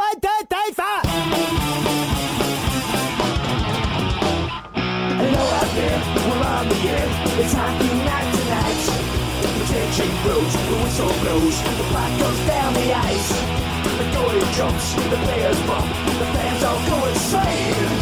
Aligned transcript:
One, 0.00 0.18
two, 0.18 0.28
three, 0.48 0.72
four! 0.72 1.00
Hello 5.20 5.44
out 5.60 5.70
there, 5.76 6.00
we're 6.24 6.40
on 6.40 6.68
the 6.70 6.78
air. 6.88 7.08
It's 7.36 7.52
hockey 7.52 7.92
night 8.08 8.28
tonight. 8.32 8.80
The 9.42 9.64
tension 9.68 10.10
grows, 10.22 10.52
the 10.56 10.76
whistle 10.80 11.12
blows, 11.20 11.56
the 11.76 11.84
puck 11.92 12.12
goes 12.18 12.40
down 12.48 12.72
the 12.72 12.94
ice. 12.94 13.30
The 13.98 14.06
goalie 14.16 14.48
jumps, 14.56 14.94
the 14.94 15.18
players 15.20 15.60
bump, 15.68 15.88
the 16.18 16.26
fans 16.32 16.62
all 16.64 16.80
go 16.88 16.96
insane. 17.06 17.99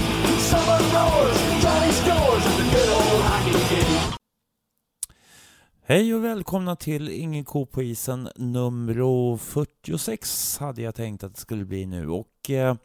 Hej 5.91 6.15
och 6.15 6.25
välkomna 6.25 6.77
till 6.77 7.09
Ingen 7.09 7.45
ko 7.45 7.67
på 7.67 7.83
isen 7.83 8.29
nummer 8.37 9.37
46 9.37 10.59
hade 10.59 10.83
jag 10.83 10.95
tänkt 10.95 11.25
att 11.25 11.35
det 11.35 11.41
skulle 11.41 11.65
bli 11.65 11.87
nu. 11.87 12.09
Och 12.09 12.51
eh, 12.51 12.77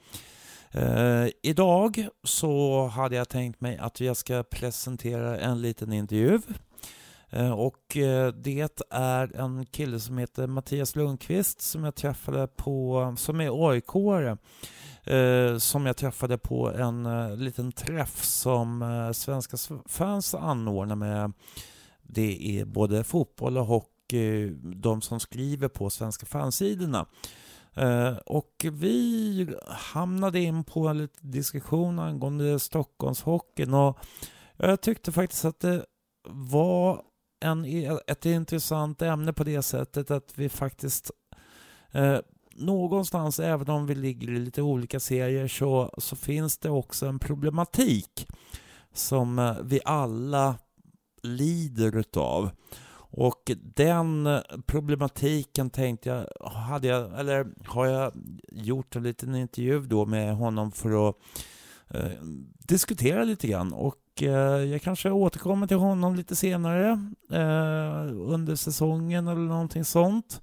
eh, 0.71 1.29
idag 1.41 2.07
så 2.23 2.85
hade 2.87 3.15
jag 3.15 3.29
tänkt 3.29 3.61
mig 3.61 3.77
att 3.77 3.99
jag 3.99 4.17
ska 4.17 4.43
presentera 4.43 5.39
en 5.39 5.61
liten 5.61 5.93
intervju. 5.93 6.39
Eh, 7.29 7.51
och 7.51 7.97
eh, 7.97 8.33
det 8.33 8.85
är 8.89 9.35
en 9.35 9.65
kille 9.65 9.99
som 9.99 10.17
heter 10.17 10.47
Mattias 10.47 10.95
Lundqvist 10.95 11.61
som 11.61 11.83
jag 11.83 11.95
träffade 11.95 12.47
på, 12.47 13.15
som 13.17 13.41
är 13.41 13.49
AIK-are. 13.49 14.37
Eh, 15.03 15.57
som 15.57 15.85
jag 15.85 15.97
träffade 15.97 16.37
på 16.37 16.71
en 16.71 17.05
eh, 17.05 17.37
liten 17.37 17.71
träff 17.71 18.23
som 18.23 18.81
eh, 18.81 19.11
svenska 19.11 19.57
fans 19.85 20.35
anordnar 20.35 20.95
med 20.95 21.33
det 22.03 22.59
är 22.59 22.65
både 22.65 23.03
fotboll 23.03 23.57
och 23.57 23.65
hockey, 23.65 24.49
de 24.75 25.01
som 25.01 25.19
skriver 25.19 25.67
på 25.67 25.89
svenska 25.89 26.25
fansidorna. 26.25 27.05
Eh, 27.75 28.17
och 28.25 28.65
vi 28.71 29.47
hamnade 29.67 30.39
in 30.39 30.63
på 30.63 30.87
en 30.87 30.97
liten 30.97 31.31
diskussion 31.31 31.99
angående 31.99 32.59
Stockholmshockeyn 32.59 33.73
och 33.73 33.97
jag 34.57 34.81
tyckte 34.81 35.11
faktiskt 35.11 35.45
att 35.45 35.59
det 35.59 35.85
var 36.29 37.01
en, 37.39 37.65
ett 38.07 38.25
intressant 38.25 39.01
ämne 39.01 39.33
på 39.33 39.43
det 39.43 39.61
sättet 39.61 40.11
att 40.11 40.33
vi 40.35 40.49
faktiskt 40.49 41.11
eh, 41.91 42.19
någonstans, 42.55 43.39
även 43.39 43.69
om 43.69 43.85
vi 43.85 43.95
ligger 43.95 44.31
i 44.31 44.39
lite 44.39 44.61
olika 44.61 44.99
serier, 44.99 45.47
så, 45.47 45.93
så 45.97 46.15
finns 46.15 46.57
det 46.57 46.69
också 46.69 47.05
en 47.05 47.19
problematik 47.19 48.27
som 48.93 49.39
eh, 49.39 49.55
vi 49.63 49.79
alla 49.85 50.55
lider 51.23 51.97
utav. 51.97 52.49
Och 53.15 53.51
den 53.75 54.29
problematiken 54.65 55.69
tänkte 55.69 56.09
jag, 56.09 56.49
hade 56.49 56.87
jag, 56.87 57.19
eller 57.19 57.47
har 57.65 57.85
jag 57.85 58.11
gjort 58.51 58.95
en 58.95 59.03
liten 59.03 59.35
intervju 59.35 59.81
då 59.81 60.05
med 60.05 60.35
honom 60.35 60.71
för 60.71 61.09
att 61.09 61.15
eh, 61.87 62.11
diskutera 62.57 63.23
lite 63.23 63.47
grann. 63.47 63.73
Och 63.73 64.23
eh, 64.23 64.63
jag 64.63 64.81
kanske 64.81 65.11
återkommer 65.11 65.67
till 65.67 65.77
honom 65.77 66.15
lite 66.15 66.35
senare 66.35 66.89
eh, 67.31 68.15
under 68.15 68.55
säsongen 68.55 69.27
eller 69.27 69.41
någonting 69.41 69.85
sånt. 69.85 70.41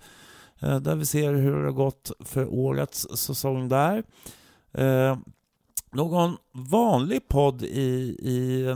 Eh, 0.60 0.80
där 0.80 0.96
vi 0.96 1.06
ser 1.06 1.34
hur 1.34 1.56
det 1.56 1.64
har 1.64 1.72
gått 1.72 2.12
för 2.20 2.54
årets 2.54 3.08
säsong 3.18 3.68
där. 3.68 4.02
Eh, 4.72 5.18
någon 5.92 6.36
vanlig 6.52 7.28
podd 7.28 7.62
i, 7.62 8.16
i 8.22 8.66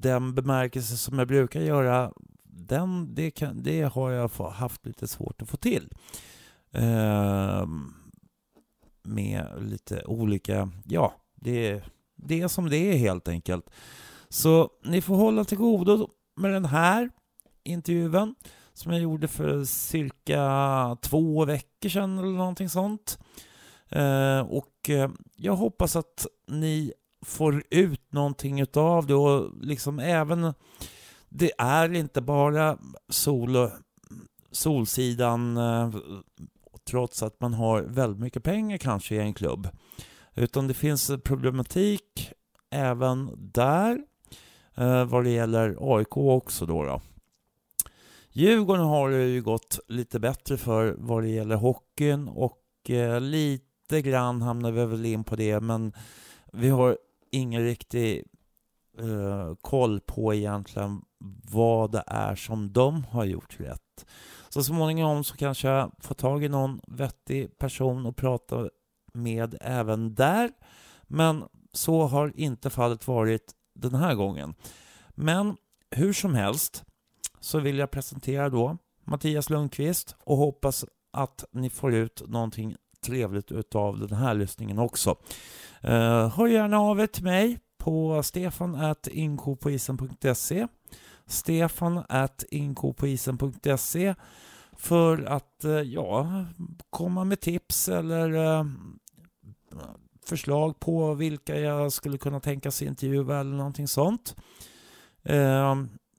den 0.00 0.34
bemärkelse 0.34 0.96
som 0.96 1.18
jag 1.18 1.28
brukar 1.28 1.60
göra, 1.60 2.12
den, 2.44 3.14
det, 3.14 3.30
kan, 3.30 3.62
det 3.62 3.82
har 3.82 4.10
jag 4.10 4.28
haft 4.50 4.86
lite 4.86 5.08
svårt 5.08 5.42
att 5.42 5.48
få 5.48 5.56
till. 5.56 5.88
Eh, 6.72 7.66
med 9.02 9.46
lite 9.60 10.04
olika, 10.04 10.70
ja, 10.84 11.14
det, 11.34 11.82
det 12.16 12.40
är 12.40 12.48
som 12.48 12.70
det 12.70 12.76
är 12.76 12.96
helt 12.96 13.28
enkelt. 13.28 13.70
Så 14.28 14.70
ni 14.84 15.00
får 15.00 15.16
hålla 15.16 15.44
till 15.44 15.58
godo 15.58 16.08
med 16.36 16.52
den 16.52 16.64
här 16.64 17.10
intervjun 17.64 18.34
som 18.72 18.92
jag 18.92 19.00
gjorde 19.00 19.28
för 19.28 19.64
cirka 19.64 20.96
två 21.02 21.44
veckor 21.44 21.88
sedan 21.88 22.18
eller 22.18 22.36
någonting 22.36 22.68
sånt. 22.68 23.18
Ehm, 23.88 24.38
eh, 24.38 24.40
och 24.40 24.90
jag 25.36 25.56
hoppas 25.56 25.96
att 25.96 26.26
ni 26.46 26.92
får 27.22 27.62
ut 27.70 28.12
någonting 28.12 28.60
utav 28.60 29.06
det 29.06 29.14
och 29.14 29.52
liksom 29.60 29.98
även 29.98 30.54
det 31.28 31.52
är 31.58 31.94
inte 31.94 32.20
bara 32.20 32.78
sol, 33.08 33.70
solsidan 34.50 35.56
eh, 35.56 35.90
trots 36.90 37.22
att 37.22 37.40
man 37.40 37.54
har 37.54 37.82
väldigt 37.82 38.20
mycket 38.20 38.42
pengar 38.42 38.78
kanske 38.78 39.14
i 39.14 39.18
en 39.18 39.34
klubb. 39.34 39.68
Utan 40.34 40.68
det 40.68 40.74
finns 40.74 41.10
problematik 41.24 42.32
även 42.70 43.30
där 43.52 43.98
eh, 44.74 45.04
vad 45.04 45.24
det 45.24 45.30
gäller 45.30 45.76
AIK 45.80 46.16
också 46.16 46.66
då. 46.66 46.84
då. 46.84 47.00
Djurgården 48.32 48.84
har 48.84 49.10
det 49.10 49.24
ju 49.24 49.42
gått 49.42 49.80
lite 49.88 50.20
bättre 50.20 50.56
för 50.56 50.94
vad 50.98 51.22
det 51.22 51.28
gäller 51.28 51.56
hockeyn 51.56 52.28
och 52.28 52.90
eh, 52.90 53.20
lite 53.20 54.02
grann 54.02 54.42
hamnar 54.42 54.70
vi 54.70 54.84
väl 54.84 55.06
in 55.06 55.24
på 55.24 55.36
det 55.36 55.60
men 55.60 55.92
vi 56.52 56.68
har 56.68 56.98
ingen 57.32 57.64
riktig 57.64 58.24
uh, 59.00 59.54
koll 59.60 60.00
på 60.00 60.34
egentligen 60.34 61.02
vad 61.50 61.92
det 61.92 62.04
är 62.06 62.34
som 62.34 62.72
de 62.72 63.04
har 63.04 63.24
gjort 63.24 63.60
rätt. 63.60 64.06
Så 64.48 64.64
småningom 64.64 65.24
så 65.24 65.36
kanske 65.36 65.68
jag 65.68 65.92
får 66.00 66.14
tag 66.14 66.44
i 66.44 66.48
någon 66.48 66.80
vettig 66.88 67.58
person 67.58 68.06
och 68.06 68.16
prata 68.16 68.68
med 69.12 69.54
även 69.60 70.14
där. 70.14 70.50
Men 71.02 71.44
så 71.72 72.02
har 72.02 72.32
inte 72.36 72.70
fallet 72.70 73.06
varit 73.06 73.54
den 73.74 73.94
här 73.94 74.14
gången. 74.14 74.54
Men 75.10 75.56
hur 75.90 76.12
som 76.12 76.34
helst 76.34 76.84
så 77.40 77.60
vill 77.60 77.78
jag 77.78 77.90
presentera 77.90 78.48
då 78.48 78.78
Mattias 79.04 79.50
Lundqvist 79.50 80.16
och 80.24 80.36
hoppas 80.36 80.84
att 81.12 81.44
ni 81.52 81.70
får 81.70 81.94
ut 81.94 82.22
någonting 82.26 82.76
trevligt 83.06 83.52
utav 83.52 83.98
den 83.98 84.18
här 84.18 84.34
lyssningen 84.34 84.78
också. 84.78 85.16
Eh, 85.80 86.36
hör 86.36 86.46
gärna 86.46 86.78
av 86.80 87.00
er 87.00 87.06
till 87.06 87.24
mig 87.24 87.58
på 87.78 88.22
stefan 88.22 88.74
at 88.74 89.06
inkopoisen.se. 89.06 90.66
Stefan 91.26 92.02
at 92.08 92.44
inkopoisen.se 92.50 94.14
för 94.72 95.24
att 95.24 95.64
eh, 95.64 95.70
ja, 95.70 96.44
komma 96.90 97.24
med 97.24 97.40
tips 97.40 97.88
eller 97.88 98.34
eh, 98.58 98.64
förslag 100.26 100.80
på 100.80 101.14
vilka 101.14 101.60
jag 101.60 101.92
skulle 101.92 102.18
kunna 102.18 102.40
tänka 102.40 102.70
sig 102.70 102.88
intervjua 102.88 103.40
eller 103.40 103.56
någonting 103.56 103.88
sånt. 103.88 104.36
Eh, 105.22 105.74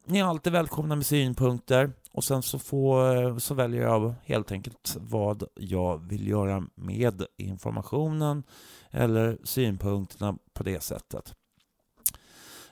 ni 0.08 0.20
är 0.20 0.24
alltid 0.24 0.54
välkomna 0.54 0.96
med 0.96 1.06
synpunkter 1.06 1.92
och 2.20 2.24
sen 2.24 2.42
så, 2.42 2.60
får, 2.60 3.40
så 3.40 3.54
väljer 3.54 3.82
jag 3.82 4.14
helt 4.24 4.52
enkelt 4.52 4.98
vad 5.00 5.44
jag 5.56 5.98
vill 6.10 6.28
göra 6.28 6.64
med 6.76 7.24
informationen 7.38 8.44
eller 8.92 9.38
synpunkterna 9.44 10.38
på 10.54 10.64
det 10.64 10.84
sättet. 10.84 11.34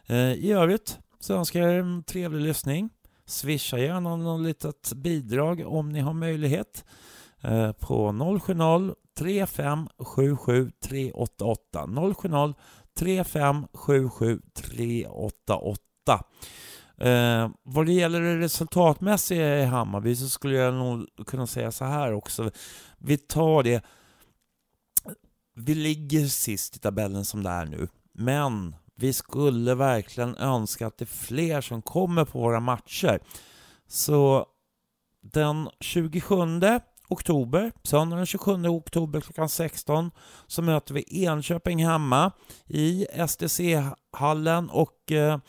Eh, 0.06 0.34
I 0.34 0.52
övrigt 0.52 1.00
så 1.20 1.34
önskar 1.34 1.60
jag 1.60 1.74
er 1.74 1.80
en 1.80 2.04
trevlig 2.04 2.42
lyssning. 2.42 2.90
Swisha 3.26 3.78
gärna 3.78 4.16
något 4.16 4.42
litet 4.42 4.94
bidrag 4.94 5.64
om 5.68 5.90
ni 5.90 6.00
har 6.00 6.14
möjlighet 6.14 6.86
eh, 7.42 7.72
på 7.72 8.12
070 8.42 8.96
3577 9.18 10.72
388 10.84 11.88
070 12.16 12.54
3577 13.00 14.42
388 14.56 16.24
Eh, 17.02 17.50
vad 17.64 17.86
det 17.86 17.94
gäller 17.94 18.22
det 18.22 18.40
resultatmässiga 18.40 19.60
i 19.60 19.66
Hammarby 19.66 20.16
så 20.16 20.30
skulle 20.30 20.56
jag 20.56 20.74
nog 20.74 21.08
kunna 21.28 21.48
säga 21.48 21.72
så 21.72 21.86
här 21.86 22.14
också. 22.14 22.52
Vi 22.98 23.18
tar 23.18 23.64
det. 23.64 23.84
Vi 25.56 25.76
ligger 25.76 26.26
sist 26.26 26.76
i 26.76 26.80
tabellen 26.80 27.26
som 27.26 27.44
det 27.44 27.50
är 27.50 27.66
nu, 27.66 27.88
men 28.14 28.76
vi 28.96 29.14
skulle 29.14 29.76
verkligen 29.76 30.38
önska 30.38 30.88
att 30.88 30.98
det 30.98 31.04
är 31.04 31.26
fler 31.26 31.62
som 31.62 31.82
kommer 31.82 32.26
på 32.26 32.40
våra 32.40 32.60
matcher. 32.60 33.20
Så 33.88 34.46
den 35.22 35.70
27 35.80 36.36
oktober, 37.10 37.72
söndagen 37.84 38.18
den 38.18 38.26
27 38.26 38.68
oktober 38.68 39.22
klockan 39.22 39.50
16, 39.50 40.12
så 40.48 40.62
möter 40.62 40.94
vi 40.94 41.26
Enköping 41.26 41.86
hemma 41.86 42.32
i 42.68 43.08
STC-hallen 43.28 44.70
och 44.70 45.12
eh, 45.12 45.40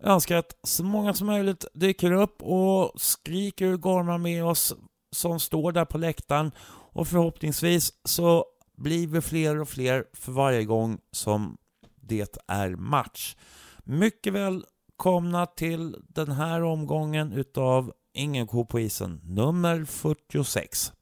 önskar 0.00 0.36
att 0.36 0.56
så 0.62 0.84
många 0.84 1.14
som 1.14 1.26
möjligt 1.26 1.64
dyker 1.74 2.12
upp 2.12 2.42
och 2.42 3.00
skriker 3.00 3.72
och 3.72 3.80
gormar 3.80 4.18
med 4.18 4.44
oss 4.44 4.74
som 5.16 5.40
står 5.40 5.72
där 5.72 5.84
på 5.84 5.98
läktaren 5.98 6.52
och 6.92 7.08
förhoppningsvis 7.08 7.92
så 8.04 8.44
blir 8.76 9.06
vi 9.06 9.20
fler 9.20 9.60
och 9.60 9.68
fler 9.68 10.04
för 10.12 10.32
varje 10.32 10.64
gång 10.64 10.98
som 11.12 11.56
det 12.00 12.38
är 12.48 12.70
match. 12.70 13.36
Mycket 13.84 14.32
välkomna 14.32 15.46
till 15.46 15.96
den 16.08 16.32
här 16.32 16.62
omgången 16.62 17.32
utav 17.32 17.92
Ingen 18.14 18.46
ko 18.46 18.66
på 18.66 18.80
isen, 18.80 19.20
nummer 19.24 19.84
46. 19.84 20.92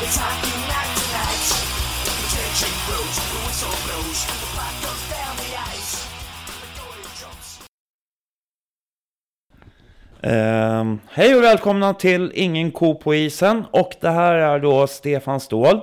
It's 0.00 0.47
Ehm, 10.22 10.98
hej 11.10 11.34
och 11.34 11.42
välkomna 11.42 11.94
till 11.94 12.32
Ingen 12.34 12.70
ko 12.70 12.94
på 12.94 13.14
isen 13.14 13.64
och 13.70 13.92
det 14.00 14.10
här 14.10 14.34
är 14.34 14.58
då 14.58 14.86
Stefan 14.86 15.40
Ståhl. 15.40 15.80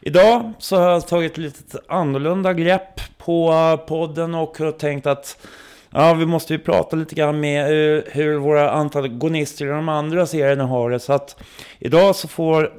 Idag 0.00 0.52
så 0.58 0.76
har 0.76 0.90
jag 0.90 1.06
tagit 1.06 1.38
lite 1.38 1.80
annorlunda 1.88 2.52
grepp 2.52 3.00
på 3.18 3.52
podden 3.86 4.34
och 4.34 4.58
har 4.58 4.72
tänkt 4.72 5.06
att 5.06 5.46
ja, 5.90 6.14
vi 6.14 6.26
måste 6.26 6.52
ju 6.52 6.58
prata 6.58 6.96
lite 6.96 7.14
grann 7.14 7.40
med 7.40 7.66
hur, 7.66 8.08
hur 8.12 8.38
våra 8.38 8.70
antagonister 8.70 9.64
i 9.64 9.68
de 9.68 9.88
andra 9.88 10.26
serierna 10.26 10.66
har 10.66 10.90
det. 10.90 11.00
Så 11.00 11.12
att 11.12 11.36
idag 11.78 12.16
så 12.16 12.28
får 12.28 12.72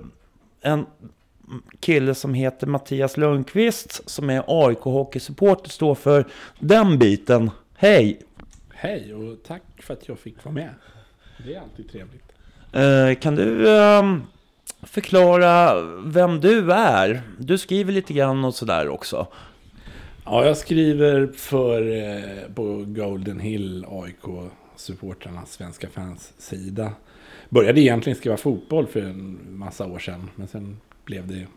en 0.62 0.86
kille 1.80 2.16
som 2.16 2.34
heter 2.34 2.68
Mattias 2.68 3.18
Lundqvist 3.18 4.10
som 4.10 4.30
är 4.30 4.44
AIK 4.48 4.80
hockeysupporter 4.80 5.70
stå 5.70 5.96
för 5.96 6.26
den 6.60 7.00
biten. 7.00 7.52
Hej! 7.76 8.20
Hej 8.84 9.14
och 9.14 9.44
tack 9.44 9.64
för 9.80 9.94
att 9.94 10.08
jag 10.08 10.20
fick 10.20 10.46
vara 10.46 10.56
med. 10.56 10.70
Det 11.46 11.54
är 11.56 11.62
alltid 11.62 11.90
trevligt. 11.92 12.32
Eh, 12.74 13.20
kan 13.22 13.36
du 13.36 13.70
ehm, 13.78 14.22
förklara 14.82 15.82
vem 16.06 16.40
du 16.40 16.72
är? 16.74 17.22
Du 17.40 17.58
skriver 17.58 17.94
lite 17.94 18.14
grann 18.14 18.46
och 18.46 18.56
sådär 18.56 18.88
också. 18.90 19.28
Ja, 20.26 20.46
jag 20.46 20.58
skriver 20.58 21.28
för 21.28 21.92
eh, 21.92 22.54
på 22.56 22.84
Golden 22.88 23.40
Hill 23.40 23.86
AIK 23.90 24.52
supportrarnas 24.76 25.52
svenska 25.54 25.90
fans 25.90 26.34
sida. 26.38 26.92
Började 27.50 27.82
egentligen 27.82 28.18
skriva 28.18 28.38
fotboll 28.38 28.88
för 28.88 29.02
en 29.02 29.40
massa 29.58 29.86
år 29.88 30.00
sedan. 30.00 30.30
Men 30.36 30.48
sen 30.48 30.78
blev 31.06 31.28
det 31.28 31.48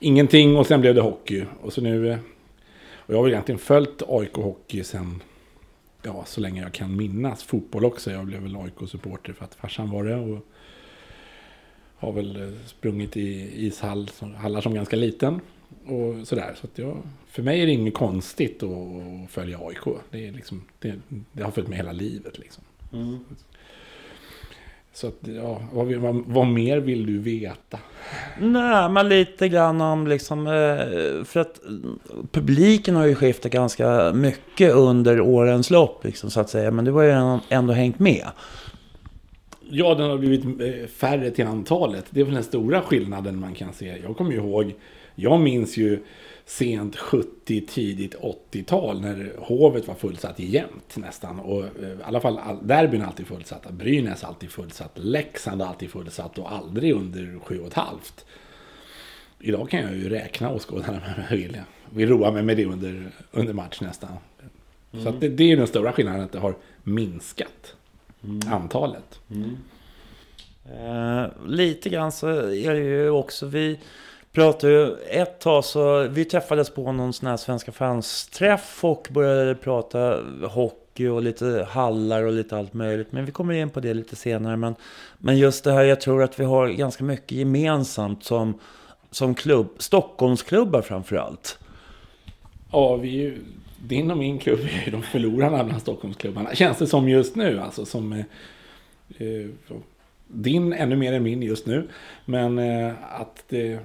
ingenting 0.00 0.56
och 0.56 0.66
sen 0.66 0.80
blev 0.80 0.94
det 0.94 1.00
hockey. 1.00 1.44
Och 1.62 1.72
så 1.72 1.80
nu... 1.80 2.10
eh, 2.10 2.18
Och 2.96 3.14
jag 3.14 3.16
har 3.18 3.22
väl 3.22 3.32
egentligen 3.32 3.58
följt 3.58 4.02
AIK 4.08 4.34
hockey 4.34 4.84
sen... 4.84 5.22
Ja, 6.02 6.24
så 6.24 6.40
länge 6.40 6.62
jag 6.62 6.72
kan 6.72 6.96
minnas. 6.96 7.42
Fotboll 7.42 7.84
också. 7.84 8.10
Jag 8.10 8.26
blev 8.26 8.42
väl 8.42 8.56
AIK-supporter 8.56 9.32
för 9.32 9.44
att 9.44 9.54
farsan 9.54 9.90
var 9.90 10.04
det. 10.04 10.16
Och 10.16 10.46
har 11.96 12.12
väl 12.12 12.36
eh, 12.42 12.58
sprungit 12.66 13.16
i 13.16 13.50
ishall, 13.66 14.08
som- 14.08 14.34
ganska 14.74 14.96
liten. 14.96 15.40
Och 15.86 16.26
sådär. 16.28 16.54
Så 16.60 16.66
att 16.66 16.78
jag, 16.78 17.02
för 17.26 17.42
mig 17.42 17.60
är 17.62 17.66
det 17.66 17.72
inget 17.72 17.94
konstigt 17.94 18.62
att, 18.62 18.70
att 18.70 19.30
följa 19.30 19.58
AIK. 19.58 19.84
Det, 20.10 20.28
är 20.28 20.32
liksom, 20.32 20.64
det, 20.78 21.00
det 21.32 21.42
har 21.42 21.50
följt 21.50 21.68
med 21.68 21.76
hela 21.78 21.92
livet. 21.92 22.38
Liksom. 22.38 22.64
Mm. 22.92 23.18
Så 24.94 25.06
att, 25.06 25.14
ja, 25.22 25.62
vad, 25.72 25.92
vad, 25.94 26.22
vad 26.26 26.46
mer 26.46 26.78
vill 26.78 27.06
du 27.06 27.18
veta? 27.18 27.78
Nej, 28.40 28.88
men 28.88 29.08
lite 29.08 29.48
grann 29.48 29.80
om 29.80 30.06
liksom... 30.06 30.46
eh, 30.46 31.24
För 31.24 31.40
att 31.40 31.60
publiken 32.32 32.96
har 32.96 33.06
ju 33.06 33.14
skiftat 33.14 33.52
ganska 33.52 34.12
mycket 34.12 34.72
under 34.74 35.20
årens 35.20 35.70
lopp, 35.70 36.04
liksom, 36.04 36.30
så 36.30 36.40
att 36.40 36.50
säga. 36.50 36.70
Men 36.70 36.84
du 36.84 36.92
har 36.92 37.02
ju 37.02 37.38
ändå 37.48 37.72
hängt 37.72 37.98
med. 37.98 38.26
Ja, 39.70 39.94
den 39.94 40.10
har 40.10 40.18
blivit 40.18 40.44
eh, 40.44 40.86
färre 40.88 41.30
till 41.30 41.46
antalet. 41.46 42.04
Det 42.10 42.20
är 42.20 42.24
väl 42.24 42.34
den 42.34 42.44
stora 42.44 42.80
skillnaden 42.80 43.40
man 43.40 43.54
kan 43.54 43.72
se. 43.72 43.96
Jag 44.06 44.16
kommer 44.16 44.30
ju 44.30 44.36
ihåg, 44.36 44.74
jag 45.14 45.40
minns 45.40 45.76
ju 45.76 46.02
sent 46.46 46.96
70, 46.96 47.60
tidigt 47.66 48.14
80-tal 48.50 49.00
när 49.00 49.32
Hovet 49.38 49.88
var 49.88 49.94
fullsatt 49.94 50.38
jämt 50.38 50.96
nästan. 50.96 51.40
Och 51.40 51.64
eh, 51.64 51.88
i 51.88 51.96
alla 52.04 52.20
fall 52.20 52.38
all- 52.38 52.66
derbyn 52.66 53.02
alltid 53.02 53.26
fullsatta. 53.26 53.72
Brynäs 53.72 54.24
alltid 54.24 54.50
fullsatt. 54.50 54.90
Leksand 54.94 55.62
alltid 55.62 55.90
fullsatt 55.90 56.38
och 56.38 56.52
aldrig 56.52 56.92
under 56.92 57.20
7,5. 57.22 57.82
Idag 59.40 59.70
kan 59.70 59.80
jag 59.80 59.94
ju 59.96 60.08
räkna 60.08 60.50
åskådarna 60.50 60.92
med 60.92 61.24
jag 61.30 61.36
vill. 61.36 61.60
Vi 61.94 62.06
roar 62.06 62.32
mig 62.32 62.42
med 62.42 62.56
det 62.56 62.64
under, 62.64 63.10
under 63.30 63.52
match 63.52 63.80
nästan. 63.80 64.10
Så 65.02 65.08
att 65.08 65.20
det, 65.20 65.28
det 65.28 65.52
är 65.52 65.56
den 65.56 65.66
stora 65.66 65.92
skillnaden, 65.92 66.20
att 66.20 66.32
det 66.32 66.38
har 66.38 66.54
minskat 66.82 67.74
antalet. 68.46 69.20
Eh, 70.64 71.26
lite 71.46 71.88
grann 71.88 72.12
så 72.12 72.28
är 72.50 72.74
det 72.74 72.80
ju 72.80 73.10
också, 73.10 73.46
vi 73.46 73.78
pratade 74.32 74.72
ju 74.72 74.96
ett 74.96 75.40
tag 75.40 75.64
så, 75.64 76.08
vi 76.08 76.24
träffades 76.24 76.70
på 76.70 76.92
någon 76.92 77.12
sån 77.12 77.28
här 77.28 77.36
Svenska 77.36 77.72
fans-träff 77.72 78.84
och 78.84 79.08
började 79.10 79.54
prata 79.54 80.20
hockey 80.48 81.06
och 81.06 81.22
lite 81.22 81.66
hallar 81.70 82.22
och 82.22 82.32
lite 82.32 82.56
allt 82.56 82.74
möjligt. 82.74 83.12
Men 83.12 83.24
vi 83.24 83.32
kommer 83.32 83.54
in 83.54 83.70
på 83.70 83.80
det 83.80 83.94
lite 83.94 84.16
senare. 84.16 84.56
Men, 84.56 84.74
men 85.18 85.38
just 85.38 85.64
det 85.64 85.72
här, 85.72 85.82
jag 85.82 86.00
tror 86.00 86.22
att 86.22 86.40
vi 86.40 86.44
har 86.44 86.68
ganska 86.68 87.04
mycket 87.04 87.32
gemensamt 87.32 88.24
som, 88.24 88.58
som 89.10 89.34
klubb, 89.34 89.68
Stockholmsklubbar 89.78 90.82
framför 90.82 91.16
allt. 91.16 91.58
Ja, 92.72 92.96
vi 92.96 93.08
är 93.08 93.22
ju, 93.22 93.38
din 93.86 94.10
och 94.10 94.18
min 94.18 94.38
klubb 94.38 94.60
är 94.60 94.84
ju 94.84 94.90
de 94.90 95.02
förlorarna 95.02 95.64
bland 95.64 95.82
Stockholmsklubbarna. 95.82 96.54
Känns 96.54 96.78
det 96.78 96.86
som 96.86 97.08
just 97.08 97.36
nu, 97.36 97.60
alltså 97.60 97.84
som... 97.84 98.12
Eh, 98.12 98.24
eh 99.18 99.46
din 100.34 100.72
ännu 100.72 100.96
mer 100.96 101.12
än 101.12 101.22
min 101.22 101.42
just 101.42 101.66
nu. 101.66 101.88
Men 102.24 102.58
eh, 102.58 102.92
att 103.10 103.44
det... 103.48 103.78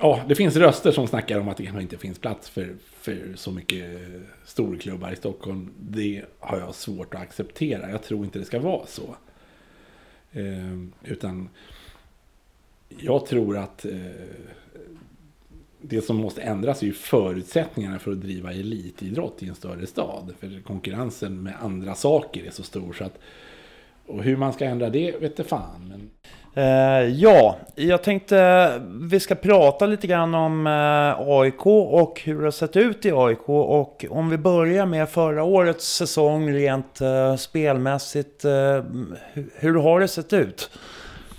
Ja, 0.00 0.24
det 0.28 0.34
finns 0.34 0.56
röster 0.56 0.92
som 0.92 1.06
snackar 1.06 1.40
om 1.40 1.48
att 1.48 1.56
det 1.56 1.64
kanske 1.64 1.82
inte 1.82 1.98
finns 1.98 2.18
plats 2.18 2.48
för, 2.48 2.76
för 2.84 3.32
så 3.34 3.52
mycket 3.52 4.00
storklubbar 4.44 5.12
i 5.12 5.16
Stockholm. 5.16 5.70
Det 5.80 6.24
har 6.38 6.58
jag 6.58 6.74
svårt 6.74 7.14
att 7.14 7.20
acceptera. 7.20 7.90
Jag 7.90 8.02
tror 8.02 8.24
inte 8.24 8.38
det 8.38 8.44
ska 8.44 8.60
vara 8.60 8.86
så. 8.86 9.16
Eh, 10.32 10.78
utan 11.04 11.48
jag 12.88 13.26
tror 13.26 13.56
att 13.56 13.84
eh, 13.84 13.92
det 15.80 16.02
som 16.02 16.16
måste 16.16 16.42
ändras 16.42 16.82
är 16.82 16.86
ju 16.86 16.92
förutsättningarna 16.92 17.98
för 17.98 18.12
att 18.12 18.20
driva 18.20 18.52
elitidrott 18.52 19.42
i 19.42 19.48
en 19.48 19.54
större 19.54 19.86
stad. 19.86 20.34
För 20.38 20.62
konkurrensen 20.62 21.42
med 21.42 21.54
andra 21.60 21.94
saker 21.94 22.44
är 22.44 22.50
så 22.50 22.62
stor 22.62 22.92
så 22.92 23.04
att... 23.04 23.18
Och 24.06 24.22
hur 24.22 24.36
man 24.36 24.52
ska 24.52 24.64
ändra 24.64 24.90
det 24.90 25.20
vet 25.20 25.38
jag 25.38 25.46
fan. 25.46 25.88
Men 25.88 26.10
Eh, 26.58 27.08
ja, 27.08 27.58
jag 27.74 28.02
tänkte 28.02 28.38
eh, 28.38 28.82
vi 29.00 29.20
ska 29.20 29.34
prata 29.34 29.86
lite 29.86 30.06
grann 30.06 30.34
om 30.34 30.66
eh, 30.66 31.28
AIK 31.28 31.66
och 31.66 32.20
hur 32.24 32.38
det 32.38 32.44
har 32.44 32.50
sett 32.50 32.76
ut 32.76 33.06
i 33.06 33.12
AIK. 33.12 33.48
Och 33.48 34.04
om 34.10 34.30
vi 34.30 34.38
börjar 34.38 34.86
med 34.86 35.08
förra 35.08 35.44
årets 35.44 35.94
säsong 35.94 36.52
rent 36.52 37.00
eh, 37.00 37.36
spelmässigt. 37.36 38.44
Eh, 38.44 38.50
hur, 39.32 39.50
hur 39.54 39.74
har 39.74 40.00
det 40.00 40.08
sett 40.08 40.32
ut? 40.32 40.70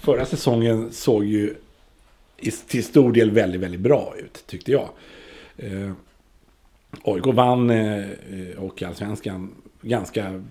förra 0.01 0.25
säsongen 0.25 0.91
såg 0.91 1.25
ju 1.25 1.55
till 2.67 2.83
stor 2.83 3.11
del 3.11 3.31
väldigt, 3.31 3.61
väldigt 3.61 3.79
bra 3.79 4.13
ut 4.17 4.43
tyckte 4.47 4.71
jag. 4.71 4.89
Eh, 5.57 5.91
AIK 7.03 7.25
vann 7.25 7.69
eh, 7.69 7.97
eh, 7.97 8.57
och 8.57 8.83
allsvenskan 8.83 9.55
ganska, 9.81 10.43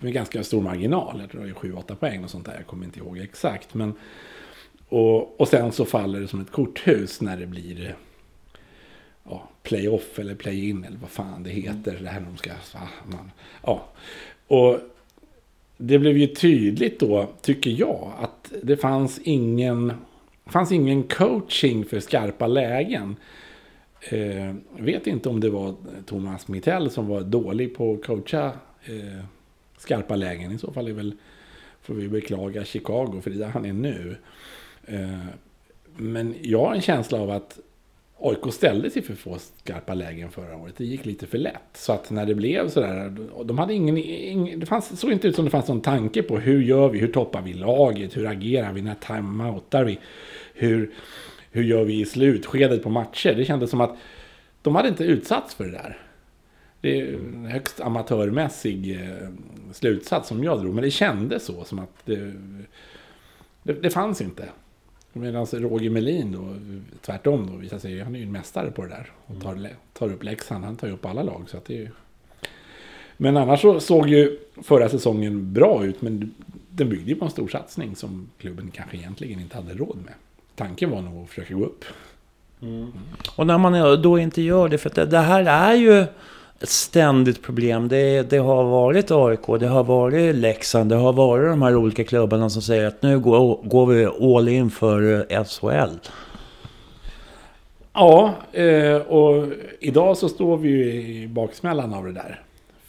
med 0.00 0.12
ganska 0.12 0.44
stor 0.44 0.62
marginal. 0.62 1.20
Jag 1.20 1.30
tror 1.30 1.42
det 1.42 1.50
är 1.50 1.54
7-8 1.54 1.94
poäng 1.94 2.24
och 2.24 2.30
sånt 2.30 2.46
där. 2.46 2.54
Jag 2.56 2.66
kommer 2.66 2.84
inte 2.84 2.98
ihåg 2.98 3.18
exakt. 3.18 3.74
Men, 3.74 3.94
och, 4.88 5.40
och 5.40 5.48
sen 5.48 5.72
så 5.72 5.84
faller 5.84 6.20
det 6.20 6.28
som 6.28 6.40
ett 6.40 6.52
korthus 6.52 7.20
när 7.20 7.36
det 7.36 7.46
blir 7.46 7.96
ja, 9.24 9.48
playoff 9.62 10.18
eller 10.18 10.34
play-in 10.34 10.84
eller 10.84 10.98
vad 10.98 11.10
fan 11.10 11.42
det 11.42 11.50
heter. 11.50 11.98
Det 12.02 12.08
här 12.08 12.20
när 12.20 12.26
de 12.26 12.36
ska... 12.36 12.50
Man, 13.06 13.30
ja. 13.62 13.84
Och 14.46 14.78
det 15.76 15.98
blev 15.98 16.18
ju 16.18 16.26
tydligt 16.26 17.00
då, 17.00 17.28
tycker 17.40 17.70
jag, 17.70 18.12
att 18.18 18.52
det 18.62 18.76
fanns 18.76 19.18
ingen, 19.18 19.92
fanns 20.46 20.72
ingen 20.72 21.02
coaching 21.02 21.84
för 21.84 22.00
skarpa 22.00 22.46
lägen. 22.46 23.16
Eh, 24.00 24.54
vet 24.78 25.06
inte 25.06 25.28
om 25.28 25.40
det 25.40 25.50
var 25.50 25.74
Thomas 26.06 26.48
Mittell 26.48 26.90
som 26.90 27.06
var 27.06 27.20
dålig 27.20 27.76
på 27.76 27.92
att 27.92 28.06
coacha 28.06 28.46
eh, 28.84 29.24
skarpa 29.78 30.16
lägen. 30.16 30.52
I 30.52 30.58
så 30.58 30.72
fall 30.72 30.88
är 30.88 30.92
väl, 30.92 31.14
får 31.82 31.94
vi 31.94 32.08
beklaga 32.08 32.64
Chicago, 32.64 33.20
för 33.22 33.30
det 33.30 33.36
är 33.36 33.40
där 33.40 33.48
han 33.48 33.64
är 33.64 33.72
nu. 33.72 34.16
Eh, 34.86 35.26
men 35.96 36.34
jag 36.42 36.66
har 36.66 36.74
en 36.74 36.80
känsla 36.80 37.20
av 37.20 37.30
att 37.30 37.58
AIK 38.20 38.54
ställde 38.54 38.90
sig 38.90 39.02
för 39.02 39.14
få 39.14 39.38
skarpa 39.38 39.94
lägen 39.94 40.30
förra 40.30 40.56
året. 40.56 40.74
Det 40.76 40.84
gick 40.84 41.04
lite 41.04 41.26
för 41.26 41.38
lätt. 41.38 41.54
Så 41.74 41.92
att 41.92 42.10
när 42.10 42.26
det 42.26 42.34
blev 42.34 42.68
sådär, 42.68 43.16
de 43.44 43.58
hade 43.58 43.74
ingen, 43.74 43.98
ingen 43.98 44.60
det 44.60 44.66
fanns, 44.66 45.00
såg 45.00 45.12
inte 45.12 45.28
ut 45.28 45.36
som 45.36 45.44
det 45.44 45.50
fanns 45.50 45.68
någon 45.68 45.80
tanke 45.80 46.22
på 46.22 46.38
hur 46.38 46.62
gör 46.62 46.88
vi, 46.88 46.98
hur 46.98 47.12
toppar 47.12 47.42
vi 47.42 47.54
laget, 47.54 48.16
hur 48.16 48.26
agerar 48.26 48.72
vi, 48.72 48.82
när 48.82 48.94
timeoutar 48.94 49.84
vi, 49.84 49.98
hur, 50.54 50.94
hur 51.50 51.62
gör 51.62 51.84
vi 51.84 52.00
i 52.00 52.04
slutskedet 52.04 52.82
på 52.82 52.90
matcher. 52.90 53.34
Det 53.34 53.44
kändes 53.44 53.70
som 53.70 53.80
att 53.80 53.96
de 54.62 54.74
hade 54.74 54.88
inte 54.88 55.04
utsatts 55.04 55.54
för 55.54 55.64
det 55.64 55.70
där. 55.70 56.07
Det 56.80 57.00
är 57.00 57.14
en 57.14 57.44
högst 57.44 57.80
amatörmässig 57.80 59.00
eh, 59.00 59.28
slutsats 59.72 60.28
som 60.28 60.44
jag 60.44 60.60
drog, 60.60 60.74
men 60.74 60.84
det 60.84 60.90
kändes 60.90 61.44
så 61.44 61.64
som 61.64 61.78
att 61.78 61.92
det, 62.04 62.32
det, 63.62 63.72
det 63.72 63.90
fanns 63.90 64.20
inte. 64.20 64.48
Medan 65.12 65.46
Roger 65.46 65.90
Melin 65.90 66.32
då, 66.32 66.54
tvärtom 67.00 67.46
då, 67.52 67.56
visar 67.56 67.78
sig, 67.78 68.00
han 68.00 68.14
är 68.14 68.18
ju 68.18 68.24
en 68.24 68.32
mästare 68.32 68.70
på 68.70 68.82
det 68.82 68.88
där. 68.88 69.10
Och 69.26 69.42
tar, 69.42 69.68
tar 69.92 70.12
upp 70.12 70.24
Leksand, 70.24 70.64
han 70.64 70.76
tar 70.76 70.86
ju 70.86 70.92
upp 70.92 71.06
alla 71.06 71.22
lag. 71.22 71.44
Så 71.46 71.56
att 71.56 71.64
det 71.64 71.74
är 71.74 71.78
ju... 71.78 71.88
Men 73.16 73.36
annars 73.36 73.60
så 73.60 73.80
såg 73.80 74.08
ju 74.08 74.38
förra 74.62 74.88
säsongen 74.88 75.52
bra 75.52 75.84
ut, 75.84 76.02
men 76.02 76.34
den 76.68 76.88
byggde 76.88 77.10
ju 77.10 77.16
på 77.16 77.24
en 77.24 77.30
stor 77.30 77.48
satsning 77.48 77.96
som 77.96 78.30
klubben 78.38 78.70
kanske 78.70 78.96
egentligen 78.96 79.40
inte 79.40 79.56
hade 79.56 79.74
råd 79.74 79.96
med. 80.04 80.14
tanken 80.54 80.90
var 80.90 81.02
nog 81.02 81.22
att 81.22 81.28
försöka 81.28 81.54
gå 81.54 81.64
upp. 81.64 81.84
Mm. 82.62 82.92
Och 83.36 83.46
när 83.46 83.58
man 83.58 84.02
då 84.02 84.18
inte 84.18 84.42
gör 84.42 84.68
det, 84.68 84.78
för 84.78 84.90
det, 84.94 85.06
det 85.06 85.18
här 85.18 85.44
är 85.44 85.74
ju 85.74 86.06
ett 86.60 86.68
ständigt 86.68 87.42
problem. 87.42 87.88
Det, 87.88 88.30
det 88.30 88.38
har 88.38 88.64
varit 88.64 89.10
AIK, 89.10 89.60
det 89.60 89.66
har 89.66 89.84
varit 89.84 90.34
Leksand, 90.34 90.90
det 90.90 90.96
har 90.96 91.12
varit 91.12 91.50
de 91.50 91.62
här 91.62 91.76
olika 91.76 92.04
klubbarna 92.04 92.50
som 92.50 92.62
säger 92.62 92.86
att 92.86 93.02
nu 93.02 93.18
går, 93.18 93.62
går 93.62 93.86
vi 93.86 94.06
all 94.36 94.48
in 94.48 94.70
för 94.70 95.26
eh, 95.32 95.44
SHL. 95.44 95.98
Ja, 97.92 98.34
eh, 98.52 98.96
och 98.96 99.48
idag 99.80 100.16
så 100.16 100.28
står 100.28 100.56
vi 100.56 100.68
ju 100.68 100.92
i 100.92 101.28
baksmällan 101.28 101.94
av 101.94 102.04
det 102.04 102.12
där. 102.12 102.42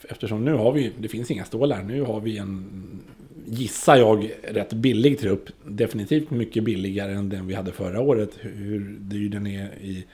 Eftersom 0.08 0.44
nu 0.44 0.52
har 0.54 0.72
vi, 0.72 0.92
det 0.98 1.08
finns 1.08 1.30
inga 1.30 1.44
stålar, 1.44 1.82
nu 1.82 2.02
har 2.02 2.20
vi 2.20 2.38
en, 2.38 3.00
gissar 3.46 3.96
jag, 3.96 4.30
rätt 4.42 4.72
billig 4.72 5.18
trupp. 5.18 5.48
Definitivt 5.64 6.30
mycket 6.30 6.64
billigare 6.64 7.12
än 7.12 7.28
den 7.28 7.46
vi 7.46 7.54
hade 7.54 7.72
förra 7.72 8.00
året. 8.00 8.30
Hur 8.40 8.96
dyr 9.00 9.28
den 9.28 9.46
är 9.46 9.68
i, 9.80 10.04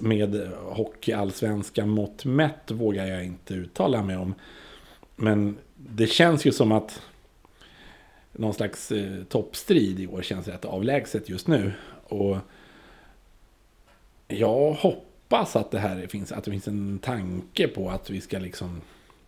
med 0.00 0.50
hockeyallsvenska 0.62 1.86
mått 1.86 2.24
mätt 2.24 2.70
vågar 2.70 3.06
jag 3.06 3.24
inte 3.24 3.54
uttala 3.54 4.02
mig 4.02 4.16
om. 4.16 4.34
Men 5.16 5.58
det 5.76 6.06
känns 6.06 6.44
ju 6.44 6.52
som 6.52 6.72
att 6.72 7.02
någon 8.32 8.54
slags 8.54 8.92
eh, 8.92 9.24
toppstrid 9.24 10.00
i 10.00 10.06
år 10.06 10.22
känns 10.22 10.48
rätt 10.48 10.64
avlägset 10.64 11.28
just 11.28 11.46
nu. 11.46 11.72
Och 12.08 12.36
jag 14.28 14.72
hoppas 14.72 15.56
att 15.56 15.70
det 15.70 15.78
här 15.78 16.06
finns, 16.06 16.32
att 16.32 16.44
det 16.44 16.50
finns 16.50 16.68
en 16.68 16.98
tanke 16.98 17.68
på 17.68 17.90
att 17.90 18.10
vi 18.10 18.20
ska 18.20 18.38
liksom 18.38 18.80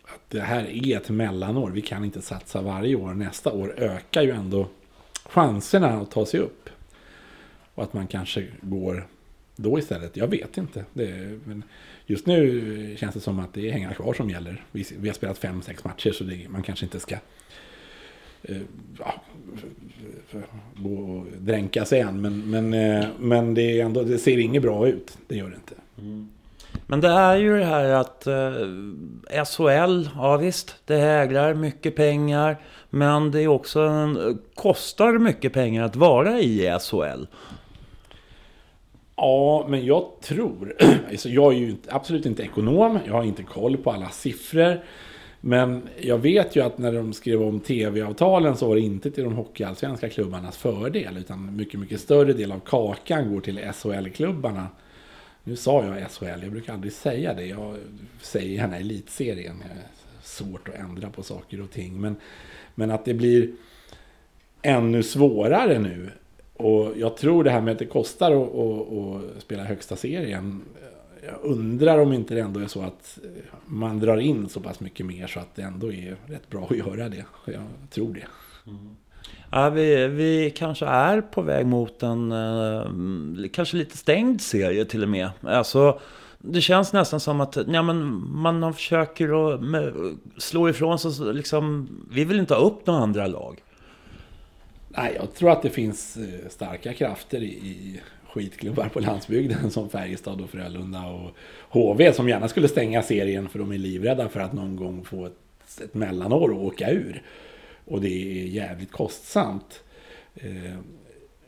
att 0.04 0.30
det 0.30 0.40
här 0.40 0.88
är 0.88 0.97
ett 0.97 1.11
mellanår. 1.11 1.71
Vi 1.71 1.80
kan 1.80 2.04
inte 2.04 2.23
satsa 2.23 2.62
varje 2.62 2.97
år. 2.97 3.14
Nästa 3.14 3.52
år 3.52 3.75
ökar 3.78 4.23
ju 4.23 4.30
ändå 4.30 4.66
chanserna 5.25 5.88
att 5.88 6.11
ta 6.11 6.26
sig 6.26 6.40
upp. 6.40 6.68
Och 7.75 7.82
att 7.82 7.92
man 7.92 8.06
kanske 8.06 8.47
går 8.61 9.06
då 9.62 9.78
istället. 9.78 10.16
Jag 10.16 10.26
vet 10.26 10.59
inte. 10.59 10.85
Det, 10.92 11.38
men 11.45 11.62
just 12.07 12.26
nu 12.26 12.97
känns 12.99 13.14
det 13.14 13.21
som 13.21 13.38
att 13.38 13.54
det 13.54 13.69
är 13.69 13.73
hänga 13.73 13.95
kvar 13.95 14.14
som 14.14 14.31
gäller. 14.31 14.64
Vi, 14.73 14.87
vi 14.99 15.09
har 15.09 15.14
spelat 15.14 15.38
fem, 15.38 15.62
sex 15.62 15.85
matcher 15.85 16.12
så 16.12 16.25
det, 16.25 16.49
man 16.49 16.62
kanske 16.62 16.85
inte 16.85 17.00
ska 17.00 17.16
eh, 18.42 18.57
ja, 18.99 19.23
gå 20.76 20.95
och 20.95 21.26
dränka 21.38 21.85
sig 21.85 22.00
än. 22.00 22.21
Men, 22.21 22.50
men, 22.50 22.75
eh, 22.75 23.09
men 23.19 23.54
det, 23.54 23.81
är 23.81 23.85
ändå, 23.85 24.02
det 24.02 24.19
ser 24.19 24.38
inget 24.38 24.62
bra 24.62 24.88
ut. 24.88 25.19
Det 25.26 25.37
gör 25.37 25.49
det 25.49 25.54
inte. 25.54 25.75
Mm. 25.99 26.28
Men 26.87 27.00
det 27.00 27.09
är 27.09 27.37
ju 27.37 27.59
det 27.59 27.64
här 27.64 27.85
att 27.85 28.26
eh, 28.26 29.45
SHL, 29.45 30.09
ja 30.16 30.37
visst, 30.37 30.76
det 30.85 30.97
hägrar 30.97 31.54
mycket 31.54 31.97
pengar. 31.97 32.57
Men 32.90 33.31
det 33.31 33.42
är 33.42 33.49
också 33.49 33.81
en, 33.81 34.38
kostar 34.54 35.19
mycket 35.19 35.52
pengar 35.52 35.85
att 35.85 35.97
vara 35.97 36.40
i 36.40 36.78
SHL. 36.81 37.26
Ja, 39.22 39.66
men 39.68 39.86
jag 39.86 40.10
tror... 40.20 40.74
Alltså 41.10 41.28
jag 41.28 41.52
är 41.52 41.58
ju 41.58 41.76
absolut 41.88 42.26
inte 42.26 42.42
ekonom. 42.42 42.98
Jag 43.06 43.12
har 43.12 43.24
inte 43.24 43.42
koll 43.42 43.76
på 43.76 43.90
alla 43.90 44.08
siffror. 44.08 44.84
Men 45.40 45.88
jag 46.00 46.18
vet 46.18 46.56
ju 46.56 46.60
att 46.60 46.78
när 46.78 46.92
de 46.92 47.12
skrev 47.12 47.42
om 47.42 47.60
tv-avtalen 47.60 48.56
så 48.56 48.68
var 48.68 48.74
det 48.74 48.80
inte 48.80 49.10
till 49.10 49.24
de 49.24 49.34
hockeyallsvenska 49.34 50.08
klubbarnas 50.08 50.56
fördel. 50.56 51.16
Utan 51.16 51.56
mycket, 51.56 51.80
mycket 51.80 52.00
större 52.00 52.32
del 52.32 52.52
av 52.52 52.60
kakan 52.60 53.32
går 53.32 53.40
till 53.40 53.58
SHL-klubbarna. 53.58 54.66
Nu 55.44 55.56
sa 55.56 55.84
jag 55.84 56.10
SHL, 56.10 56.42
jag 56.42 56.50
brukar 56.50 56.72
aldrig 56.72 56.92
säga 56.92 57.34
det. 57.34 57.46
Jag 57.46 57.76
säger 58.20 58.56
gärna 58.56 58.76
elitserien. 58.76 59.58
Det 59.58 59.64
är 59.64 59.86
svårt 60.22 60.68
att 60.68 60.74
ändra 60.74 61.10
på 61.10 61.22
saker 61.22 61.60
och 61.60 61.70
ting. 61.70 62.00
Men, 62.00 62.16
men 62.74 62.90
att 62.90 63.04
det 63.04 63.14
blir 63.14 63.50
ännu 64.62 65.02
svårare 65.02 65.78
nu. 65.78 66.10
Och 66.62 66.92
jag 66.97 67.16
tror 67.16 67.45
det 67.45 67.50
här 67.50 67.61
med 67.61 67.73
att 67.73 67.78
det 67.78 67.87
kostar 67.87 68.33
att, 68.33 68.54
att, 68.54 69.37
att 69.37 69.42
spela 69.42 69.64
högsta 69.64 69.97
serien. 69.97 70.62
Jag 71.25 71.50
undrar 71.50 71.99
om 71.99 72.12
inte 72.12 72.35
det 72.35 72.40
ändå 72.40 72.61
är 72.61 72.66
så 72.66 72.83
att 72.83 73.19
man 73.66 74.00
drar 74.00 74.16
in 74.16 74.49
så 74.49 74.61
pass 74.61 74.81
mycket 74.81 75.07
mer 75.07 75.26
så 75.26 75.40
att 75.40 75.54
det 75.54 75.62
ändå 75.62 75.92
är 75.92 76.16
rätt 76.26 76.50
bra 76.50 76.66
att 76.71 76.76
göra 76.76 77.09
det. 77.09 77.25
Jag 77.45 77.62
tror 77.90 78.14
det. 78.14 78.26
Ja, 79.50 79.71
vi, 79.71 80.07
vi 80.07 80.50
kanske 80.57 80.87
är 80.87 81.21
på 81.21 81.42
väg 81.42 81.66
mot 81.66 82.02
en 82.02 82.33
eh, 82.33 83.49
kanske 83.52 83.76
lite 83.76 83.97
stängd 83.97 84.40
serie 84.40 84.85
till 84.85 85.02
och 85.02 85.09
med. 85.09 85.31
Alltså, 85.42 86.00
det 86.38 86.61
känns 86.61 86.92
nästan 86.92 87.21
som 87.21 87.40
att 87.40 87.57
ja, 87.66 87.83
men 87.83 88.31
man 88.33 88.75
försöker 88.75 89.54
att 89.54 89.62
med, 89.62 89.92
slå 90.38 90.69
ifrån 90.69 90.99
sig. 90.99 91.35
Liksom, 91.35 91.88
vi 92.11 92.25
vill 92.25 92.38
inte 92.38 92.54
ha 92.54 92.61
upp 92.61 92.87
några 92.87 93.00
andra 93.00 93.26
lag. 93.26 93.62
Nej, 94.96 95.12
jag 95.16 95.34
tror 95.34 95.50
att 95.50 95.62
det 95.62 95.70
finns 95.70 96.16
eh, 96.16 96.49
starka 96.49 96.92
krafter 96.92 97.42
i, 97.42 97.46
i 97.46 98.00
skitklubbar 98.32 98.88
på 98.88 99.00
landsbygden 99.00 99.70
som 99.70 99.88
Färjestad 99.88 100.40
och 100.40 100.50
Frölunda 100.50 101.06
och 101.06 101.30
HV 101.68 102.12
som 102.12 102.28
gärna 102.28 102.49
skulle 102.49 102.68
stänga 102.68 103.02
serien 103.02 103.49
för 103.49 103.58
de 103.58 103.72
är 103.72 103.78
livrädda 103.78 104.28
för 104.28 104.40
att 104.40 104.52
någon 104.52 104.76
gång 104.76 105.04
få 105.04 105.26
ett, 105.26 105.80
ett 105.84 105.94
mellanår 105.94 106.50
och 106.50 106.64
åka 106.64 106.90
ur. 106.90 107.22
Och 107.84 108.00
det 108.00 108.08
är 108.08 108.46
jävligt 108.46 108.92
kostsamt. 108.92 109.82
Eh, 110.34 110.78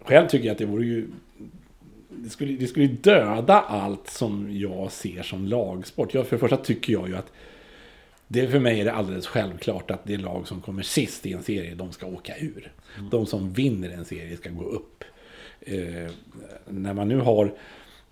själv 0.00 0.28
tycker 0.28 0.46
jag 0.46 0.52
att 0.52 0.58
det 0.58 0.66
vore 0.66 0.86
ju... 0.86 1.08
Det 2.08 2.30
skulle, 2.30 2.52
det 2.52 2.66
skulle 2.66 2.86
döda 2.86 3.60
allt 3.60 4.08
som 4.10 4.48
jag 4.58 4.92
ser 4.92 5.22
som 5.22 5.46
lagsport. 5.46 6.14
Jag, 6.14 6.26
för 6.26 6.36
det 6.36 6.40
första 6.40 6.56
tycker 6.56 6.92
jag 6.92 7.08
ju 7.08 7.16
att 7.16 7.32
det 8.28 8.48
för 8.48 8.58
mig 8.58 8.80
är 8.80 8.84
det 8.84 8.92
alldeles 8.92 9.26
självklart 9.26 9.90
att 9.90 10.04
det 10.04 10.16
lag 10.16 10.48
som 10.48 10.60
kommer 10.60 10.82
sist 10.82 11.26
i 11.26 11.32
en 11.32 11.42
serie, 11.42 11.74
de 11.74 11.92
ska 11.92 12.06
åka 12.06 12.36
ur. 12.38 12.72
De 13.10 13.26
som 13.26 13.52
vinner 13.52 13.90
en 13.90 14.04
serie 14.04 14.36
ska 14.36 14.50
gå 14.50 14.64
upp. 14.64 15.04
Eh, 15.60 16.10
när 16.68 16.94
man 16.94 17.08
nu 17.08 17.18
har 17.18 17.54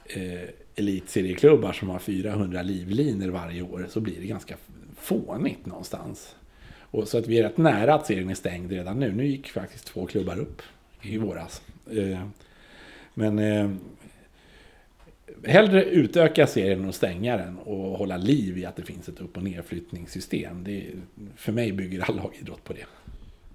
eh, 0.06 0.48
elitserieklubbar 0.76 1.72
som 1.72 1.88
har 1.88 1.98
400 1.98 2.62
livlinor 2.62 3.28
varje 3.28 3.62
år 3.62 3.86
så 3.90 4.00
blir 4.00 4.20
det 4.20 4.26
ganska 4.26 4.56
fånigt 4.96 5.66
någonstans. 5.66 6.34
Och 6.74 7.08
så 7.08 7.18
att 7.18 7.26
vi 7.26 7.38
är 7.38 7.42
rätt 7.42 7.56
nära 7.56 7.94
att 7.94 8.06
serien 8.06 8.30
är 8.30 8.34
stängd 8.34 8.72
redan 8.72 9.00
nu. 9.00 9.12
Nu 9.12 9.26
gick 9.26 9.48
faktiskt 9.48 9.86
två 9.86 10.06
klubbar 10.06 10.38
upp 10.38 10.62
i 11.02 11.18
våras. 11.18 11.62
Eh, 11.90 12.26
men 13.14 13.38
eh, 13.38 13.70
hellre 15.44 15.84
utöka 15.84 16.46
serien 16.46 16.82
än 16.82 16.88
att 16.88 16.94
stänga 16.94 17.36
den 17.36 17.58
och 17.58 17.98
hålla 17.98 18.16
liv 18.16 18.58
i 18.58 18.64
att 18.64 18.76
det 18.76 18.82
finns 18.82 19.08
ett 19.08 19.20
upp 19.20 19.36
och 19.36 19.42
nerflyttningssystem. 19.42 20.64
Det, 20.64 20.86
för 21.36 21.52
mig 21.52 21.72
bygger 21.72 22.00
all 22.00 22.16
lagidrott 22.16 22.64
på 22.64 22.72
det. 22.72 22.84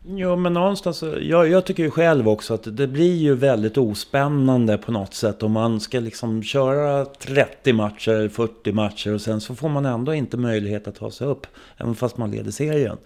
Jo, 0.10 0.36
men 0.36 0.54
någonstans, 0.54 1.04
jag, 1.22 1.50
jag 1.50 1.66
tycker 1.66 1.84
ju 1.84 1.92
själv 1.92 2.30
också 2.30 2.54
att 2.54 2.78
det 2.78 2.88
blir 2.88 3.16
ju 3.16 3.36
väldigt 3.36 3.78
ospännande 3.78 4.78
på 4.78 4.92
något 4.92 5.14
sätt 5.14 5.44
om 5.44 5.52
man 5.52 5.80
ska 5.80 6.00
liksom 6.00 6.44
köra 6.44 7.06
30 7.06 7.74
matcher, 7.74 8.30
40 8.30 8.72
matcher 8.72 9.14
och 9.14 9.22
sen 9.22 9.42
så 9.42 9.56
får 9.56 9.70
man 9.70 9.86
ändå 9.86 10.14
inte 10.14 10.38
möjlighet 10.38 10.88
att 10.88 10.96
ta 10.96 11.12
sig 11.12 11.28
upp, 11.28 11.48
även 11.78 11.96
fast 11.96 12.18
man 12.18 12.32
leder 12.32 12.52
serien. 12.52 12.98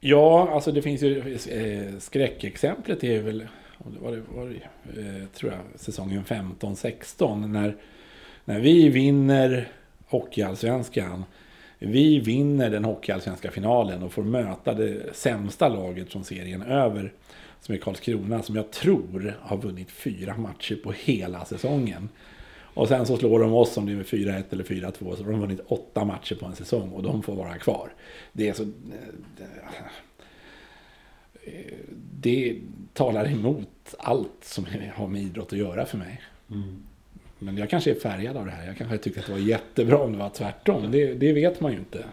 Ja, 0.00 0.48
alltså 0.52 0.72
det 0.72 0.82
finns 0.82 1.02
ju 1.02 1.18
eh, 1.50 1.98
skräckexemplet 1.98 3.04
är 3.04 3.22
väl, 3.22 3.40
och 3.40 3.46
var 3.78 4.12
det, 4.12 4.22
var 4.34 4.46
det 4.46 5.00
eh, 5.00 5.26
tror 5.26 5.52
jag, 5.52 5.60
säsongen 5.80 6.24
15-16 6.24 7.46
när, 7.46 7.76
när 8.44 8.60
vi 8.60 8.88
vinner 8.88 9.68
Hockeyallsvenskan. 10.08 11.24
Vi 11.78 12.18
vinner 12.20 12.70
den 12.70 12.84
Hockeyallsvenska 12.84 13.50
finalen 13.50 14.02
och 14.02 14.12
får 14.12 14.22
möta 14.22 14.74
det 14.74 15.16
sämsta 15.16 15.68
laget 15.68 16.12
från 16.12 16.24
serien 16.24 16.62
över. 16.62 17.12
Som 17.60 17.74
är 17.74 17.78
Karlskrona 17.78 18.42
som 18.42 18.56
jag 18.56 18.70
tror 18.70 19.36
har 19.40 19.56
vunnit 19.56 19.90
fyra 19.90 20.36
matcher 20.36 20.74
på 20.84 20.92
hela 20.92 21.44
säsongen. 21.44 22.08
Och 22.76 22.88
sen 22.88 23.06
så 23.06 23.16
slår 23.16 23.40
de 23.40 23.54
oss 23.54 23.76
om 23.76 23.86
det 23.86 23.92
är 23.92 23.96
med 23.96 24.06
4-1 24.06 24.42
eller 24.50 24.64
4-2 24.64 25.16
så 25.16 25.24
har 25.24 25.30
de 25.30 25.40
vunnit 25.40 25.60
åtta 25.66 26.04
matcher 26.04 26.34
på 26.34 26.46
en 26.46 26.56
säsong 26.56 26.90
och 26.90 27.02
de 27.02 27.22
får 27.22 27.34
vara 27.34 27.58
kvar. 27.58 27.94
Det 28.32 28.48
är 28.48 28.52
så... 28.52 28.62
Eh, 28.62 28.68
det 32.20 32.56
talar 32.94 33.32
emot 33.32 33.94
allt 33.98 34.38
som 34.42 34.66
har 34.94 35.06
med 35.06 35.22
idrott 35.22 35.52
att 35.52 35.58
göra 35.58 35.86
för 35.86 35.98
mig. 35.98 36.20
Men 37.38 37.56
jag 37.56 37.70
kanske 37.70 37.90
är 37.90 37.94
färgad 37.94 38.36
av 38.36 38.44
det 38.46 38.50
här. 38.50 38.66
Jag 38.66 38.76
kanske 38.76 38.98
tyckte 38.98 39.20
att 39.20 39.26
det 39.26 39.32
var 39.32 39.38
jättebra 39.38 39.98
om 39.98 40.12
det 40.12 40.18
var 40.18 40.28
tvärtom. 40.28 40.90
Det, 40.90 41.14
det 41.14 41.32
vet 41.32 41.60
man 41.60 41.72
ju 41.72 41.78
inte. 41.78 42.04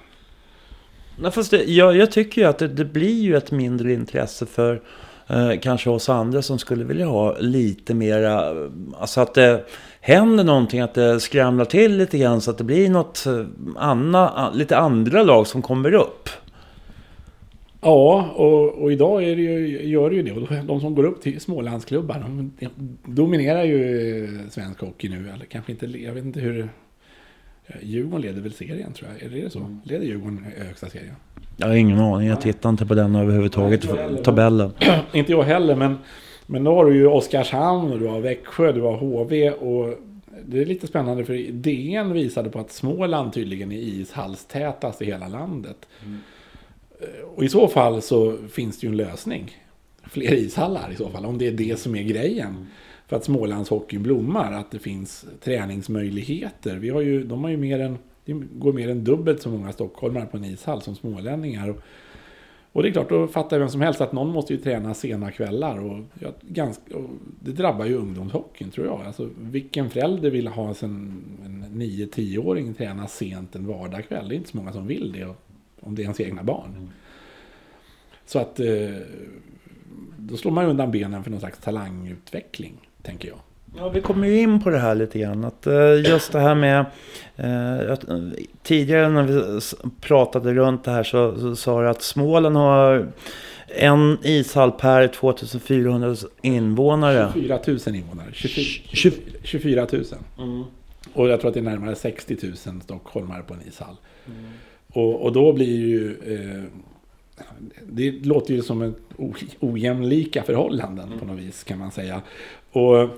Nej, 1.19 1.31
fast 1.31 1.51
det, 1.51 1.63
jag, 1.63 1.95
jag 1.95 2.11
tycker 2.11 2.41
ju 2.41 2.47
att 2.47 2.57
det, 2.57 2.67
det 2.67 2.85
blir 2.85 3.21
ju 3.21 3.37
ett 3.37 3.51
mindre 3.51 3.93
intresse 3.93 4.45
för 4.45 4.81
eh, 5.27 5.51
kanske 5.61 5.89
oss 5.89 6.09
andra 6.09 6.41
som 6.41 6.59
skulle 6.59 6.83
vilja 6.83 7.05
ha 7.05 7.37
lite 7.37 7.93
mera, 7.93 8.53
alltså 8.99 9.21
att 9.21 9.33
det 9.33 9.65
händer 10.01 10.43
någonting, 10.43 10.81
att 10.81 10.93
det 10.93 11.19
skramlar 11.19 11.65
till 11.65 11.97
lite 11.97 12.17
grann 12.17 12.41
så 12.41 12.51
att 12.51 12.57
det 12.57 12.63
blir 12.63 12.89
något 12.89 13.25
eh, 13.25 13.45
anna, 13.75 14.51
lite 14.51 14.77
andra 14.77 15.23
lag 15.23 15.47
som 15.47 15.61
kommer 15.61 15.93
upp. 15.93 16.29
Ja, 17.83 18.29
och, 18.35 18.69
och 18.69 18.91
idag 18.91 19.23
är 19.23 19.35
det 19.35 19.41
ju, 19.41 19.87
gör 19.87 20.09
det 20.09 20.15
ju 20.15 20.23
det. 20.23 20.31
Och 20.31 20.65
de 20.65 20.79
som 20.81 20.95
går 20.95 21.03
upp 21.03 21.21
till 21.21 21.41
Smålandsklubbar, 21.41 22.19
de 22.19 22.51
dominerar 23.05 23.63
ju 23.63 24.39
svensk 24.49 24.79
hockey 24.79 25.09
nu. 25.09 25.29
Eller 25.33 25.45
kanske 25.45 25.71
inte, 25.71 25.85
jag 25.85 26.13
vet 26.13 26.25
inte 26.25 26.39
hur... 26.39 26.69
Djurgården 27.81 28.21
leder 28.21 28.41
väl 28.41 28.53
serien 28.53 28.93
tror 28.93 29.09
jag. 29.11 29.31
Är 29.31 29.43
det 29.43 29.49
så? 29.49 29.77
Leder 29.83 30.05
Djurgården 30.05 30.45
högsta 30.67 30.89
serien? 30.89 31.15
Jag 31.57 31.67
har 31.67 31.75
ingen 31.75 31.99
aning, 31.99 32.27
jag 32.27 32.41
tittar 32.41 32.69
inte 32.69 32.85
på 32.85 32.93
den 32.93 33.15
överhuvudtaget, 33.15 33.83
Nej, 33.83 34.03
inte 34.03 34.13
jag 34.15 34.23
tabellen. 34.23 34.71
inte 35.13 35.31
jag 35.31 35.43
heller, 35.43 35.75
men 35.75 35.97
Men 36.45 36.63
då 36.63 36.75
har 36.75 36.85
du 36.85 36.95
ju 36.95 37.07
Oskarshamn 37.07 37.91
och 37.91 37.99
du 37.99 38.07
har 38.07 38.19
Växjö, 38.19 38.71
du 38.71 38.81
har 38.81 38.97
HV 38.97 39.51
och 39.51 39.99
det 40.45 40.61
är 40.61 40.65
lite 40.65 40.87
spännande 40.87 41.25
för 41.25 41.51
DN 41.51 42.13
visade 42.13 42.49
på 42.49 42.59
att 42.59 42.71
Småland 42.71 43.33
tydligen 43.33 43.71
är 43.71 43.77
ishallstätast 43.77 45.01
i 45.01 45.05
hela 45.05 45.27
landet. 45.27 45.87
Mm. 46.05 46.19
Och 47.36 47.43
i 47.43 47.50
så 47.50 47.67
fall 47.67 48.01
så 48.01 48.38
finns 48.51 48.79
det 48.79 48.88
ju 48.88 48.91
en 48.91 48.98
lösning. 48.98 49.57
Fler 50.03 50.33
ishallar 50.33 50.91
i 50.91 50.95
så 50.95 51.10
fall, 51.10 51.25
om 51.25 51.38
det 51.38 51.48
är 51.48 51.51
det 51.51 51.79
som 51.79 51.95
är 51.95 52.03
grejen. 52.03 52.50
Mm. 52.50 52.65
För 53.07 53.15
att 53.15 53.24
Smålandshockeyn 53.24 54.03
blommar, 54.03 54.51
att 54.51 54.72
det 54.72 54.79
finns 54.79 55.25
träningsmöjligheter. 55.43 56.75
Vi 56.75 56.89
har 56.89 57.01
ju, 57.01 57.24
de 57.24 57.43
har 57.43 57.50
ju 57.50 57.57
mer 57.57 57.79
än, 57.79 57.98
det 58.25 58.33
går 58.33 58.74
mer 58.74 58.89
än 58.89 59.03
dubbelt 59.03 59.41
så 59.41 59.50
många 59.50 59.72
stockholmare 59.72 60.25
på 60.25 60.38
en 60.38 60.45
ishall 60.45 60.81
som 60.81 60.95
smålänningar. 60.95 61.69
Och, 61.69 61.77
och 62.72 62.83
det 62.83 62.89
är 62.89 62.91
klart, 62.91 63.10
då 63.10 63.27
fattar 63.27 63.60
vem 63.60 63.69
som 63.69 63.81
helst 63.81 64.01
att 64.01 64.12
någon 64.12 64.29
måste 64.29 64.53
ju 64.53 64.60
träna 64.60 64.93
sena 64.93 65.31
kvällar. 65.31 65.79
Och, 65.79 66.03
ja, 66.19 66.29
ganska, 66.41 66.98
och 66.98 67.10
det 67.39 67.51
drabbar 67.51 67.86
ju 67.86 67.95
ungdomshockeyn 67.95 68.72
tror 68.72 68.88
jag. 68.88 69.01
Alltså, 69.01 69.29
vilken 69.38 69.89
förälder 69.89 70.29
vill 70.29 70.48
ha 70.48 70.75
en, 70.81 71.24
en 71.45 71.65
9-10-åring 71.81 72.74
träna 72.74 73.07
sent 73.07 73.55
en 73.55 73.67
vardagskväll? 73.67 74.29
Det 74.29 74.36
är 74.36 74.38
inte 74.38 74.50
så 74.50 74.57
många 74.57 74.74
som 74.74 74.88
vill 74.88 75.12
det, 75.12 75.33
om 75.83 75.95
det 75.95 76.01
är 76.01 76.03
ens 76.03 76.19
egna 76.19 76.43
barn. 76.43 76.75
Mm. 76.77 76.89
Så 78.25 78.39
att 78.39 78.59
eh, 78.59 78.65
då 80.17 80.37
slår 80.37 80.51
man 80.51 80.65
undan 80.65 80.91
benen 80.91 81.23
för 81.23 81.31
någon 81.31 81.39
slags 81.39 81.59
talangutveckling, 81.59 82.73
tänker 83.01 83.27
jag. 83.27 83.39
Ja, 83.77 83.89
vi 83.89 84.01
kommer 84.01 84.27
ju 84.27 84.39
in 84.39 84.61
på 84.61 84.69
det 84.69 84.79
här 84.79 84.95
lite 84.95 85.19
grann. 85.19 85.43
Att 85.43 85.67
eh, 85.67 86.01
just 86.05 86.31
det 86.31 86.39
här 86.39 86.55
med... 86.55 86.85
Eh, 87.35 87.97
tidigare 88.63 89.09
när 89.09 89.23
vi 89.23 89.61
pratade 90.01 90.53
runt 90.53 90.83
det 90.83 90.91
här 90.91 91.03
så, 91.03 91.39
så 91.39 91.55
sa 91.55 91.81
du 91.81 91.89
att 91.89 92.01
Småland 92.01 92.55
har 92.55 93.07
en 93.67 94.17
ishall 94.23 94.71
per 94.71 95.07
2400 95.07 96.15
invånare. 96.41 97.31
24 97.33 97.59
000 97.67 97.95
invånare. 97.95 98.27
24, 98.33 99.11
24 99.43 99.87
000. 99.91 100.03
Mm. 100.37 100.63
Och 101.13 101.29
jag 101.29 101.39
tror 101.39 101.47
att 101.47 101.53
det 101.53 101.59
är 101.59 101.63
närmare 101.63 101.95
60 101.95 102.37
000 102.41 102.81
stockholmare 102.81 103.43
på 103.43 103.53
en 103.53 103.61
ishall. 103.67 103.95
Mm. 104.27 104.51
Och, 104.93 105.21
och, 105.21 105.33
då 105.33 105.53
blir 105.53 105.77
ju... 105.79 106.17
Eh, 106.35 106.63
det 107.88 108.12
låter 108.12 108.53
ju 108.53 108.62
som 108.62 108.81
ett 108.81 108.97
ojämlika 109.59 110.43
förhållanden 110.43 111.07
mm. 111.07 111.19
på 111.19 111.25
något 111.25 111.39
vis 111.39 111.63
kan 111.63 111.79
man 111.79 111.91
säga. 111.91 112.21
Och 112.71 113.09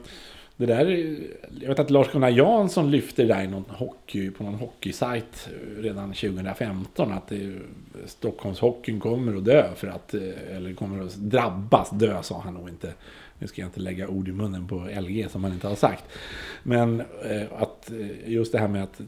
det 0.58 0.65
där, 0.65 1.17
jag 1.62 1.67
vet 1.67 1.79
att 1.79 1.89
Lars-Gunnar 1.89 2.29
Jansson 2.29 2.91
lyfte 2.91 3.22
det 3.22 3.34
där 3.34 3.44
i 3.44 3.48
någon 3.48 3.65
hockey, 3.70 4.32
på 4.32 4.44
någon 4.44 4.53
hockeysajt 4.53 5.50
redan 5.77 6.13
2015. 6.13 7.12
Att 7.12 7.27
det, 7.27 7.53
Stockholmshockeyn 8.05 9.00
kommer 9.00 9.38
att 9.38 9.46
dö 9.46 9.70
för 9.75 9.88
att, 9.88 10.13
eller 10.13 10.74
kommer 10.74 11.05
att 11.05 11.15
drabbas, 11.15 11.89
dö 11.89 12.24
sa 12.24 12.41
han 12.41 12.53
nog 12.53 12.70
inte. 12.70 12.94
Nu 13.39 13.48
ska 13.48 13.62
jag 13.62 13.68
inte 13.68 13.80
lägga 13.80 14.08
ord 14.08 14.27
i 14.27 14.32
munnen 14.32 14.68
på 14.68 14.89
LG 15.01 15.27
som 15.30 15.44
han 15.44 15.54
inte 15.54 15.68
har 15.68 15.75
sagt. 15.75 16.04
Men 16.63 17.00
eh, 17.00 17.54
att 17.58 17.92
eh, 17.92 18.32
just 18.32 18.51
det 18.51 18.60
här 18.60 18.68
med 18.68 18.84
att 18.84 19.01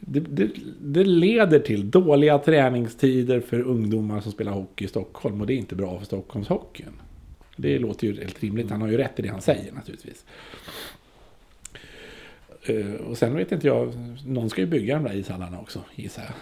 det, 0.00 0.20
det, 0.20 0.50
det, 0.80 1.04
leder 1.04 1.58
till 1.58 1.90
dåliga 1.90 2.38
träningstider 2.38 3.40
för 3.40 3.60
ungdomar 3.60 4.20
som 4.20 4.32
spelar 4.32 4.52
hockey 4.52 4.84
i 4.84 4.88
Stockholm. 4.88 5.40
Och 5.40 5.46
det 5.46 5.52
är 5.52 5.56
inte 5.56 5.74
bra 5.74 5.98
för 5.98 6.06
Stockholmshockeyn. 6.06 7.00
Det 7.56 7.78
låter 7.78 8.06
ju 8.06 8.20
helt 8.20 8.42
rimligt. 8.42 8.70
Han 8.70 8.80
har 8.80 8.88
ju 8.88 8.96
rätt 8.96 9.18
i 9.18 9.22
det 9.22 9.28
han 9.28 9.40
säger 9.40 9.72
naturligtvis. 9.72 10.24
Eh, 12.62 12.94
och 12.94 13.18
sen 13.18 13.36
vet 13.36 13.52
inte 13.52 13.66
jag, 13.66 13.92
någon 14.26 14.50
ska 14.50 14.60
ju 14.60 14.66
bygga 14.66 14.94
de 14.94 15.04
där 15.04 15.14
ishallarna 15.14 15.60
också, 15.60 15.80
gissar 15.94 16.22
jag. 16.22 16.32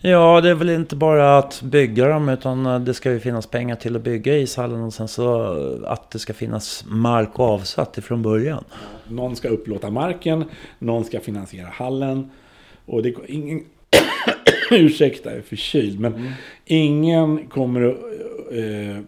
Ja, 0.00 0.40
det 0.40 0.50
är 0.50 0.54
väl 0.54 0.70
inte 0.70 0.96
bara 0.96 1.38
att 1.38 1.62
bygga 1.62 2.08
dem 2.08 2.28
utan 2.28 2.66
eh, 2.66 2.80
det 2.80 2.94
ska 2.94 3.12
ju 3.12 3.20
finnas 3.20 3.46
pengar 3.46 3.76
till 3.76 3.96
att 3.96 4.02
bygga 4.02 4.38
ishallen 4.38 4.82
och 4.82 4.94
sen 4.94 5.08
så 5.08 5.56
eh, 5.56 5.92
att 5.92 6.10
det 6.10 6.18
ska 6.18 6.34
finnas 6.34 6.84
mark 6.86 7.30
avsatt 7.34 7.98
ifrån 7.98 8.22
början. 8.22 8.64
Någon 9.08 9.36
ska 9.36 9.48
upplåta 9.48 9.90
marken, 9.90 10.44
någon 10.78 11.04
ska 11.04 11.20
finansiera 11.20 11.66
hallen 11.66 12.30
och 12.86 13.02
det 13.02 13.14
ingen 13.26 13.64
ursäkta, 14.70 15.30
jag 15.30 15.38
är 15.38 15.42
förkyld, 15.42 16.00
men 16.00 16.14
mm. 16.14 16.32
ingen 16.64 17.46
kommer 17.48 17.82
att 17.82 17.96
eh, 18.52 19.04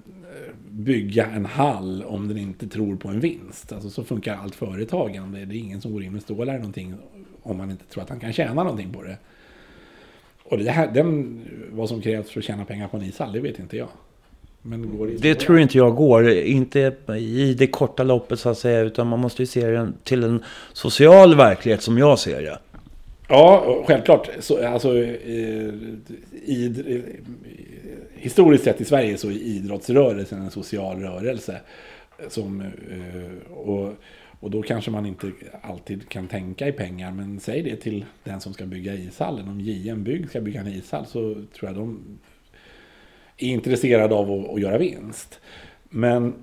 bygga 0.71 1.27
en 1.27 1.47
hall 1.47 2.05
om 2.07 2.29
den 2.29 2.39
inte 2.39 2.69
tror 2.69 2.97
på 2.97 3.09
en 3.09 3.21
vinst. 3.21 3.73
Alltså 3.73 3.91
så 3.91 4.05
funkar 4.05 4.37
allt 4.37 4.55
företagande. 4.55 5.45
Det 5.45 5.55
är 5.55 5.59
ingen 5.59 5.81
som 5.81 5.93
går 5.93 6.03
in 6.03 6.13
med 6.13 6.23
stålar 6.23 6.53
eller 6.53 6.59
någonting 6.59 6.95
om 7.43 7.57
man 7.57 7.71
inte 7.71 7.85
tror 7.85 8.03
att 8.03 8.09
han 8.09 8.21
kan 8.21 8.33
tjäna 8.33 8.63
någonting 8.63 8.93
på 8.93 9.03
det. 9.03 9.17
Och 10.49 10.59
det 10.59 10.71
här, 10.71 10.91
den, 10.95 11.41
vad 11.71 11.89
som 11.89 12.01
krävs 12.01 12.31
för 12.31 12.41
att 12.41 12.45
tjäna 12.45 12.65
pengar 12.65 12.89
på 12.89 12.97
en 12.97 13.03
ishall, 13.03 13.33
det 13.33 13.41
vet 13.41 13.59
inte 13.59 13.77
jag. 13.77 13.89
Men 14.63 14.99
går 14.99 15.07
det, 15.07 15.17
det 15.17 15.35
tror 15.35 15.61
inte 15.61 15.79
jag 15.79 15.95
går. 15.95 16.31
Inte 16.31 16.93
i 17.19 17.55
det 17.59 17.67
korta 17.67 18.03
loppet 18.03 18.41
så 18.41 18.49
att 18.49 18.59
säga. 18.59 18.81
Utan 18.81 19.07
man 19.07 19.19
måste 19.19 19.43
ju 19.43 19.47
se 19.47 19.67
det 19.67 19.93
till 20.05 20.25
en 20.25 20.45
social 20.73 21.37
verklighet 21.37 21.83
som 21.83 21.99
jag 21.99 22.19
ser 22.19 22.43
det. 22.43 22.59
Ja, 23.29 23.85
självklart. 23.87 24.29
Så, 24.41 24.67
alltså, 24.67 24.97
i, 24.97 25.73
i, 26.45 27.03
historiskt 28.15 28.65
sett 28.65 28.81
i 28.81 28.85
Sverige 28.85 29.17
så 29.17 29.29
är 29.29 29.33
idrottsrörelsen 29.33 30.43
en 30.43 30.51
social 30.51 31.01
rörelse. 31.01 31.61
Som, 32.29 32.61
eh, 32.61 33.57
och, 33.57 33.93
och 34.41 34.51
då 34.51 34.63
kanske 34.63 34.91
man 34.91 35.07
inte 35.07 35.33
alltid 35.63 36.09
kan 36.09 36.29
tänka 36.29 36.69
i 36.69 36.73
pengar. 36.73 37.13
Men 37.13 37.41
säg 37.41 37.63
det 37.63 37.77
till 37.77 38.05
den 38.25 38.41
som 38.41 38.55
ska 38.55 38.67
bygga 38.67 38.95
ishallen. 38.95 39.49
Om 39.49 39.61
JM 39.61 40.05
Bygg 40.05 40.29
ska 40.29 40.41
bygga 40.41 40.61
en 40.61 40.67
ishall 40.67 41.07
så 41.07 41.35
tror 41.35 41.71
jag 41.71 41.75
de 41.75 42.01
är 43.37 43.49
intresserade 43.49 44.15
av 44.15 44.33
att, 44.33 44.51
att 44.51 44.61
göra 44.61 44.79
vinst. 44.79 45.41
Men 45.91 46.35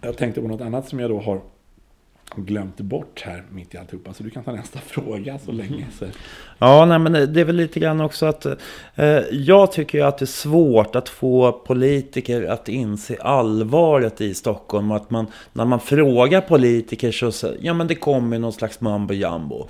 jag 0.00 0.16
tänkte 0.16 0.40
på 0.40 0.48
något 0.48 0.60
annat 0.60 0.88
som 0.88 0.98
jag 0.98 1.10
då 1.10 1.20
har 1.20 1.40
glömt 2.36 2.80
bort 2.80 3.22
här 3.26 3.44
mitt 3.50 3.74
i 3.74 3.78
alltihopa. 3.78 4.14
Så 4.14 4.22
du 4.22 4.30
kan 4.30 4.44
ta 4.44 4.52
nästa 4.52 4.78
fråga 4.86 5.38
så 5.38 5.52
länge. 5.52 5.86
Så. 5.98 6.04
Ja, 6.58 6.86
nej, 6.86 6.98
men 6.98 7.12
det 7.12 7.40
är 7.40 7.44
väl 7.44 7.56
lite 7.56 7.80
grann 7.80 8.00
också 8.00 8.26
att 8.26 8.46
eh, 8.94 9.18
jag 9.30 9.72
tycker 9.72 10.04
att 10.04 10.18
det 10.18 10.24
är 10.24 10.26
svårt 10.26 10.96
att 10.96 11.08
få 11.08 11.52
politiker 11.52 12.42
att 12.42 12.68
inse 12.68 13.16
allvaret 13.16 14.20
i 14.20 14.34
Stockholm. 14.34 14.90
Och 14.90 14.96
att 14.96 15.10
man, 15.10 15.26
när 15.52 15.64
man 15.64 15.80
frågar 15.80 16.40
politiker 16.40 17.12
så 17.12 17.32
säger 17.32 17.58
ja 17.60 17.74
men 17.74 17.86
det 17.86 17.94
kommer 17.94 18.38
någon 18.38 18.52
slags 18.52 18.80
mambo 18.80 19.14
jambo. 19.14 19.68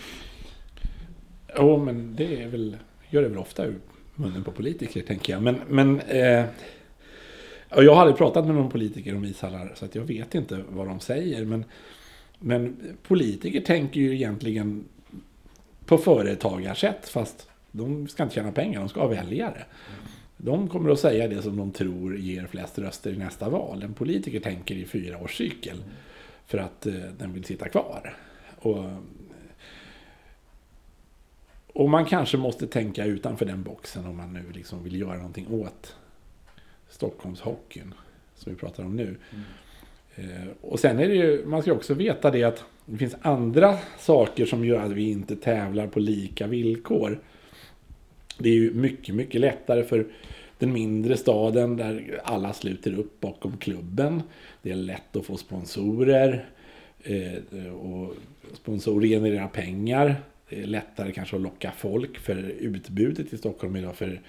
Jo, 1.57 1.85
men 1.85 2.16
det 2.16 2.42
är 2.42 2.49
väl, 2.49 2.77
gör 3.11 3.23
det 3.23 3.29
väl 3.29 3.38
ofta 3.38 3.64
ur 3.64 3.79
munnen 4.14 4.44
på 4.44 4.53
politiker 4.53 5.03
tänker 5.03 5.33
jag. 5.33 5.42
Men, 5.42 5.61
men 5.68 6.01
eh, 6.01 6.44
jag 7.77 7.94
har 7.94 8.01
aldrig 8.01 8.16
pratat 8.16 8.46
med 8.46 8.55
någon 8.55 8.70
politiker 8.70 9.16
om 9.16 9.25
ishallar 9.25 9.73
så 9.75 9.85
att 9.85 9.94
jag 9.94 10.03
vet 10.03 10.35
inte 10.35 10.59
vad 10.68 10.87
de 10.87 11.01
säger. 11.01 11.44
Men 11.44 11.64
men 12.40 12.76
politiker 13.03 13.61
tänker 13.61 14.00
ju 14.00 14.14
egentligen 14.14 14.85
på 15.87 15.98
företagarsätt 15.98 17.09
fast 17.09 17.48
de 17.70 18.09
ska 18.09 18.22
inte 18.22 18.35
tjäna 18.35 18.53
pengar, 18.53 18.81
de 18.81 18.88
ska 18.88 19.00
ha 19.00 19.09
väljare. 19.09 19.64
De 20.37 20.68
kommer 20.68 20.90
att 20.90 21.00
säga 21.00 21.29
det 21.29 21.42
som 21.42 21.57
de 21.57 21.72
tror 21.72 22.16
ger 22.16 22.46
flest 22.46 22.79
röster 22.79 23.12
i 23.12 23.16
nästa 23.16 23.48
val. 23.48 23.83
En 23.83 23.94
politiker 23.94 24.40
tänker 24.40 24.74
i 24.74 24.85
fyra 24.85 25.18
års 25.18 25.37
cykel 25.37 25.85
för 26.46 26.59
att 26.59 26.87
eh, 26.87 26.94
den 27.18 27.33
vill 27.33 27.44
sitta 27.44 27.68
kvar. 27.68 28.16
Och, 28.57 28.85
och 31.66 31.90
man 31.90 32.05
kanske 32.05 32.37
måste 32.37 32.66
tänka 32.66 33.05
utanför 33.05 33.46
den 33.46 33.62
boxen 33.62 34.07
om 34.07 34.16
man 34.16 34.33
nu 34.33 34.53
liksom 34.53 34.85
vill 34.85 35.00
göra 35.00 35.16
någonting 35.16 35.46
åt 35.48 35.96
Stockholmshockeyn 36.88 37.94
som 38.35 38.53
vi 38.53 38.59
pratar 38.59 38.85
om 38.85 38.96
nu. 38.96 39.16
Mm. 39.31 39.44
Eh, 40.21 40.49
och 40.61 40.81
sen 40.81 40.99
är 40.99 41.09
det 41.09 41.15
ju, 41.15 41.47
man 41.47 41.63
ska 41.63 41.73
också 41.73 41.95
veta 41.95 42.31
det 42.31 42.45
att 42.45 42.65
det 42.87 42.99
finns 42.99 43.17
andra 43.23 43.79
saker 43.99 44.47
som 44.47 44.65
gör 44.65 44.81
att 44.81 44.93
vi 44.93 45.11
inte 45.11 45.37
tävlar 45.37 45.87
på 45.87 46.01
lika 46.01 46.47
villkor. 46.47 47.21
Det 48.39 48.49
är 48.49 48.55
ju 48.55 48.75
mycket, 48.75 49.15
mycket 49.15 49.41
lättare 49.41 49.85
för 49.85 50.07
den 50.59 50.73
mindre 50.73 51.17
staden 51.17 51.77
där 51.77 52.21
alla 52.25 52.53
sluter 52.53 52.99
upp 52.99 53.21
bakom 53.21 53.57
klubben. 53.57 54.23
Det 54.63 54.71
är 54.71 54.77
lätt 54.77 55.17
att 55.17 55.27
få 55.27 55.37
sponsorer. 55.37 56.45
Eh, 57.03 57.73
och 57.73 58.15
sponsorer 58.53 59.09
genererar 59.09 59.49
pengar. 59.49 60.17
Det 60.49 60.63
är 60.63 60.67
lättare 60.67 61.13
kanske 61.13 61.37
att 61.37 61.43
locka 61.43 61.73
folk 61.77 62.19
för 62.19 62.37
utbudet 62.59 63.33
i 63.33 63.39
Stockholm 63.39 63.77
idag 63.77 63.97
för 63.97 64.21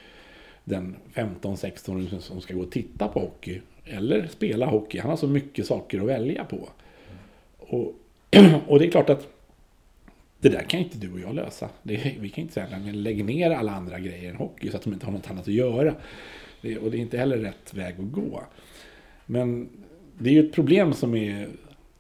den 0.64 0.96
15-16 1.14 2.20
som 2.20 2.42
ska 2.42 2.54
gå 2.54 2.62
och 2.62 2.72
titta 2.72 3.08
på 3.08 3.20
hockey 3.20 3.62
eller 3.86 4.28
spela 4.28 4.66
hockey. 4.66 5.00
Han 5.00 5.10
har 5.10 5.18
så 5.18 5.28
mycket 5.28 5.66
saker 5.66 6.00
att 6.00 6.08
välja 6.08 6.46
på. 6.46 6.70
Och, 7.58 7.96
och 8.68 8.80
det 8.80 8.86
är 8.86 8.92
klart 8.92 9.10
att 9.10 9.28
det 10.40 10.50
där 10.50 10.64
kan 10.64 10.80
inte 10.80 10.98
du 10.98 11.14
och 11.14 11.20
jag 11.20 11.36
lösa. 11.36 11.70
Det, 11.84 12.16
vi 12.20 12.30
kan 12.30 12.42
inte 12.42 12.54
säga 12.54 12.66
att 12.66 12.96
lägg 12.96 13.26
ner 13.26 13.52
alla 13.52 13.72
andra 13.72 14.00
grejer 14.00 14.30
än 14.30 14.36
hockey 14.36 14.70
så 14.70 14.78
att 14.78 14.84
de 14.84 14.94
inte 14.94 15.06
har 15.06 15.14
något 15.14 15.32
annat 15.32 15.48
att 15.48 15.54
göra. 15.54 15.96
Det, 16.62 16.78
och 16.78 16.92
det 16.92 16.98
är 16.98 17.02
inte 17.02 17.18
heller 17.18 17.38
rätt 17.38 17.74
väg 17.74 17.96
att 18.00 18.12
gå. 18.12 18.44
Men 19.26 19.70
det 20.18 20.30
är 20.30 20.34
ju 20.34 20.46
ett 20.48 20.54
problem 20.54 20.94
som 20.94 21.16
är 21.16 21.48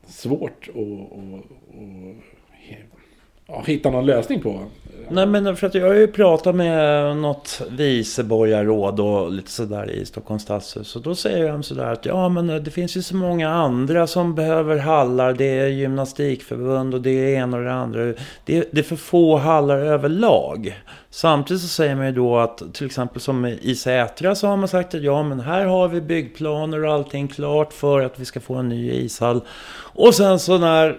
svårt 0.06 0.70
att, 0.70 1.18
att, 1.18 1.46
ja, 3.52 3.64
hitta 3.66 3.90
någon 3.90 4.06
lösning 4.06 4.42
på. 4.42 4.60
Nej 5.14 5.26
men 5.26 5.56
för 5.56 5.68
att 5.68 5.76
jag 5.76 5.88
har 5.88 5.94
ju 5.94 6.08
pratat 6.08 6.56
med 6.56 7.18
något 7.18 7.62
viceborgarråd 7.70 9.00
och 9.00 9.32
lite 9.32 9.52
sådär 9.52 9.92
i 9.92 10.06
Stockholms 10.06 10.44
stadshus. 10.44 10.96
Och 10.96 11.02
då 11.02 11.16
säger 11.16 11.52
de 11.52 11.64
sådär 11.64 11.92
att 11.92 12.06
ja 12.06 12.30
men 12.30 12.48
det 12.48 12.72
finns 12.72 12.98
ju 12.98 13.02
så 13.02 13.16
många 13.16 13.50
andra 13.50 14.08
som 14.08 14.36
behöver 14.36 14.78
hallar. 14.78 15.34
Det 15.34 15.60
är 15.60 15.68
gymnastikförbund 15.68 16.94
och 16.94 17.02
det 17.02 17.36
är 17.36 17.40
en 17.40 17.54
och 17.54 17.64
det 17.64 17.74
andra. 17.74 18.14
Det 18.46 18.58
är, 18.58 18.66
det 18.72 18.80
är 18.80 18.84
för 18.84 18.96
få 18.96 19.38
hallar 19.38 19.78
överlag. 19.78 20.82
Samtidigt 21.10 21.62
så 21.62 21.68
säger 21.68 21.96
man 21.96 22.06
ju 22.06 22.12
då 22.12 22.38
att 22.38 22.74
till 22.74 22.86
exempel 22.86 23.22
som 23.22 23.46
i 23.46 23.76
Sätra 23.76 24.36
så 24.36 24.48
har 24.48 24.58
man 24.58 24.68
sagt 24.68 24.96
att 24.96 25.04
ja 25.04 25.24
men 25.24 25.40
här 25.40 25.66
har 25.66 25.88
vi 25.88 26.02
byggplaner 26.02 26.86
och 26.86 26.94
allting 26.94 27.28
klart 27.28 27.74
för 27.74 28.02
att 28.02 28.20
vi 28.20 28.26
ska 28.26 28.40
få 28.40 28.56
en 28.56 28.70
ny 28.70 28.92
ishall. 28.92 29.42
Och 29.94 30.16
sen 30.16 30.40
så 30.40 30.58
när 30.58 30.98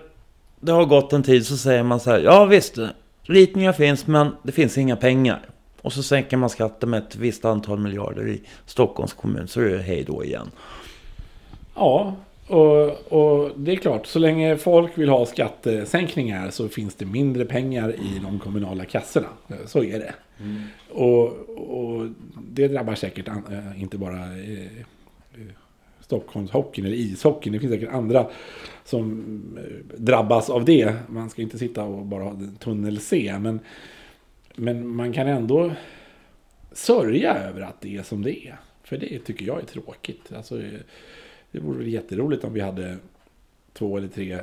det 0.62 0.72
har 0.72 0.84
gått 0.84 1.12
en 1.12 1.22
tid 1.22 1.46
så 1.46 1.56
säger 1.56 1.82
man 1.82 2.00
så 2.00 2.10
här, 2.10 2.18
ja 2.18 2.44
visst, 2.44 2.78
ritningar 3.22 3.72
finns 3.72 4.06
men 4.06 4.36
det 4.42 4.52
finns 4.52 4.78
inga 4.78 4.96
pengar. 4.96 5.40
Och 5.82 5.92
så 5.92 6.02
sänker 6.02 6.36
man 6.36 6.50
skatten 6.50 6.90
med 6.90 7.02
ett 7.02 7.16
visst 7.16 7.44
antal 7.44 7.78
miljarder 7.78 8.28
i 8.28 8.40
Stockholms 8.66 9.12
kommun 9.12 9.48
så 9.48 9.60
är 9.60 9.64
det 9.64 9.78
hej 9.78 10.04
då 10.04 10.24
igen. 10.24 10.50
Ja, 11.74 12.16
och, 12.46 13.12
och 13.12 13.50
det 13.56 13.72
är 13.72 13.76
klart, 13.76 14.06
så 14.06 14.18
länge 14.18 14.56
folk 14.56 14.98
vill 14.98 15.08
ha 15.08 15.26
skattesänkningar 15.26 16.50
så 16.50 16.68
finns 16.68 16.94
det 16.94 17.06
mindre 17.06 17.44
pengar 17.44 17.92
i 17.92 18.20
de 18.22 18.38
kommunala 18.38 18.84
kassorna. 18.84 19.28
Så 19.66 19.84
är 19.84 19.98
det. 19.98 20.14
Mm. 20.40 20.62
Och, 20.90 21.24
och, 21.56 22.06
det 22.48 22.68
drabbar 22.68 22.94
säkert 22.94 23.28
an, 23.28 23.42
äh, 23.50 23.82
inte 23.82 23.98
bara 23.98 24.20
eh, 24.22 24.84
Stockholmshockeyn 26.12 26.86
eller 26.86 26.96
ishockeyn. 26.96 27.52
Det 27.52 27.60
finns 27.60 27.72
säkert 27.72 27.92
andra 27.92 28.26
som 28.84 29.22
eh, 29.58 29.96
drabbas 29.96 30.50
av 30.50 30.64
det. 30.64 30.94
Man 31.08 31.30
ska 31.30 31.42
inte 31.42 31.58
sitta 31.58 31.84
och 31.84 32.06
bara 32.06 32.24
ha 32.24 32.36
tunnel 32.58 33.00
C. 33.00 33.34
Men, 33.40 33.60
men 34.54 34.88
man 34.88 35.12
kan 35.12 35.26
ändå 35.26 35.72
sörja 36.72 37.34
över 37.34 37.60
att 37.60 37.80
det 37.80 37.96
är 37.96 38.02
som 38.02 38.22
det 38.22 38.46
är. 38.46 38.56
För 38.82 38.96
det 38.96 39.18
tycker 39.18 39.46
jag 39.46 39.60
är 39.60 39.64
tråkigt. 39.64 40.32
Alltså, 40.32 40.62
det 41.50 41.60
vore 41.60 41.90
jätteroligt 41.90 42.44
om 42.44 42.52
vi 42.52 42.60
hade 42.60 42.96
två 43.72 43.96
eller 43.96 44.08
tre 44.08 44.38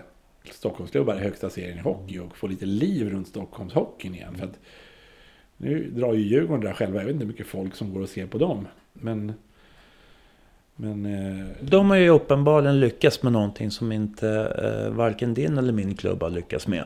Stockholmsklubbar 0.51 1.15
i 1.15 1.19
högsta 1.19 1.49
serien 1.49 1.77
i 1.77 1.81
hockey 1.81 2.19
och 2.19 2.37
få 2.37 2.47
lite 2.47 2.65
liv 2.65 3.09
runt 3.09 3.27
Stockholmshockeyn 3.27 4.15
igen. 4.15 4.35
För 4.35 4.45
att 4.45 4.59
nu 5.57 5.89
drar 5.89 6.13
ju 6.13 6.21
Djurgården 6.21 6.65
där 6.65 6.73
själva. 6.73 6.99
Jag 6.99 7.05
vet 7.05 7.13
inte 7.13 7.25
hur 7.25 7.31
mycket 7.31 7.47
folk 7.47 7.75
som 7.75 7.93
går 7.93 8.01
och 8.01 8.09
ser 8.09 8.27
på 8.27 8.37
dem. 8.37 8.67
Men 8.93 9.33
men, 10.81 11.05
eh, 11.05 11.45
de 11.61 11.89
har 11.89 11.97
ju 11.97 12.09
uppenbarligen 12.09 12.79
lyckats 12.79 13.23
med 13.23 13.33
någonting 13.33 13.71
som 13.71 13.91
inte 13.91 14.29
eh, 14.63 14.95
varken 14.95 15.33
din 15.33 15.57
eller 15.57 15.73
min 15.73 15.95
klubb 15.95 16.23
har 16.23 16.29
lyckats 16.29 16.67
med. 16.67 16.83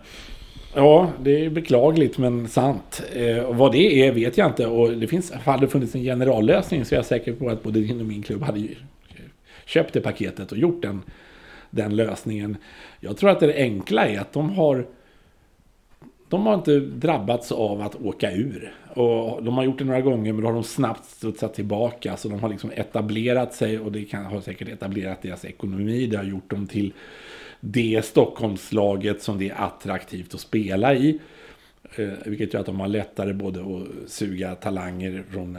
Ja, 0.76 1.12
det 1.24 1.46
är 1.46 1.50
beklagligt 1.50 2.18
men 2.18 2.48
sant. 2.48 3.04
Eh, 3.14 3.56
vad 3.56 3.72
det 3.72 4.08
är 4.08 4.12
vet 4.12 4.38
jag 4.38 4.48
inte. 4.48 4.68
Och 4.68 4.92
det 4.92 5.08
finns, 5.08 5.32
hade 5.32 5.66
det 5.66 5.68
funnits 5.68 5.96
en 5.96 6.04
generallösning 6.04 6.86
så 6.86 6.96
är 6.96 6.98
jag 6.98 7.06
säker 7.06 7.34
på 7.34 7.50
att 7.50 7.64
både 7.64 7.80
din 7.80 8.00
och 8.00 8.06
min 8.06 8.24
klubb 8.24 8.44
hade 8.44 8.68
köpt 9.66 9.94
det 9.94 10.02
paketet 10.02 10.52
och 10.52 10.58
gjort 10.58 10.82
den, 10.82 11.02
den 11.70 11.96
lösningen. 11.96 12.58
Jag 13.00 13.18
tror 13.18 13.30
att 13.30 13.40
det 13.40 13.56
enkla 13.56 14.08
är 14.08 14.20
att 14.20 14.34
de 14.34 14.50
har 14.50 14.86
de 16.30 16.46
har 16.46 16.54
inte 16.54 16.80
drabbats 16.80 17.52
av 17.52 17.82
att 17.82 17.96
åka 17.96 18.32
ur. 18.32 18.74
Och 18.96 19.44
de 19.44 19.58
har 19.58 19.64
gjort 19.64 19.78
det 19.78 19.86
några 19.86 20.02
gånger 20.02 20.34
men 20.34 20.42
då 20.42 20.48
har 20.48 20.54
de 20.54 20.64
snabbt 20.64 21.06
studsat 21.06 21.54
tillbaka. 21.54 22.18
Så 22.18 22.30
de 22.30 22.40
har 22.40 22.50
liksom 22.50 22.72
etablerat 22.76 23.54
sig 23.54 23.80
och 23.80 23.92
det 23.92 24.04
kan, 24.06 24.26
har 24.26 24.42
säkert 24.42 24.70
etablerat 24.70 25.22
deras 25.22 25.46
ekonomi. 25.46 26.08
Det 26.08 26.18
har 26.18 26.24
gjort 26.24 26.50
dem 26.50 26.68
till 26.68 26.94
det 27.60 28.06
Stockholmslaget 28.06 29.22
som 29.22 29.38
det 29.38 29.50
är 29.50 29.62
attraktivt 29.62 30.34
att 30.34 30.40
spela 30.40 30.94
i. 30.94 31.20
Eh, 31.96 32.08
vilket 32.26 32.54
gör 32.54 32.60
att 32.60 32.66
de 32.66 32.80
har 32.80 32.88
lättare 32.88 33.34
både 33.34 33.60
att 33.62 34.12
suga 34.12 34.56
talanger 34.56 35.24
från 35.32 35.58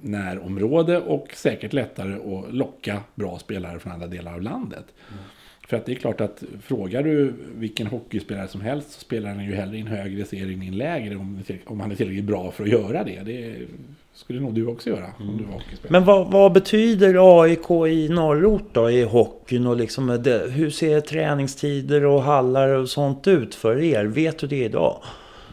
närområde 0.00 0.98
och 1.00 1.28
säkert 1.34 1.72
lättare 1.72 2.14
att 2.14 2.54
locka 2.54 3.00
bra 3.14 3.38
spelare 3.38 3.78
från 3.78 3.92
andra 3.92 4.06
delar 4.06 4.34
av 4.34 4.42
landet. 4.42 4.84
Mm. 5.08 5.24
För 5.68 5.76
att 5.76 5.86
det 5.86 5.92
är 5.92 5.96
klart 5.96 6.20
att 6.20 6.42
frågar 6.62 7.02
du 7.02 7.32
vilken 7.58 7.86
hockeyspelare 7.86 8.48
som 8.48 8.60
helst 8.60 8.90
så 8.90 9.00
spelar 9.00 9.30
han 9.34 9.44
ju 9.44 9.54
hellre 9.54 9.76
i 9.76 9.80
en 9.80 9.86
högre 9.86 10.24
serie 10.24 10.54
än 10.54 10.62
i 10.62 10.66
en 10.66 10.76
lägre 10.78 11.16
om, 11.16 11.42
om 11.64 11.80
han 11.80 11.90
är 11.90 11.96
tillräckligt 11.96 12.24
bra 12.24 12.50
för 12.50 12.64
att 12.64 12.70
göra 12.70 13.04
det. 13.04 13.20
Det 13.24 13.54
skulle 14.14 14.40
nog 14.40 14.54
du 14.54 14.66
också 14.66 14.90
göra 14.90 15.06
mm. 15.20 15.28
om 15.28 15.36
du 15.38 15.44
var 15.44 15.52
hockeyspelare. 15.52 15.92
Men 15.92 16.04
vad, 16.04 16.32
vad, 16.32 16.52
betyder 16.52 17.42
AIK 17.42 17.70
i 17.88 18.08
norrort 18.08 18.68
då 18.72 18.90
i 18.90 19.02
hockeyn 19.02 19.66
och 19.66 19.76
liksom 19.76 20.06
det, 20.06 20.50
hur 20.50 20.70
ser 20.70 21.00
träningstider 21.00 22.04
och 22.04 22.22
hallar 22.22 22.68
och 22.68 22.88
sånt 22.88 23.28
ut 23.28 23.54
för 23.54 23.82
er? 23.82 24.04
Vet 24.04 24.38
du 24.38 24.46
det 24.46 24.64
idag? 24.64 25.02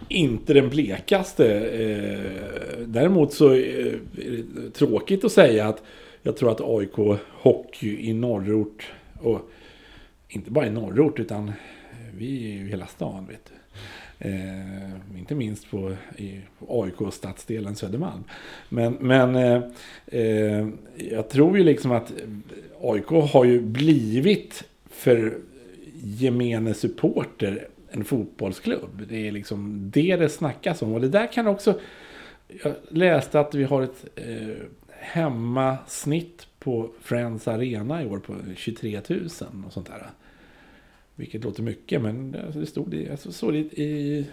Inte 0.10 0.54
den 0.54 0.69
blekaste. 0.69 1.60
Eh, 1.60 2.82
däremot 2.86 3.34
så 3.34 3.54
är 3.54 3.99
det 4.15 4.69
tråkigt 4.73 5.25
att 5.25 5.32
säga 5.32 5.67
att 5.67 5.84
jag 6.21 6.38
tror 6.38 6.51
att 6.51 6.62
AIK 6.62 7.19
hockey 7.32 8.10
i 8.10 8.13
norrort 8.13 8.91
och 9.21 9.49
inte 10.35 10.51
bara 10.51 10.67
i 10.67 10.71
norrort 10.71 11.19
utan 11.19 11.47
eh, 11.47 11.53
vi 12.17 12.51
är 12.51 12.57
ju 12.57 12.67
hela 12.67 12.87
stan. 12.87 13.27
Vet 13.27 13.45
du. 13.45 13.55
Eh, 14.19 15.19
inte 15.19 15.35
minst 15.35 15.71
på, 15.71 15.95
i, 16.17 16.41
på 16.59 16.83
AIK-stadsdelen 16.83 17.75
Södermalm. 17.75 18.23
Men, 18.69 18.93
men 18.93 19.35
eh, 19.35 19.63
eh, 20.07 20.67
jag 20.95 21.29
tror 21.29 21.57
ju 21.57 21.63
liksom 21.63 21.91
att 21.91 22.13
AIK 22.81 23.07
har 23.07 23.45
ju 23.45 23.61
blivit 23.61 24.63
för 24.89 25.37
gemene 26.03 26.73
supporter 26.73 27.67
en 27.91 28.03
fotbollsklubb. 28.03 29.03
Det 29.09 29.27
är 29.27 29.31
liksom 29.31 29.91
det 29.93 30.15
det 30.15 30.29
snackas 30.29 30.81
om. 30.81 30.93
Och 30.93 31.01
det 31.01 31.09
där 31.09 31.31
kan 31.31 31.47
också... 31.47 31.79
Jag 32.63 32.73
läste 32.89 33.39
att 33.39 33.55
vi 33.55 33.63
har 33.63 33.81
ett 33.81 34.05
eh, 34.15 34.55
hemmasnitt 34.89 36.47
på 36.59 36.89
Friends 37.01 37.47
Arena 37.47 38.03
i 38.03 38.07
år 38.07 38.19
på 38.19 38.35
23 38.55 39.01
000 39.09 39.19
och 39.67 39.73
sånt 39.73 39.87
där. 39.87 40.09
Vilket 41.15 41.43
låter 41.43 41.63
mycket, 41.63 42.01
men 42.01 42.36
alltså, 42.45 42.60
det 42.60 42.65
stod 42.65 42.93
i, 42.93 43.10
alltså, 43.10 43.32
såg 43.32 43.54
det 43.54 43.60
i, 43.60 44.25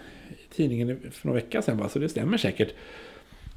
tidningen 0.55 0.99
för 1.11 1.27
några 1.27 1.39
veckor 1.39 1.61
sedan, 1.61 1.77
va? 1.77 1.89
så 1.89 1.99
det 1.99 2.09
stämmer 2.09 2.37
säkert. 2.37 2.73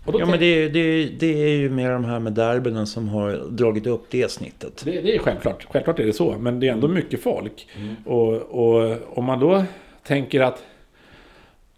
ja, 0.07 0.27
men 0.27 0.39
det 0.39 0.47
är, 0.47 0.69
det, 0.71 0.79
är, 0.79 1.11
det 1.19 1.43
är 1.45 1.57
ju 1.57 1.71
mer 1.71 1.91
de 1.91 2.05
här 2.05 2.19
med 2.19 2.33
derbyna 2.33 2.87
som 2.87 3.09
har 3.09 3.49
dragit 3.51 3.87
upp 3.87 4.07
det 4.11 4.31
snittet. 4.31 4.83
Det, 4.85 5.01
det, 5.01 5.15
är 5.15 5.19
självklart. 5.19 5.67
Självklart 5.71 5.99
är 5.99 6.07
det 6.07 6.13
så, 6.13 6.39
men 6.39 6.61
det 6.61 6.69
är 6.69 6.73
ändå 6.73 6.87
mm. 6.87 6.95
mycket 6.95 7.23
folk. 7.23 7.69
Mm. 7.77 7.95
Och, 8.05 8.35
och 8.35 8.99
om 9.19 9.25
man 9.25 9.41
då 9.41 9.65
tänker 10.03 10.41
att 10.41 10.65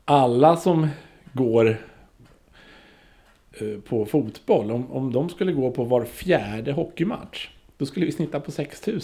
alla 0.05 0.57
som 0.57 0.89
går 1.33 1.77
eh, 3.53 3.81
på 3.89 4.07
fotboll, 4.07 4.71
om, 4.71 4.93
om 4.93 5.13
de 5.13 5.29
skulle 5.29 5.53
gå 5.53 5.71
på 5.71 5.85
var 5.85 6.05
fjärde 6.05 6.73
hockeymatch, 6.73 7.49
då 7.79 7.87
skulle 7.87 8.07
vi 8.07 8.13
snitta 8.13 8.41
på 8.41 8.51
6 8.51 8.87
000. 8.87 9.01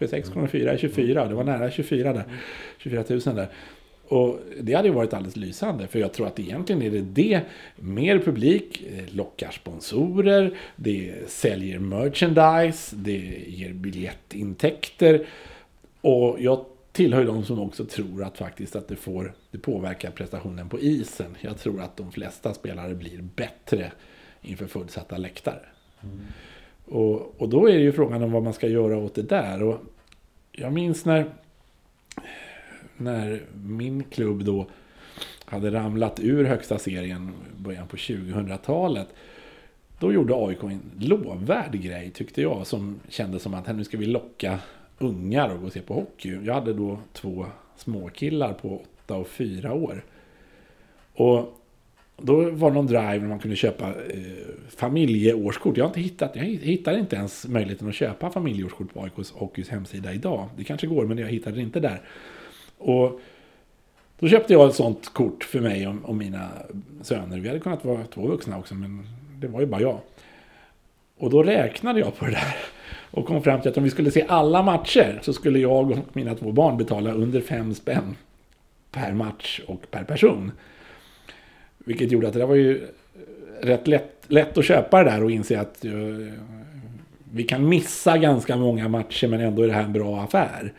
46 0.00 0.28
gånger 0.28 0.48
4 0.48 0.72
är 0.72 0.76
24. 0.76 1.28
Det 1.28 1.34
var 1.34 1.44
nära 1.44 1.70
24 1.70 2.12
där. 2.12 2.24
24 2.78 3.04
000 3.08 3.20
där. 3.20 3.48
Och 4.08 4.40
det 4.60 4.74
hade 4.74 4.88
ju 4.88 4.94
varit 4.94 5.14
alldeles 5.14 5.36
lysande, 5.36 5.86
för 5.86 5.98
jag 5.98 6.12
tror 6.12 6.26
att 6.26 6.38
egentligen 6.38 6.82
är 6.82 6.90
det 6.90 7.00
det. 7.00 7.40
Mer 7.76 8.18
publik 8.18 8.82
eh, 8.82 9.14
lockar 9.14 9.50
sponsorer, 9.50 10.58
det 10.76 11.30
säljer 11.30 11.78
merchandise, 11.78 12.96
det 12.96 13.44
ger 13.46 13.72
biljettintäkter. 13.72 15.26
Och 16.00 16.36
jag 16.40 16.64
tillhör 16.92 17.24
de 17.24 17.44
som 17.44 17.60
också 17.60 17.84
tror 17.84 18.24
att 18.24 18.38
faktiskt 18.38 18.76
att 18.76 18.88
det, 18.88 18.96
får, 18.96 19.32
det 19.50 19.58
påverkar 19.58 20.10
prestationen 20.10 20.68
på 20.68 20.80
isen. 20.80 21.36
Jag 21.40 21.58
tror 21.58 21.80
att 21.80 21.96
de 21.96 22.12
flesta 22.12 22.54
spelare 22.54 22.94
blir 22.94 23.22
bättre 23.22 23.92
inför 24.42 24.66
fullsatta 24.66 25.16
läktare. 25.16 25.62
Mm. 26.02 26.20
Och, 26.90 27.40
och 27.40 27.48
då 27.48 27.68
är 27.68 27.72
det 27.72 27.80
ju 27.80 27.92
frågan 27.92 28.22
om 28.22 28.32
vad 28.32 28.42
man 28.42 28.52
ska 28.52 28.68
göra 28.68 28.98
åt 28.98 29.14
det 29.14 29.22
där. 29.22 29.62
Och 29.62 29.78
jag 30.52 30.72
minns 30.72 31.04
när, 31.04 31.30
när 32.96 33.42
min 33.64 34.04
klubb 34.04 34.44
då 34.44 34.66
hade 35.44 35.70
ramlat 35.70 36.20
ur 36.20 36.44
högsta 36.44 36.78
serien 36.78 37.32
i 37.58 37.62
början 37.62 37.86
på 37.86 37.96
2000-talet. 37.96 39.08
Då 39.98 40.12
gjorde 40.12 40.34
AIK 40.34 40.62
en 40.62 40.80
lovvärd 40.98 41.72
grej 41.72 42.10
tyckte 42.10 42.42
jag 42.42 42.66
som 42.66 43.00
kändes 43.08 43.42
som 43.42 43.54
att 43.54 43.76
nu 43.76 43.84
ska 43.84 43.98
vi 43.98 44.06
locka 44.06 44.58
ungar 44.98 45.48
och 45.48 45.60
gå 45.60 45.66
och 45.66 45.72
se 45.72 45.80
på 45.80 45.94
hockey. 45.94 46.38
Jag 46.44 46.54
hade 46.54 46.72
då 46.72 46.98
två 47.12 47.46
småkillar 47.76 48.52
på 48.52 48.82
åtta 48.82 49.16
och 49.16 49.28
fyra 49.28 49.72
år. 49.72 50.04
Och 51.14 51.59
då 52.22 52.50
var 52.50 52.70
det 52.70 52.74
någon 52.74 52.86
drive 52.86 53.18
där 53.18 53.28
man 53.28 53.38
kunde 53.38 53.56
köpa 53.56 53.88
eh, 53.88 53.94
familjeårskort. 54.68 55.76
Jag 55.76 55.84
har 55.84 55.88
inte 55.88 56.00
hittat, 56.00 56.36
jag 56.36 56.44
hittade 56.44 56.98
inte 56.98 57.16
ens 57.16 57.48
möjligheten 57.48 57.88
att 57.88 57.94
köpa 57.94 58.30
familjeårskort 58.30 58.94
på 58.94 59.02
AIKs 59.02 59.32
Hockeys 59.32 59.68
hemsida 59.68 60.12
idag. 60.12 60.48
Det 60.56 60.64
kanske 60.64 60.86
går, 60.86 61.06
men 61.06 61.18
jag 61.18 61.28
hittade 61.28 61.56
det 61.56 61.62
inte 61.62 61.80
där. 61.80 62.00
Och 62.78 63.20
då 64.18 64.28
köpte 64.28 64.52
jag 64.52 64.68
ett 64.68 64.74
sånt 64.74 65.12
kort 65.12 65.44
för 65.44 65.60
mig 65.60 65.88
och, 65.88 65.94
och 66.02 66.14
mina 66.14 66.48
söner. 67.02 67.40
Vi 67.40 67.48
hade 67.48 67.60
kunnat 67.60 67.84
vara 67.84 68.04
två 68.04 68.26
vuxna 68.26 68.58
också, 68.58 68.74
men 68.74 69.06
det 69.38 69.46
var 69.46 69.60
ju 69.60 69.66
bara 69.66 69.80
jag. 69.80 69.98
Och 71.18 71.30
då 71.30 71.42
räknade 71.42 72.00
jag 72.00 72.16
på 72.16 72.24
det 72.24 72.30
där. 72.30 72.56
Och 73.10 73.26
kom 73.26 73.42
fram 73.42 73.60
till 73.60 73.70
att 73.70 73.76
om 73.76 73.84
vi 73.84 73.90
skulle 73.90 74.10
se 74.10 74.24
alla 74.28 74.62
matcher 74.62 75.18
så 75.22 75.32
skulle 75.32 75.58
jag 75.58 75.90
och 75.90 75.98
mina 76.12 76.34
två 76.34 76.52
barn 76.52 76.76
betala 76.76 77.12
under 77.12 77.40
fem 77.40 77.74
spänn 77.74 78.16
per 78.90 79.12
match 79.12 79.60
och 79.66 79.90
per 79.90 80.04
person. 80.04 80.52
Vilket 81.84 82.12
gjorde 82.12 82.28
att 82.28 82.34
det 82.34 82.46
var 82.46 82.54
ju 82.54 82.86
rätt 83.60 83.88
lätt, 83.88 84.24
lätt 84.26 84.58
att 84.58 84.64
köpa 84.64 85.04
det 85.04 85.10
där 85.10 85.24
och 85.24 85.30
inse 85.30 85.60
att 85.60 85.84
uh, 85.84 86.32
vi 87.32 87.42
kan 87.42 87.68
missa 87.68 88.18
ganska 88.18 88.56
många 88.56 88.88
matcher 88.88 89.28
men 89.28 89.40
ändå 89.40 89.62
är 89.62 89.66
det 89.66 89.72
här 89.72 89.84
en 89.84 89.92
bra 89.92 90.20
affär. 90.20 90.72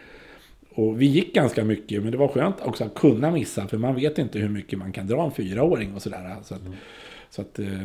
Och 0.73 1.01
vi 1.01 1.05
gick 1.05 1.35
ganska 1.35 1.63
mycket, 1.63 2.03
men 2.03 2.11
det 2.11 2.17
var 2.17 2.27
skönt 2.27 2.55
också 2.61 2.83
att 2.83 2.93
kunna 2.93 3.31
missa, 3.31 3.67
för 3.67 3.77
man 3.77 3.95
vet 3.95 4.17
inte 4.17 4.39
hur 4.39 4.49
mycket 4.49 4.79
man 4.79 4.91
kan 4.91 5.07
dra 5.07 5.25
en 5.25 5.31
fyraåring 5.31 5.95
och 5.95 6.01
sådär. 6.01 6.35
Så 6.43 6.55
att, 6.55 6.61
mm. 6.61 6.73
så 7.29 7.41
att, 7.41 7.59
uh, 7.59 7.83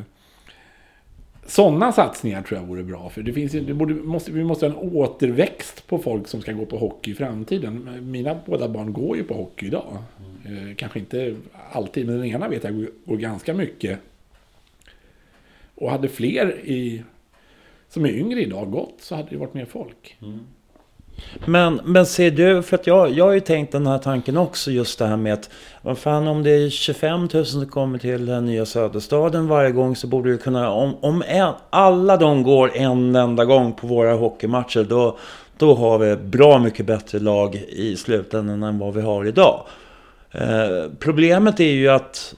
sådana 1.47 1.93
satsningar 1.93 2.43
tror 2.43 2.61
jag 2.61 2.67
vore 2.67 2.83
bra. 2.83 3.11
För 3.11 3.23
det 3.23 3.33
finns, 3.33 3.53
det 3.53 3.75
borde, 3.75 3.95
måste, 3.95 4.33
vi 4.33 4.45
måste 4.45 4.69
ha 4.69 4.73
en 4.73 4.93
återväxt 4.93 5.87
på 5.87 5.99
folk 5.99 6.29
som 6.29 6.41
ska 6.41 6.53
gå 6.53 6.67
på 6.67 6.79
hockey 6.79 7.11
i 7.11 7.15
framtiden. 7.15 7.99
Mina 8.11 8.41
båda 8.47 8.69
barn 8.69 8.93
går 8.93 9.17
ju 9.17 9.25
på 9.25 9.35
hockey 9.35 9.67
idag. 9.67 9.99
Mm. 10.45 10.69
Eh, 10.69 10.75
kanske 10.75 10.99
inte 10.99 11.37
alltid, 11.73 12.07
men 12.07 12.17
den 12.17 12.25
ena 12.25 12.49
vet 12.49 12.65
jag 12.65 12.77
går, 12.77 12.89
går 13.05 13.17
ganska 13.17 13.55
mycket. 13.55 13.99
Och 15.75 15.91
hade 15.91 16.09
fler 16.09 16.61
i, 16.65 17.03
som 17.89 18.05
är 18.05 18.11
yngre 18.11 18.43
idag 18.43 18.71
gått 18.71 18.97
så 18.99 19.15
hade 19.15 19.31
det 19.31 19.37
varit 19.37 19.55
mer 19.55 19.65
folk. 19.65 20.17
Mm. 20.23 20.41
Men, 21.45 21.81
men 21.85 22.07
ser 22.07 22.31
du, 22.31 22.63
för 22.63 22.75
att 22.77 22.87
jag, 22.87 23.11
jag 23.11 23.25
har 23.25 23.33
ju 23.33 23.41
tänkt 23.41 23.73
den 23.73 23.87
här 23.87 23.99
tanken 23.99 24.37
också 24.37 24.71
just 24.71 24.99
det 24.99 25.07
här 25.07 25.17
med 25.17 25.33
att 25.33 25.51
vad 25.83 25.99
fan 25.99 26.29
om 26.29 26.43
det 26.43 26.51
är 26.51 26.71
25 26.71 27.29
000 27.35 27.47
som 27.47 27.67
kommer 27.67 27.99
till 27.99 28.27
den 28.27 28.47
nya 28.47 28.67
Söderstaden 28.67 29.49
varje 29.49 29.71
gång 29.71 29.97
så 29.97 30.07
borde 30.07 30.31
du 30.31 30.39
kunna, 30.39 30.71
om, 30.71 30.97
om 31.01 31.23
en, 31.27 31.53
alla 31.71 32.17
de 32.17 32.43
går 32.43 32.77
en 32.77 33.17
enda 33.17 33.45
gång 33.45 33.73
på 33.73 33.87
våra 33.87 34.15
hockeymatcher 34.15 34.85
då, 34.85 35.19
då 35.59 35.75
har 35.75 35.99
vi 35.99 36.17
bra 36.17 36.59
mycket 36.59 36.87
bättre 36.87 37.19
lag 37.19 37.55
i 37.69 37.97
slutändan 37.97 38.63
än 38.63 38.79
vad 38.79 38.95
vi 38.95 39.01
har 39.01 39.27
idag. 39.27 39.67
Eh, 40.33 40.91
problemet 40.99 41.61
är 41.61 41.73
ju 41.73 41.89
att 41.89 42.35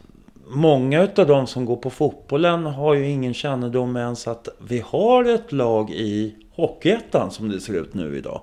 många 0.47 1.09
av 1.17 1.27
de 1.27 1.47
som 1.47 1.64
går 1.64 1.77
på 1.77 1.91
fotbollen 1.91 2.67
har 2.67 2.95
ju 2.95 3.09
ingen 3.09 3.35
kännedom 3.35 3.97
ens 3.97 4.29
att 4.29 4.49
vi 4.69 4.83
har 4.87 5.25
ett 5.25 5.53
lag 5.53 5.91
i 5.91 6.35
Hockeyettan 6.55 7.31
som 7.31 7.49
det 7.49 7.61
ser 7.61 7.75
ut 7.75 7.95
nu 7.95 8.17
idag. 8.17 8.41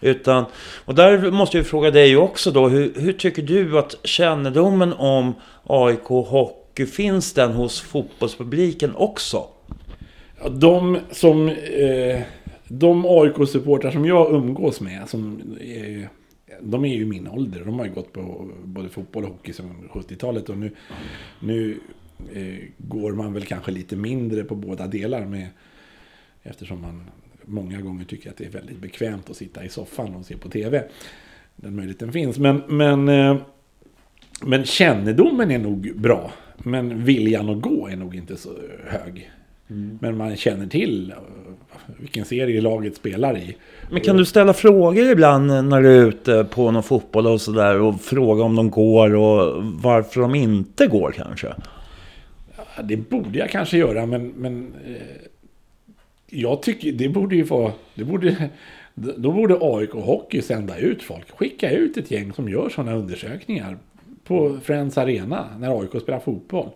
Utan, 0.00 0.44
och 0.84 0.94
där 0.94 1.30
måste 1.30 1.56
jag 1.56 1.66
fråga 1.66 1.90
dig 1.90 2.16
också 2.16 2.50
då. 2.50 2.68
Hur, 2.68 2.92
hur 2.96 3.12
tycker 3.12 3.42
du 3.42 3.78
att 3.78 3.94
kännedomen 4.04 4.92
om 4.92 5.34
AIK 5.64 6.04
Hockey, 6.04 6.86
finns 6.86 7.32
den 7.32 7.52
hos 7.52 7.80
fotbollspubliken 7.80 8.94
också? 8.96 9.46
De 10.50 10.98
som... 11.10 11.48
Eh, 11.48 12.20
de 12.72 13.04
AIK-supportrar 13.06 13.90
som 13.90 14.04
jag 14.04 14.34
umgås 14.34 14.80
med, 14.80 15.08
som 15.08 15.40
är, 15.60 16.08
de 16.60 16.84
är 16.84 16.94
ju 16.94 17.06
min 17.06 17.28
ålder. 17.28 17.62
De 17.64 17.78
har 17.78 17.86
ju 17.86 17.92
gått 17.92 18.12
på 18.12 18.50
både 18.64 18.88
fotboll 18.88 19.24
och 19.24 19.30
hockey 19.30 19.52
sedan 19.52 19.88
70-talet. 19.92 20.48
Och 20.48 20.58
nu, 20.58 20.70
nu 21.40 21.80
eh, 22.32 22.68
går 22.78 23.12
man 23.12 23.32
väl 23.32 23.44
kanske 23.44 23.70
lite 23.70 23.96
mindre 23.96 24.44
på 24.44 24.54
båda 24.54 24.86
delar 24.86 25.26
med 25.26 25.48
eftersom 26.42 26.82
man 26.82 27.10
många 27.44 27.80
gånger 27.80 28.04
tycker 28.04 28.30
att 28.30 28.36
det 28.36 28.44
är 28.44 28.50
väldigt 28.50 28.78
bekvämt 28.78 29.30
att 29.30 29.36
sitta 29.36 29.64
i 29.64 29.68
soffan 29.68 30.14
och 30.14 30.26
se 30.26 30.36
på 30.36 30.48
tv. 30.48 30.84
Den 31.56 31.76
möjligheten 31.76 32.12
finns. 32.12 32.38
Men, 32.38 32.62
men, 32.68 33.08
eh, 33.08 33.36
men 34.42 34.64
kännedomen 34.64 35.50
är 35.50 35.58
nog 35.58 35.92
bra. 35.96 36.32
Men 36.58 37.04
viljan 37.04 37.48
att 37.48 37.60
gå 37.60 37.88
är 37.88 37.96
nog 37.96 38.16
inte 38.16 38.36
så 38.36 38.50
hög. 38.86 39.30
Mm. 39.70 39.98
Men 40.00 40.16
man 40.16 40.36
känner 40.36 40.66
till 40.66 41.10
eh, 41.10 41.16
vilken 41.98 42.24
serie 42.24 42.60
laget 42.60 42.96
spelar 42.96 43.38
i. 43.38 43.56
Men 43.90 44.00
kan 44.00 44.16
du 44.16 44.24
ställa 44.24 44.52
frågor 44.52 45.10
ibland 45.10 45.46
när 45.46 45.82
du 45.82 45.98
är 45.98 46.06
ute 46.06 46.44
på 46.44 46.70
någon 46.70 46.82
fotboll 46.82 47.26
och 47.26 47.40
sådär 47.40 47.80
och 47.80 48.00
fråga 48.00 48.44
om 48.44 48.56
de 48.56 48.70
går 48.70 49.14
och 49.14 49.64
varför 49.64 50.20
de 50.20 50.34
inte 50.34 50.86
går 50.86 51.12
kanske? 51.16 51.54
Ja, 52.56 52.82
det 52.82 52.96
borde 52.96 53.38
jag 53.38 53.50
kanske 53.50 53.78
göra 53.78 54.06
men, 54.06 54.28
men 54.28 54.74
eh, 54.86 55.29
jag 56.30 56.62
tycker 56.62 56.92
det 56.92 57.08
borde 57.08 57.36
ju 57.36 57.46
få... 57.46 57.72
Det 57.94 58.04
borde, 58.04 58.50
då 58.94 59.32
borde 59.32 59.58
AIK 59.60 59.90
Hockey 59.90 60.42
sända 60.42 60.78
ut 60.78 61.02
folk. 61.02 61.30
Skicka 61.30 61.70
ut 61.70 61.96
ett 61.96 62.10
gäng 62.10 62.32
som 62.32 62.48
gör 62.48 62.68
sådana 62.68 62.94
undersökningar 62.94 63.78
på 64.24 64.58
Friends 64.62 64.98
Arena 64.98 65.48
när 65.58 65.80
AIK 65.80 66.02
spelar 66.02 66.20
fotboll. 66.20 66.68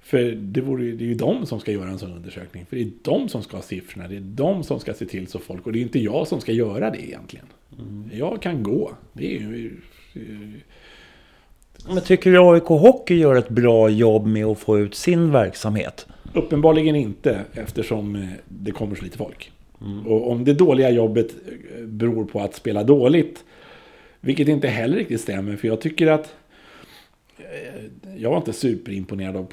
För 0.00 0.22
det, 0.30 0.60
vore, 0.60 0.84
det 0.84 1.04
är 1.04 1.08
ju 1.08 1.14
de 1.14 1.46
som 1.46 1.60
ska 1.60 1.72
göra 1.72 1.90
en 1.90 1.98
sån 1.98 2.12
undersökning. 2.12 2.66
För 2.66 2.76
det 2.76 2.82
är 2.82 2.90
de 3.02 3.28
som 3.28 3.42
ska 3.42 3.56
ha 3.56 3.62
siffrorna. 3.62 4.08
Det 4.08 4.16
är 4.16 4.20
de 4.20 4.64
som 4.64 4.80
ska 4.80 4.94
se 4.94 5.06
till 5.06 5.26
så 5.26 5.38
folk. 5.38 5.66
Och 5.66 5.72
det 5.72 5.78
är 5.78 5.82
inte 5.82 5.98
jag 5.98 6.28
som 6.28 6.40
ska 6.40 6.52
göra 6.52 6.90
det 6.90 7.08
egentligen. 7.08 7.46
Mm. 7.78 8.10
Jag 8.12 8.42
kan 8.42 8.62
gå. 8.62 8.92
Det 9.12 9.36
är 9.36 9.40
ju... 9.40 9.80
Men 11.88 12.02
tycker 12.02 12.30
du 12.30 12.38
AIK 12.38 12.64
Hockey 12.64 13.14
gör 13.14 13.34
ett 13.34 13.48
bra 13.48 13.88
jobb 13.88 14.26
med 14.26 14.46
att 14.46 14.58
få 14.58 14.78
ut 14.78 14.94
sin 14.94 15.32
verksamhet? 15.32 16.06
Uppenbarligen 16.38 16.96
inte 16.96 17.44
eftersom 17.52 18.16
eh, 18.16 18.28
det 18.48 18.70
kommer 18.70 18.94
så 18.94 19.04
lite 19.04 19.18
folk. 19.18 19.52
Mm. 19.80 20.06
Och 20.06 20.30
om 20.30 20.44
det 20.44 20.54
dåliga 20.54 20.90
jobbet 20.90 21.34
eh, 21.46 21.84
beror 21.84 22.24
på 22.24 22.40
att 22.40 22.54
spela 22.54 22.84
dåligt, 22.84 23.44
vilket 24.20 24.48
inte 24.48 24.68
heller 24.68 24.96
riktigt 24.96 25.20
stämmer, 25.20 25.56
för 25.56 25.68
jag 25.68 25.80
tycker 25.80 26.06
att 26.06 26.34
eh, 27.38 27.84
jag 28.16 28.30
var 28.30 28.36
inte 28.36 28.52
superimponerad 28.52 29.36
av 29.36 29.46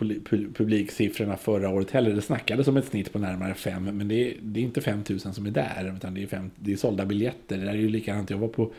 publiksiffrorna 0.53 1.37
förra 1.37 1.69
året 1.69 1.91
heller. 1.91 2.11
Det 2.11 2.21
snackades 2.21 2.67
om 2.67 2.77
ett 2.77 2.85
snitt 2.85 3.13
på 3.13 3.19
närmare 3.19 3.53
fem, 3.53 3.83
men 3.83 4.07
det 4.07 4.15
är, 4.15 4.33
det 4.41 4.59
är 4.59 4.63
inte 4.63 4.81
5 4.81 5.03
000 5.09 5.19
som 5.19 5.45
är 5.45 5.51
där, 5.51 5.93
utan 5.97 6.13
det 6.13 6.23
är, 6.23 6.27
fem, 6.27 6.51
det 6.55 6.73
är 6.73 6.77
sålda 6.77 7.05
biljetter. 7.05 7.57
Det 7.57 7.69
är 7.69 7.75
ju 7.75 7.89
likadant. 7.89 8.29
Jag 8.29 8.37
var 8.37 8.47
på 8.47 8.71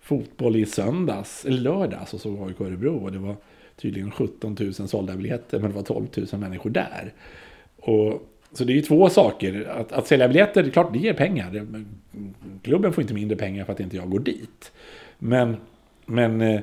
fotboll 0.00 0.56
i 0.56 0.66
söndags, 0.66 1.44
eller 1.44 1.60
lördags, 1.60 2.14
och 2.14 2.20
så 2.20 2.30
var 2.30 2.46
AIK 2.46 2.60
Örebro 2.60 2.96
och 2.96 3.12
det 3.12 3.18
var 3.18 3.36
tydligen 3.76 4.10
17 4.10 4.56
000 4.60 4.72
sålda 4.72 5.16
biljetter, 5.16 5.58
men 5.58 5.70
det 5.70 5.76
var 5.76 5.82
12 5.82 6.06
000 6.32 6.40
människor 6.40 6.70
där. 6.70 7.12
Och, 7.76 8.30
så 8.52 8.64
det 8.64 8.72
är 8.72 8.74
ju 8.74 8.82
två 8.82 9.08
saker. 9.08 9.68
Att, 9.68 9.92
att 9.92 10.06
sälja 10.06 10.28
biljetter, 10.28 10.62
det 10.62 10.68
är 10.68 10.72
klart 10.72 10.92
det 10.92 10.98
ger 10.98 11.14
pengar. 11.14 11.66
Klubben 12.62 12.92
får 12.92 13.02
inte 13.02 13.14
mindre 13.14 13.36
pengar 13.36 13.64
för 13.64 13.72
att 13.72 13.80
inte 13.80 13.96
jag 13.96 14.10
går 14.10 14.18
dit. 14.18 14.72
Men, 15.18 15.56
men 16.06 16.40
eh, 16.40 16.60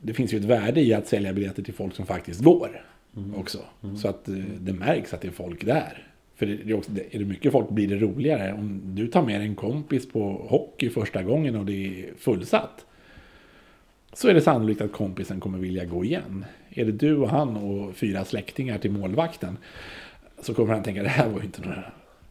det 0.00 0.14
finns 0.14 0.34
ju 0.34 0.38
ett 0.38 0.44
värde 0.44 0.80
i 0.80 0.94
att 0.94 1.08
sälja 1.08 1.32
biljetter 1.32 1.62
till 1.62 1.74
folk 1.74 1.94
som 1.94 2.06
faktiskt 2.06 2.40
går. 2.40 2.84
Mm. 3.16 3.34
Också. 3.34 3.58
Mm. 3.82 3.96
Så 3.96 4.08
att 4.08 4.28
eh, 4.28 4.34
det 4.60 4.72
märks 4.72 5.14
att 5.14 5.20
det 5.20 5.28
är 5.28 5.32
folk 5.32 5.64
där. 5.64 6.06
För 6.36 6.46
det 6.46 6.70
är, 6.70 6.74
också, 6.74 6.90
är 7.10 7.18
det 7.18 7.24
mycket 7.24 7.52
folk 7.52 7.70
blir 7.70 7.88
det 7.88 7.96
roligare. 7.96 8.52
Om 8.52 8.80
du 8.94 9.06
tar 9.06 9.22
med 9.22 9.40
en 9.40 9.54
kompis 9.54 10.08
på 10.08 10.46
hockey 10.48 10.90
första 10.90 11.22
gången 11.22 11.56
och 11.56 11.66
det 11.66 11.86
är 11.86 12.14
fullsatt 12.18 12.86
så 14.12 14.28
är 14.28 14.34
det 14.34 14.40
sannolikt 14.40 14.80
att 14.80 14.92
kompisen 14.92 15.40
kommer 15.40 15.58
vilja 15.58 15.84
gå 15.84 16.04
igen. 16.04 16.44
Är 16.70 16.84
det 16.84 16.92
du 16.92 17.16
och 17.16 17.28
han 17.28 17.56
och 17.56 17.96
fyra 17.96 18.24
släktingar 18.24 18.78
till 18.78 18.90
målvakten 18.90 19.58
så 20.42 20.54
kommer 20.54 20.74
han 20.74 20.82
tänka 20.82 21.02
det 21.02 21.08
här 21.08 21.28
var 21.28 21.38
ju 21.38 21.44
inte 21.44 21.60
någon 21.60 21.74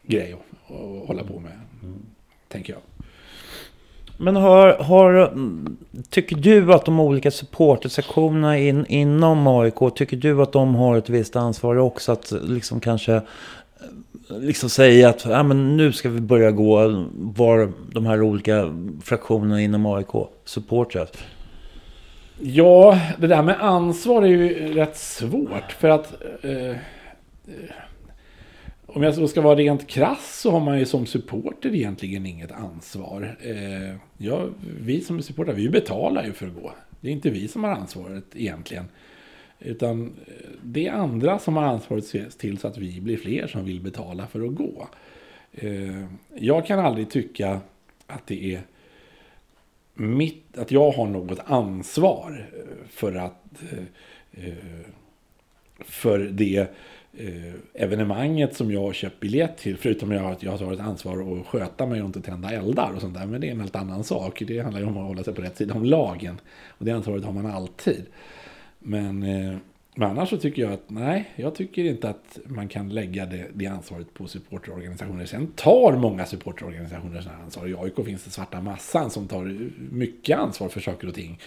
grej 0.04 0.34
att, 0.34 0.76
att 0.76 1.08
hålla 1.08 1.24
på 1.24 1.40
med. 1.40 1.52
Mm. 1.84 2.00
Tänker 2.48 2.74
jag. 2.74 2.82
Men 4.18 4.36
har, 4.36 4.74
har, 4.74 5.34
tycker 6.10 6.36
du 6.36 6.74
att 6.74 6.86
de 6.86 7.00
olika 7.00 7.32
supportersektionerna 7.32 8.58
in, 8.58 8.86
inom 8.86 9.48
AIK, 9.48 9.96
tycker 9.96 10.18
du 10.18 10.42
att 10.42 10.52
de 10.52 10.76
har 10.76 10.98
ett 10.98 11.10
visst 11.10 11.36
ansvar 11.36 11.76
också 11.76 12.12
att 12.12 12.34
liksom 12.44 12.80
kanske 12.80 13.22
liksom 14.30 14.70
säga 14.70 15.10
att 15.10 15.26
ja, 15.26 15.44
men 15.44 15.78
nu 15.78 15.92
ska 15.92 16.10
vi 16.10 16.22
börja 16.22 16.52
gå 16.52 17.06
var 17.14 17.72
de 17.92 18.06
här 18.06 18.22
olika 18.22 18.76
fraktionerna 19.04 19.62
inom 19.62 19.86
AIK 19.86 20.28
supportrar? 20.46 21.08
Ja, 22.42 23.00
det 23.18 23.28
där 23.28 23.42
med 23.42 23.62
ansvar 23.62 24.24
är 24.24 24.28
ju 24.28 24.74
rätt 24.74 24.98
svårt. 24.98 25.72
För 25.72 25.90
att... 25.90 26.24
Eh, 26.44 26.70
eh 26.70 26.76
om 28.94 29.04
jag 29.04 29.30
ska 29.30 29.42
vara 29.42 29.56
rent 29.56 29.88
krass 29.88 30.40
så 30.42 30.52
har 30.52 30.60
man 30.60 30.80
ju 30.80 30.86
som 30.86 31.06
supporter 31.06 31.76
egentligen 31.76 32.26
inget 32.26 32.52
ansvar. 32.52 33.38
Eh, 33.42 33.96
ja, 34.18 34.46
vi 34.82 35.02
som 35.02 35.18
är 35.18 35.22
supportrar, 35.22 35.54
vi 35.54 35.70
betalar 35.70 36.26
ju 36.26 36.34
för 36.34 36.48
att 36.48 36.54
gå. 36.54 36.74
Det 37.02 37.08
är 37.08 37.12
inte 37.12 37.30
vi 37.30 37.48
som 37.48 37.64
har 37.64 37.72
ansvaret 37.72 38.24
egentligen. 38.34 38.86
Utan 39.60 40.02
eh, 40.28 40.34
det 40.64 40.88
är 40.88 40.92
andra 40.92 41.40
som 41.40 41.56
har 41.56 41.64
ansvaret 41.64 42.04
att 42.04 42.10
se 42.10 42.30
till 42.30 42.58
så 42.58 42.68
att 42.68 42.78
vi 42.78 43.02
blir 43.02 43.18
fler 43.18 43.48
som 43.48 43.66
vill 43.66 43.82
betala 43.82 44.28
för 44.28 44.42
att 44.42 44.56
gå. 44.56 44.88
Eh, 45.52 46.06
jag 46.36 46.66
kan 46.66 46.80
aldrig 46.80 47.10
tycka 47.10 47.60
att 48.08 48.28
det 48.28 48.56
är 48.56 48.62
mitt, 50.00 50.58
att 50.58 50.72
jag 50.72 50.92
har 50.92 51.08
något 51.08 51.40
ansvar 51.46 52.50
eh, 52.54 52.88
för 52.90 53.16
att 53.16 53.44
eh, 53.72 54.48
eh, 54.48 54.54
för 55.80 56.20
det 56.20 56.68
evenemanget 57.74 58.56
som 58.56 58.72
jag 58.72 58.82
har 58.82 58.94
köpt 58.94 59.20
biljett 59.20 59.58
till. 59.58 59.78
Förutom 59.78 60.12
att 60.12 60.44
jag 60.44 60.52
har 60.52 60.74
ett 60.74 60.80
ansvar 60.80 61.40
att 61.40 61.48
sköta 61.48 61.86
mig 61.86 62.02
och 62.02 62.06
inte 62.06 62.22
tända 62.22 62.52
eldar 62.52 62.92
och 62.96 63.02
sånt 63.02 63.14
där. 63.14 63.26
Men 63.26 63.42
det 63.42 63.48
är 63.48 63.52
en 63.52 63.60
helt 63.60 63.76
annan 63.76 64.04
sak. 64.04 64.44
Det 64.48 64.60
handlar 64.60 64.80
ju 64.80 64.88
om 64.88 64.98
att 64.98 65.08
hålla 65.08 65.24
sig 65.24 65.34
på 65.34 65.42
rätt 65.42 65.58
sida 65.58 65.74
om 65.74 65.84
lagen. 65.84 66.42
Och 66.68 66.86
det 66.86 66.92
ansvaret 66.92 67.26
har 67.26 67.34
man 67.34 67.46
alltid. 67.46 68.06
Men 68.80 69.24
eh, 69.24 69.58
men 70.00 70.10
annars 70.10 70.30
så 70.30 70.38
tycker 70.38 70.62
jag 70.62 70.74
att 70.74 70.90
nej, 70.90 71.30
jag 71.36 71.56
tycker 71.56 71.84
inte 71.84 72.10
att 72.10 72.40
man 72.46 72.68
kan 72.68 72.90
lägga 72.90 73.26
det, 73.26 73.48
det 73.54 73.66
ansvaret 73.66 74.14
på 74.14 74.28
supporterorganisationer. 74.28 75.26
Sen 75.26 75.48
tar 75.48 75.98
många 75.98 76.26
supporterorganisationer 76.26 77.22
sådana 77.22 77.44
ansvar. 77.44 77.68
I 77.68 77.76
AIK 77.76 78.06
finns 78.06 78.24
det 78.24 78.30
svarta 78.30 78.62
massan 78.62 79.10
som 79.10 79.28
tar 79.28 79.70
mycket 79.92 80.38
ansvar 80.38 80.70
för 80.70 80.80
saker 80.80 81.08
och 81.08 81.14
ting. 81.14 81.40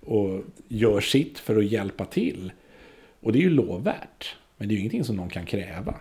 och 0.00 0.40
gör 0.68 1.00
sitt 1.00 1.38
för 1.38 1.56
att 1.56 1.64
hjälpa 1.64 2.04
till. 2.04 2.52
Och 3.20 3.32
det 3.32 3.38
är 3.38 3.42
ju 3.42 3.50
lovvärt. 3.50 4.36
Men 4.56 4.68
det 4.68 4.72
är 4.72 4.76
ju 4.76 4.80
ingenting 4.80 5.04
som 5.04 5.16
någon 5.16 5.28
kan 5.28 5.46
kräva. 5.46 5.94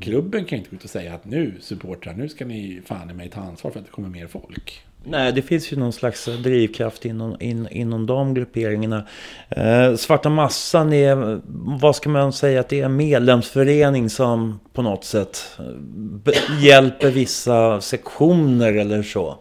Klubben 0.00 0.44
kan 0.44 0.58
inte 0.58 0.70
gå 0.70 0.76
ut 0.76 0.84
och 0.84 0.90
säga 0.90 1.14
att 1.14 1.24
nu 1.24 1.54
supportrar, 1.60 2.14
nu 2.14 2.28
ska 2.28 2.44
ni 2.44 2.80
fan 2.84 3.10
i 3.10 3.14
mig 3.14 3.30
ta 3.30 3.40
ansvar 3.40 3.70
för 3.70 3.80
att 3.80 3.86
det 3.86 3.92
kommer 3.92 4.08
mer 4.08 4.26
folk. 4.26 4.84
Nej, 5.04 5.32
det 5.32 5.42
finns 5.42 5.72
ju 5.72 5.76
någon 5.76 5.92
slags 5.92 6.24
drivkraft 6.24 7.04
inom, 7.04 7.36
in, 7.40 7.68
inom 7.70 8.06
de 8.06 8.34
grupperingarna. 8.34 9.06
Eh, 9.48 9.94
Svarta 9.94 10.28
Massan 10.28 10.92
är, 10.92 11.40
vad 11.80 11.96
ska 11.96 12.10
man 12.10 12.32
säga, 12.32 12.60
att 12.60 12.68
det 12.68 12.80
är 12.80 12.84
en 12.84 12.96
medlemsförening 12.96 14.10
som 14.10 14.60
på 14.72 14.82
något 14.82 15.04
sätt 15.04 15.58
eh, 15.58 16.64
hjälper 16.64 17.10
vissa 17.10 17.80
sektioner 17.80 18.72
eller 18.72 19.02
så. 19.02 19.38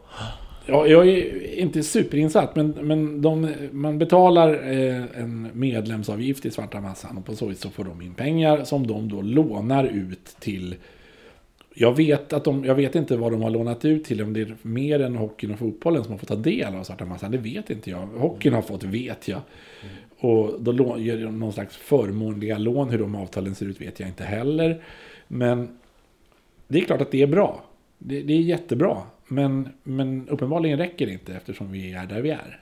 Ja, 0.65 0.87
jag 0.87 1.07
är 1.07 1.53
inte 1.59 1.83
superinsatt, 1.83 2.55
men, 2.55 2.69
men 2.69 3.21
de, 3.21 3.53
man 3.71 3.97
betalar 3.97 4.53
eh, 4.53 5.21
en 5.21 5.49
medlemsavgift 5.53 6.45
i 6.45 6.51
Svarta 6.51 6.81
Massan 6.81 7.17
och 7.17 7.25
på 7.25 7.35
så 7.35 7.47
vis 7.47 7.59
så 7.59 7.69
får 7.69 7.83
de 7.83 8.01
in 8.01 8.13
pengar 8.13 8.63
som 8.63 8.87
de 8.87 9.09
då 9.09 9.21
lånar 9.21 9.83
ut 9.83 10.35
till 10.39 10.75
jag 11.79 11.95
vet, 11.95 12.33
att 12.33 12.43
de, 12.43 12.65
jag 12.65 12.75
vet 12.75 12.95
inte 12.95 13.17
vad 13.17 13.31
de 13.31 13.41
har 13.41 13.49
lånat 13.49 13.85
ut 13.85 14.03
till, 14.03 14.21
om 14.21 14.33
det 14.33 14.41
är 14.41 14.55
mer 14.61 14.99
än 14.99 15.15
hockeyn 15.15 15.51
och 15.51 15.59
fotbollen 15.59 16.03
som 16.03 16.11
har 16.11 16.19
fått 16.19 16.29
ta 16.29 16.35
del 16.35 16.75
av 16.75 16.83
Svarta 16.83 17.05
Massan. 17.05 17.31
Det 17.31 17.37
vet 17.37 17.69
inte 17.69 17.89
jag. 17.89 18.05
Hockeyn 18.05 18.53
har 18.53 18.61
fått, 18.61 18.83
vet 18.83 19.27
jag. 19.27 19.41
Och 20.19 20.61
då 20.61 20.95
gör 20.99 21.17
de 21.17 21.39
någon 21.39 21.53
slags 21.53 21.77
förmånliga 21.77 22.57
lån. 22.57 22.89
Hur 22.89 22.99
de 22.99 23.15
avtalen 23.15 23.55
ser 23.55 23.65
ut 23.65 23.81
vet 23.81 23.99
jag 23.99 24.09
inte 24.09 24.23
heller. 24.23 24.83
Men 25.27 25.77
det 26.67 26.79
är 26.79 26.85
klart 26.85 27.01
att 27.01 27.11
det 27.11 27.21
är 27.21 27.27
bra. 27.27 27.63
Det, 27.97 28.21
det 28.21 28.33
är 28.33 28.41
jättebra. 28.41 28.97
Men, 29.27 29.69
men 29.83 30.29
uppenbarligen 30.29 30.77
räcker 30.77 31.05
det 31.05 31.11
inte 31.13 31.33
eftersom 31.33 31.71
vi 31.71 31.93
är 31.93 32.05
där 32.05 32.21
vi 32.21 32.29
är. 32.29 32.59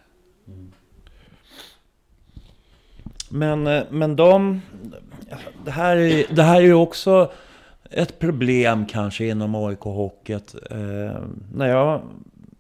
Men, 3.30 3.68
eh, 3.68 3.84
men 3.90 4.16
de... 4.16 4.62
Det 5.66 5.72
här, 5.72 5.98
är, 5.98 6.36
det 6.36 6.44
här 6.44 6.56
är 6.56 6.66
ju 6.66 6.74
också 6.74 7.32
ett 7.96 8.20
problem 8.20 8.86
kanske 8.86 9.26
inom 9.26 9.56
AIK 9.56 9.80
Hockeyt. 9.80 10.56
Eh, 10.72 11.20
när 11.54 11.68
jag 11.68 12.02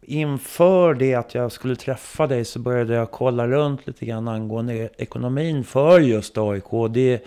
inför 0.01 0.93
det 0.93 1.15
att 1.15 1.35
jag 1.35 1.51
skulle 1.51 1.75
träffa 1.75 2.27
dig 2.27 2.45
så 2.45 2.59
började 2.59 2.93
jag 2.93 3.11
kolla 3.11 3.47
runt 3.47 3.87
lite 3.87 4.05
grann 4.05 4.27
angående 4.27 4.73
e- 4.73 4.89
ekonomin 4.97 5.63
för 5.63 5.99
just 5.99 6.37
AIK. 6.37 6.87
Det, 6.93 7.23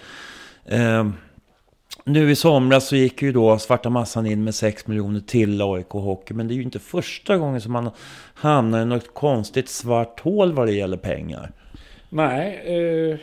eh, 0.64 1.09
nu 2.05 2.31
i 2.31 2.37
somras 2.37 2.88
så 2.88 2.97
gick 2.97 3.23
ju 3.23 3.33
då 3.33 3.59
svarta 3.59 3.90
massan 3.90 4.27
in 4.27 4.44
med 4.44 4.55
6 4.55 4.87
miljoner 4.87 5.21
till 5.21 5.62
AIK 5.62 5.90
Hockey. 5.90 6.35
Men 6.35 6.49
det 6.49 6.55
är 6.55 6.57
ju 6.57 6.62
inte 6.62 6.79
första 6.79 7.37
gången 7.37 7.61
som 7.61 7.73
man 7.73 7.90
hamnar 8.35 8.83
i 8.83 8.85
något 8.85 9.14
konstigt 9.14 9.68
svart 9.68 10.21
hål 10.21 10.53
vad 10.53 10.66
det 10.66 10.73
gäller 10.73 10.97
pengar. 10.97 11.53
Nej, 12.09 12.61
eh, 12.64 13.18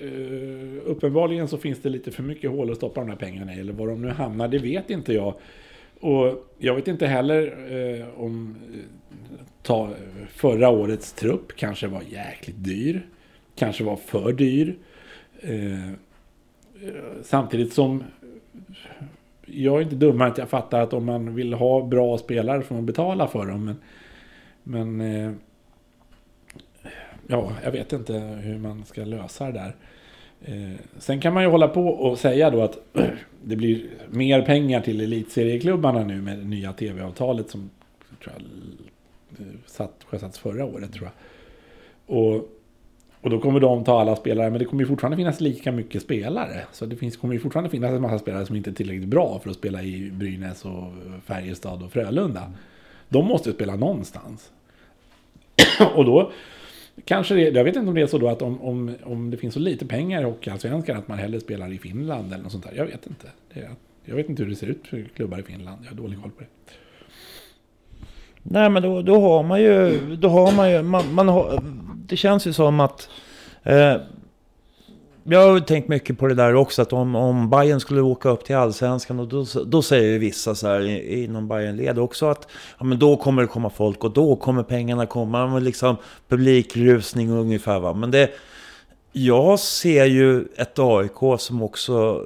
eh, 0.00 0.82
uppenbarligen 0.84 1.48
så 1.48 1.58
finns 1.58 1.82
det 1.82 1.88
lite 1.88 2.10
för 2.10 2.22
mycket 2.22 2.50
hål 2.50 2.70
att 2.70 2.76
stoppa 2.76 3.00
de 3.00 3.08
här 3.08 3.16
pengarna 3.16 3.54
i. 3.54 3.60
Eller 3.60 3.72
var 3.72 3.86
de 3.86 4.02
nu 4.02 4.08
hamnar, 4.08 4.48
det 4.48 4.58
vet 4.58 4.90
inte 4.90 5.12
jag. 5.12 5.34
Och 6.00 6.46
jag 6.58 6.74
vet 6.74 6.88
inte 6.88 7.06
heller 7.06 7.42
eh, 7.72 8.20
om 8.20 8.56
eh, 8.74 8.80
ta, 9.62 9.90
förra 10.28 10.68
årets 10.68 11.12
trupp 11.12 11.56
kanske 11.56 11.86
var 11.86 12.02
jäkligt 12.08 12.64
dyr. 12.64 13.06
Kanske 13.56 13.84
var 13.84 13.96
för 13.96 14.32
dyr. 14.32 14.76
Eh, 15.40 15.88
eh 15.88 15.94
samtidigt 17.22 17.72
som 17.72 18.04
jag 19.46 19.78
är 19.78 19.82
inte 19.82 19.94
dummare 19.94 20.28
att 20.28 20.38
jag 20.38 20.48
fattar 20.48 20.80
att 20.80 20.92
om 20.92 21.04
man 21.04 21.34
vill 21.34 21.52
ha 21.52 21.86
bra 21.86 22.18
spelare 22.18 22.62
får 22.62 22.74
man 22.74 22.86
betala 22.86 23.28
för 23.28 23.46
dem. 23.46 23.64
Men, 23.64 23.76
men 24.62 25.00
eh, 25.00 25.32
ja, 27.26 27.52
jag 27.64 27.72
vet 27.72 27.92
inte 27.92 28.12
hur 28.42 28.58
man 28.58 28.84
ska 28.84 29.04
lösa 29.04 29.46
det 29.46 29.52
där. 29.52 29.76
Eh, 30.44 30.78
sen 30.98 31.20
kan 31.20 31.34
man 31.34 31.42
ju 31.42 31.48
hålla 31.48 31.68
på 31.68 31.88
och 31.88 32.18
säga 32.18 32.50
då 32.50 32.62
att 32.62 32.78
det 33.44 33.56
blir 33.56 33.86
mer 34.10 34.42
pengar 34.42 34.80
till 34.80 35.00
elitserieklubbarna 35.00 36.04
nu 36.04 36.22
med 36.22 36.38
det 36.38 36.44
nya 36.44 36.72
tv-avtalet 36.72 37.50
som 37.50 37.70
tror 38.22 38.34
jag, 38.36 38.42
eh, 39.46 39.54
satt, 39.66 40.04
sjösatts 40.04 40.38
förra 40.38 40.64
året 40.64 40.92
tror 40.92 41.04
jag. 41.04 41.12
Och, 42.18 42.48
och 43.20 43.30
då 43.30 43.40
kommer 43.40 43.60
de 43.60 43.84
ta 43.84 44.00
alla 44.00 44.16
spelare, 44.16 44.50
men 44.50 44.58
det 44.58 44.64
kommer 44.64 44.82
ju 44.82 44.88
fortfarande 44.88 45.16
finnas 45.16 45.40
lika 45.40 45.72
mycket 45.72 46.02
spelare. 46.02 46.64
Så 46.72 46.86
det 46.86 46.96
finns, 46.96 47.16
kommer 47.16 47.34
ju 47.34 47.40
fortfarande 47.40 47.70
finnas 47.70 47.90
en 47.90 48.02
massa 48.02 48.18
spelare 48.18 48.46
som 48.46 48.56
inte 48.56 48.70
är 48.70 48.74
tillräckligt 48.74 49.08
bra 49.08 49.38
för 49.42 49.50
att 49.50 49.56
spela 49.56 49.82
i 49.82 50.10
Brynäs 50.10 50.64
och 50.64 50.92
Färjestad 51.26 51.82
och 51.82 51.92
Frölunda. 51.92 52.52
De 53.08 53.26
måste 53.26 53.48
ju 53.48 53.54
spela 53.54 53.76
någonstans. 53.76 54.50
och 55.94 56.04
då 56.04 56.32
Kanske 57.04 57.34
det, 57.34 57.40
jag 57.40 57.64
vet 57.64 57.76
inte 57.76 57.88
om 57.88 57.94
det 57.94 58.00
är 58.00 58.06
så 58.06 58.18
då 58.18 58.28
att 58.28 58.42
om, 58.42 58.62
om, 58.62 58.94
om 59.02 59.30
det 59.30 59.36
finns 59.36 59.54
så 59.54 59.60
lite 59.60 59.86
pengar 59.86 60.20
i 60.20 60.24
Hockeyallsvenskan 60.24 60.96
att 60.96 61.08
man 61.08 61.18
hellre 61.18 61.40
spelar 61.40 61.72
i 61.72 61.78
Finland 61.78 62.32
eller 62.32 62.42
något 62.42 62.52
sånt 62.52 62.64
där. 62.64 62.72
Jag 62.76 62.86
vet 62.86 63.06
inte. 63.06 63.26
Det, 63.54 63.70
jag 64.04 64.16
vet 64.16 64.28
inte 64.28 64.42
hur 64.42 64.50
det 64.50 64.56
ser 64.56 64.66
ut 64.66 64.86
för 64.86 65.08
klubbar 65.16 65.38
i 65.38 65.42
Finland. 65.42 65.78
Jag 65.84 65.90
har 65.90 65.96
dålig 65.96 66.22
koll 66.22 66.30
på 66.30 66.40
det. 66.40 66.46
Nej 68.42 68.70
men 68.70 68.82
då, 68.82 69.02
då 69.02 69.20
har 69.20 69.42
man 69.42 69.62
ju, 69.62 70.00
då 70.16 70.28
har 70.28 70.52
man 70.52 70.70
ju, 70.70 70.82
man, 70.82 71.14
man 71.14 71.28
har, 71.28 71.62
det 72.06 72.16
känns 72.16 72.46
ju 72.46 72.52
som 72.52 72.80
att 72.80 73.08
eh, 73.62 73.96
jag 75.24 75.52
har 75.52 75.60
tänkt 75.60 75.88
mycket 75.88 76.18
på 76.18 76.26
det 76.26 76.34
där 76.34 76.54
också, 76.54 76.82
att 76.82 76.92
om, 76.92 77.16
om 77.16 77.50
Bayern 77.50 77.80
skulle 77.80 78.00
åka 78.00 78.28
upp 78.28 78.44
till 78.44 78.56
Allsvenskan, 78.56 79.20
och 79.20 79.28
då, 79.28 79.44
då 79.66 79.82
säger 79.82 80.18
vissa 80.18 80.54
så 80.54 80.68
här 80.68 80.86
inom 81.10 81.48
Bayern-led 81.48 81.98
också 81.98 82.26
att 82.26 82.48
ja, 82.78 82.84
men 82.84 82.98
då 82.98 83.16
kommer 83.16 83.42
det 83.42 83.48
komma 83.48 83.70
folk 83.70 84.04
och 84.04 84.12
då 84.12 84.36
kommer 84.36 84.62
pengarna 84.62 85.06
komma. 85.06 85.46
med 85.46 85.62
liksom 85.62 85.96
publikrusning 86.28 87.30
ungefär. 87.30 87.80
Va? 87.80 87.94
Men 87.94 88.10
det, 88.10 88.30
jag 89.12 89.60
ser 89.60 90.04
ju 90.04 90.44
ett 90.56 90.78
AIK 90.78 91.40
som 91.40 91.62
också 91.62 92.22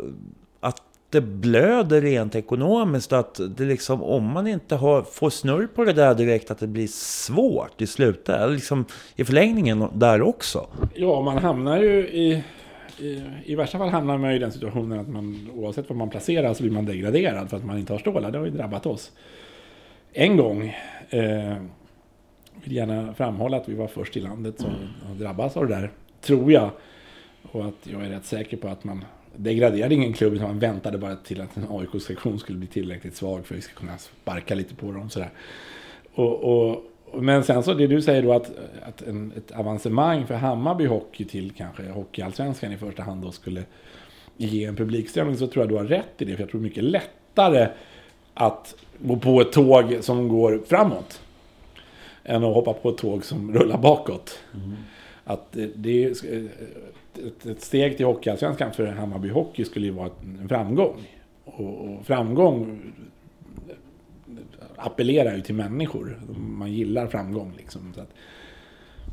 att 0.61 0.83
det 1.11 1.21
blöder 1.21 2.01
rent 2.01 2.35
ekonomiskt. 2.35 3.13
Att 3.13 3.41
det 3.57 3.65
liksom, 3.65 4.03
om 4.03 4.25
man 4.25 4.47
inte 4.47 4.77
har, 4.77 5.03
får 5.03 5.31
snurr 5.31 5.67
på 5.75 5.85
det 5.85 5.93
där 5.93 6.15
direkt, 6.15 6.51
att 6.51 6.59
det 6.59 6.67
blir 6.67 6.89
svårt 6.89 7.83
i 7.83 7.87
slutet. 7.87 8.51
Liksom, 8.51 8.85
I 9.17 9.25
förlängningen 9.25 9.89
där 9.95 10.23
också. 10.23 10.67
Ja, 10.95 11.21
man 11.21 11.39
hamnar 11.39 11.79
ju 11.79 11.99
i 11.99 12.45
i, 13.01 13.23
i 13.45 13.55
värsta 13.55 13.79
fall 13.79 13.89
hamnar 13.89 14.19
man 14.19 14.31
i 14.31 14.39
den 14.39 14.53
situationen 14.53 14.99
att 14.99 15.09
man 15.09 15.51
oavsett 15.55 15.89
var 15.89 15.97
man 15.97 16.11
placerar 16.11 16.55
så 16.55 16.63
blir 16.63 16.73
man 16.73 16.85
degraderad 16.85 17.51
för 17.51 17.57
att 17.57 17.65
man 17.65 17.79
inte 17.79 17.93
har 17.93 17.99
stålar. 17.99 18.31
Det 18.31 18.39
har 18.39 18.45
ju 18.45 18.51
drabbat 18.51 18.87
oss. 18.87 19.13
En 20.13 20.37
gång 20.37 20.77
eh, 21.11 21.57
vill 22.65 22.73
gärna 22.73 23.15
framhålla 23.15 23.57
att 23.57 23.69
vi 23.69 23.75
var 23.75 23.87
först 23.87 24.17
i 24.17 24.21
landet 24.21 24.61
som 24.61 24.71
har 25.09 25.15
drabbats 25.15 25.57
av 25.57 25.69
det 25.69 25.75
där, 25.75 25.91
tror 26.21 26.53
jag. 26.53 26.71
Och 27.43 27.67
att 27.67 27.87
jag 27.93 28.05
är 28.05 28.11
rätt 28.11 28.25
säker 28.25 28.57
på 28.57 28.69
att 28.69 28.85
man 28.85 29.05
degraderade 29.37 29.95
ingen 29.95 30.13
klubb 30.13 30.33
utan 30.33 30.47
man 30.47 30.59
väntade 30.59 30.99
bara 30.99 31.17
till 31.17 31.41
att 31.41 31.57
en 31.57 31.67
AIK-sektion 31.71 32.39
skulle 32.39 32.59
bli 32.59 32.69
tillräckligt 32.69 33.17
svag 33.17 33.47
för 33.47 33.55
att 33.55 33.59
vi 33.59 33.63
ska 33.63 33.75
kunna 33.75 33.99
sparka 33.99 34.55
lite 34.55 34.75
på 34.75 34.93
dem. 34.93 35.11
Sådär. 35.11 35.31
Och, 36.15 36.35
och, 36.35 36.83
men 37.15 37.45
sen 37.45 37.63
så 37.63 37.75
det 37.75 37.87
du 37.87 38.03
säger 38.03 38.23
då 38.23 38.33
att, 38.33 38.51
att 38.83 39.03
en, 39.03 39.33
ett 39.37 39.53
avancemang 39.53 40.27
för 40.27 40.35
Hammarby 40.35 40.87
Hockey 40.87 41.25
till 41.25 41.51
kanske 41.51 41.89
Hockeyallsvenskan 41.89 42.73
i 42.73 42.77
första 42.77 43.03
hand 43.03 43.23
då 43.23 43.33
skulle 43.33 43.63
ge 44.37 44.65
en 44.65 44.77
publikströmning 44.77 45.37
så 45.37 45.47
tror 45.47 45.63
jag 45.63 45.69
du 45.69 45.77
har 45.77 45.85
rätt 45.85 46.23
i 46.23 46.25
det. 46.25 46.35
För 46.37 46.43
jag 46.43 46.51
tror 46.51 46.61
mycket 46.61 46.85
lättare 46.85 47.69
att 48.35 48.75
gå 48.99 49.17
på 49.17 49.41
ett 49.41 49.53
tåg 49.53 49.99
som 50.01 50.29
går 50.29 50.63
framåt 50.67 51.21
än 52.25 52.45
att 52.45 52.55
hoppa 52.55 52.73
på 52.73 52.89
ett 52.89 52.99
tåg 52.99 53.25
som 53.25 53.55
rullar 53.55 53.79
bakåt. 53.79 54.39
Mm. 54.55 54.77
Att 55.25 55.57
det 55.75 56.05
är, 56.05 56.11
ett 57.51 57.63
steg 57.63 57.97
till 57.97 58.07
Hockeyallsvenskan 58.07 58.73
för 58.73 58.87
Hammarby 58.87 59.29
Hockey 59.29 59.65
skulle 59.65 59.87
ju 59.87 59.93
vara 59.93 60.11
en 60.41 60.49
framgång. 60.49 61.09
Och, 61.45 62.07
framgång 62.07 62.81
appellerar 64.79 65.37
ju 65.37 65.41
till 65.41 65.55
människor. 65.55 66.21
Man 66.39 66.73
gillar 66.73 67.07
framgång 67.07 67.55
liksom. 67.57 67.93
Så 67.95 68.01
att, 68.01 68.11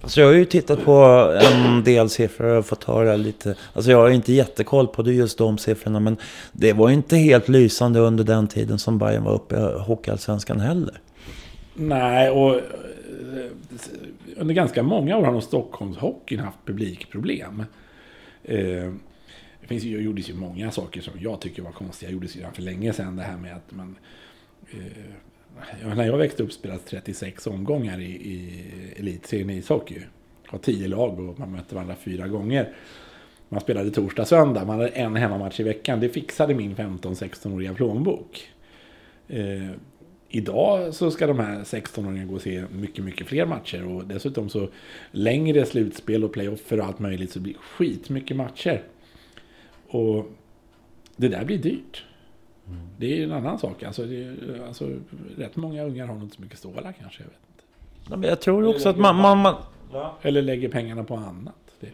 Alltså 0.01 0.21
jag 0.21 0.27
har 0.27 0.33
ju 0.33 0.45
tittat 0.45 0.85
på 0.85 0.93
en 1.41 1.83
del 1.83 2.09
siffror 2.09 2.57
och 2.57 2.65
fått 2.65 2.83
höra 2.83 3.15
lite. 3.15 3.55
Alltså 3.73 3.91
jag 3.91 3.97
har 3.97 4.09
inte 4.09 4.33
jättekoll 4.33 4.87
på 4.87 5.01
det 5.01 5.13
just 5.13 5.37
de 5.37 5.57
siffrorna. 5.57 5.99
Men 5.99 6.17
det 6.51 6.73
var 6.73 6.89
inte 6.89 7.17
helt 7.17 7.49
lysande 7.49 7.99
under 7.99 8.23
den 8.23 8.47
tiden 8.47 8.79
som 8.79 8.97
Bayern 8.97 9.23
var 9.23 9.33
uppe 9.33 9.55
i 9.55 9.79
Hockeyallsvenskan 9.79 10.59
heller. 10.59 11.01
Nej, 11.75 12.29
och 12.29 12.55
eh, 12.55 12.61
under 14.37 14.53
ganska 14.53 14.83
många 14.83 15.17
år 15.17 15.23
har 15.23 15.31
nog 15.31 15.43
Stockholmshockeyn 15.43 16.39
haft 16.39 16.57
publikproblem. 16.65 17.63
Eh, 18.43 18.93
det 19.61 19.67
finns 19.67 19.83
ju, 19.83 20.01
gjordes 20.01 20.29
ju 20.29 20.33
många 20.33 20.71
saker 20.71 21.01
som 21.01 21.13
jag 21.19 21.41
tycker 21.41 21.61
var 21.61 21.71
konstiga. 21.71 22.09
Det 22.09 22.13
gjordes 22.13 22.35
ju 22.35 22.43
för 22.53 22.61
länge 22.61 22.93
sedan 22.93 23.15
det 23.15 23.23
här 23.23 23.37
med 23.37 23.55
att 23.55 23.71
man 23.71 23.95
eh, 24.71 25.13
när 25.95 26.05
jag 26.05 26.17
växte 26.17 26.43
upp 26.43 26.51
spelades 26.51 26.83
36 26.85 27.47
omgångar 27.47 27.99
i, 27.99 28.11
i 28.11 28.63
elitserien 28.99 29.49
i 29.49 29.57
ishockey. 29.57 29.99
Har 30.47 30.59
tio 30.59 30.87
lag 30.87 31.19
och 31.19 31.39
man 31.39 31.51
mötte 31.51 31.75
varandra 31.75 31.95
fyra 31.95 32.27
gånger. 32.27 32.73
Man 33.49 33.61
spelade 33.61 33.91
torsdag, 33.91 34.25
söndag. 34.25 34.65
Man 34.65 34.79
hade 34.79 34.89
en 34.89 35.15
hemmamatch 35.15 35.59
i 35.59 35.63
veckan. 35.63 35.99
Det 35.99 36.09
fixade 36.09 36.53
min 36.53 36.75
15-16-åriga 36.75 37.73
plånbok. 37.73 38.49
Eh, 39.27 39.71
idag 40.29 40.93
så 40.93 41.11
ska 41.11 41.27
de 41.27 41.39
här 41.39 41.59
16-åringarna 41.59 42.25
gå 42.25 42.35
och 42.35 42.41
se 42.41 42.63
mycket, 42.71 43.05
mycket 43.05 43.27
fler 43.27 43.45
matcher. 43.45 43.87
Och 43.87 44.05
dessutom 44.05 44.49
så 44.49 44.69
längre 45.11 45.65
slutspel 45.65 46.23
och 46.23 46.33
playoffer 46.33 46.79
och 46.79 46.85
allt 46.85 46.99
möjligt 46.99 47.31
så 47.31 47.39
blir 47.39 47.53
det 47.53 47.59
skitmycket 47.59 48.37
matcher. 48.37 48.83
Och 49.87 50.31
det 51.15 51.27
där 51.27 51.45
blir 51.45 51.57
dyrt. 51.57 52.03
Det 52.97 53.05
är 53.13 53.17
ju 53.17 53.23
en 53.23 53.31
annan 53.31 53.59
sak. 53.59 53.83
Alltså, 53.83 54.05
det 54.05 54.23
är, 54.23 54.61
alltså, 54.67 54.89
rätt 55.37 55.55
många 55.55 55.83
ungar 55.83 56.07
har 56.07 56.13
nog 56.13 56.23
inte 56.23 56.35
så 56.35 56.41
mycket 56.41 56.59
stålar 56.59 56.93
kanske. 57.01 57.23
Jag 57.23 57.27
vet 57.27 57.39
inte. 57.51 57.63
Ja, 58.09 58.17
men 58.17 58.29
jag 58.29 58.41
tror 58.41 58.67
också 58.67 58.89
att 58.89 58.97
man... 58.97 59.15
man, 59.15 59.37
man 59.37 59.55
Eller 60.21 60.41
lägger 60.41 60.69
pengarna 60.69 61.03
på 61.03 61.15
annat. 61.15 61.55
Det. 61.79 61.87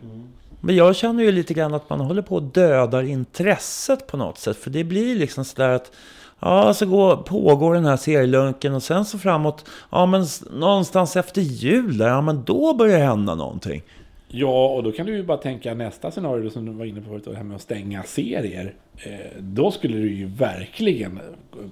men 0.62 0.76
jag 0.76 0.96
känner 0.96 1.24
ju 1.24 1.32
lite 1.32 1.54
grann 1.54 1.74
att 1.74 1.90
man 1.90 2.00
håller 2.00 2.22
på 2.22 2.38
att 2.38 2.54
döda 2.54 3.04
intresset 3.04 4.08
på 4.08 4.18
något 4.18 4.38
sätt. 4.38 4.58
För 4.58 4.70
det 4.70 4.84
blir 4.84 5.16
liksom 5.16 5.46
sådär 5.46 5.70
att... 5.70 5.92
Ja, 6.40 6.74
så 6.74 6.86
går, 6.86 7.16
pågår 7.18 7.74
den 7.74 7.86
här 7.86 7.98
serielunken 7.98 8.74
och 8.74 8.84
sen 8.84 9.06
så 9.06 9.20
framåt... 9.20 9.66
Ja, 9.90 10.06
men 10.06 10.26
någonstans 10.52 11.16
efter 11.16 11.42
jul 11.42 11.98
där, 11.98 12.08
ja 12.08 12.22
men 12.22 12.44
då 12.44 12.74
börjar 12.74 13.00
det 13.00 13.06
hända 13.06 13.36
någonting. 13.36 13.84
Ja, 14.28 14.68
och 14.68 14.84
då 14.84 14.92
kan 14.92 15.06
du 15.06 15.16
ju 15.16 15.24
bara 15.24 15.38
tänka 15.38 15.74
nästa 15.74 16.12
scenario 16.12 16.50
som 16.50 16.66
du 16.66 16.72
var 16.72 16.86
inne 16.86 17.02
på 17.02 17.10
förut, 17.10 17.26
det 17.26 17.36
här 17.36 17.44
med 17.44 17.56
att 17.56 17.62
stänga 17.62 18.04
serier. 18.04 18.74
Eh, 19.04 19.20
då 19.40 19.72
skulle 19.72 19.98
det 19.98 20.08
ju 20.08 20.26
verkligen 20.26 21.20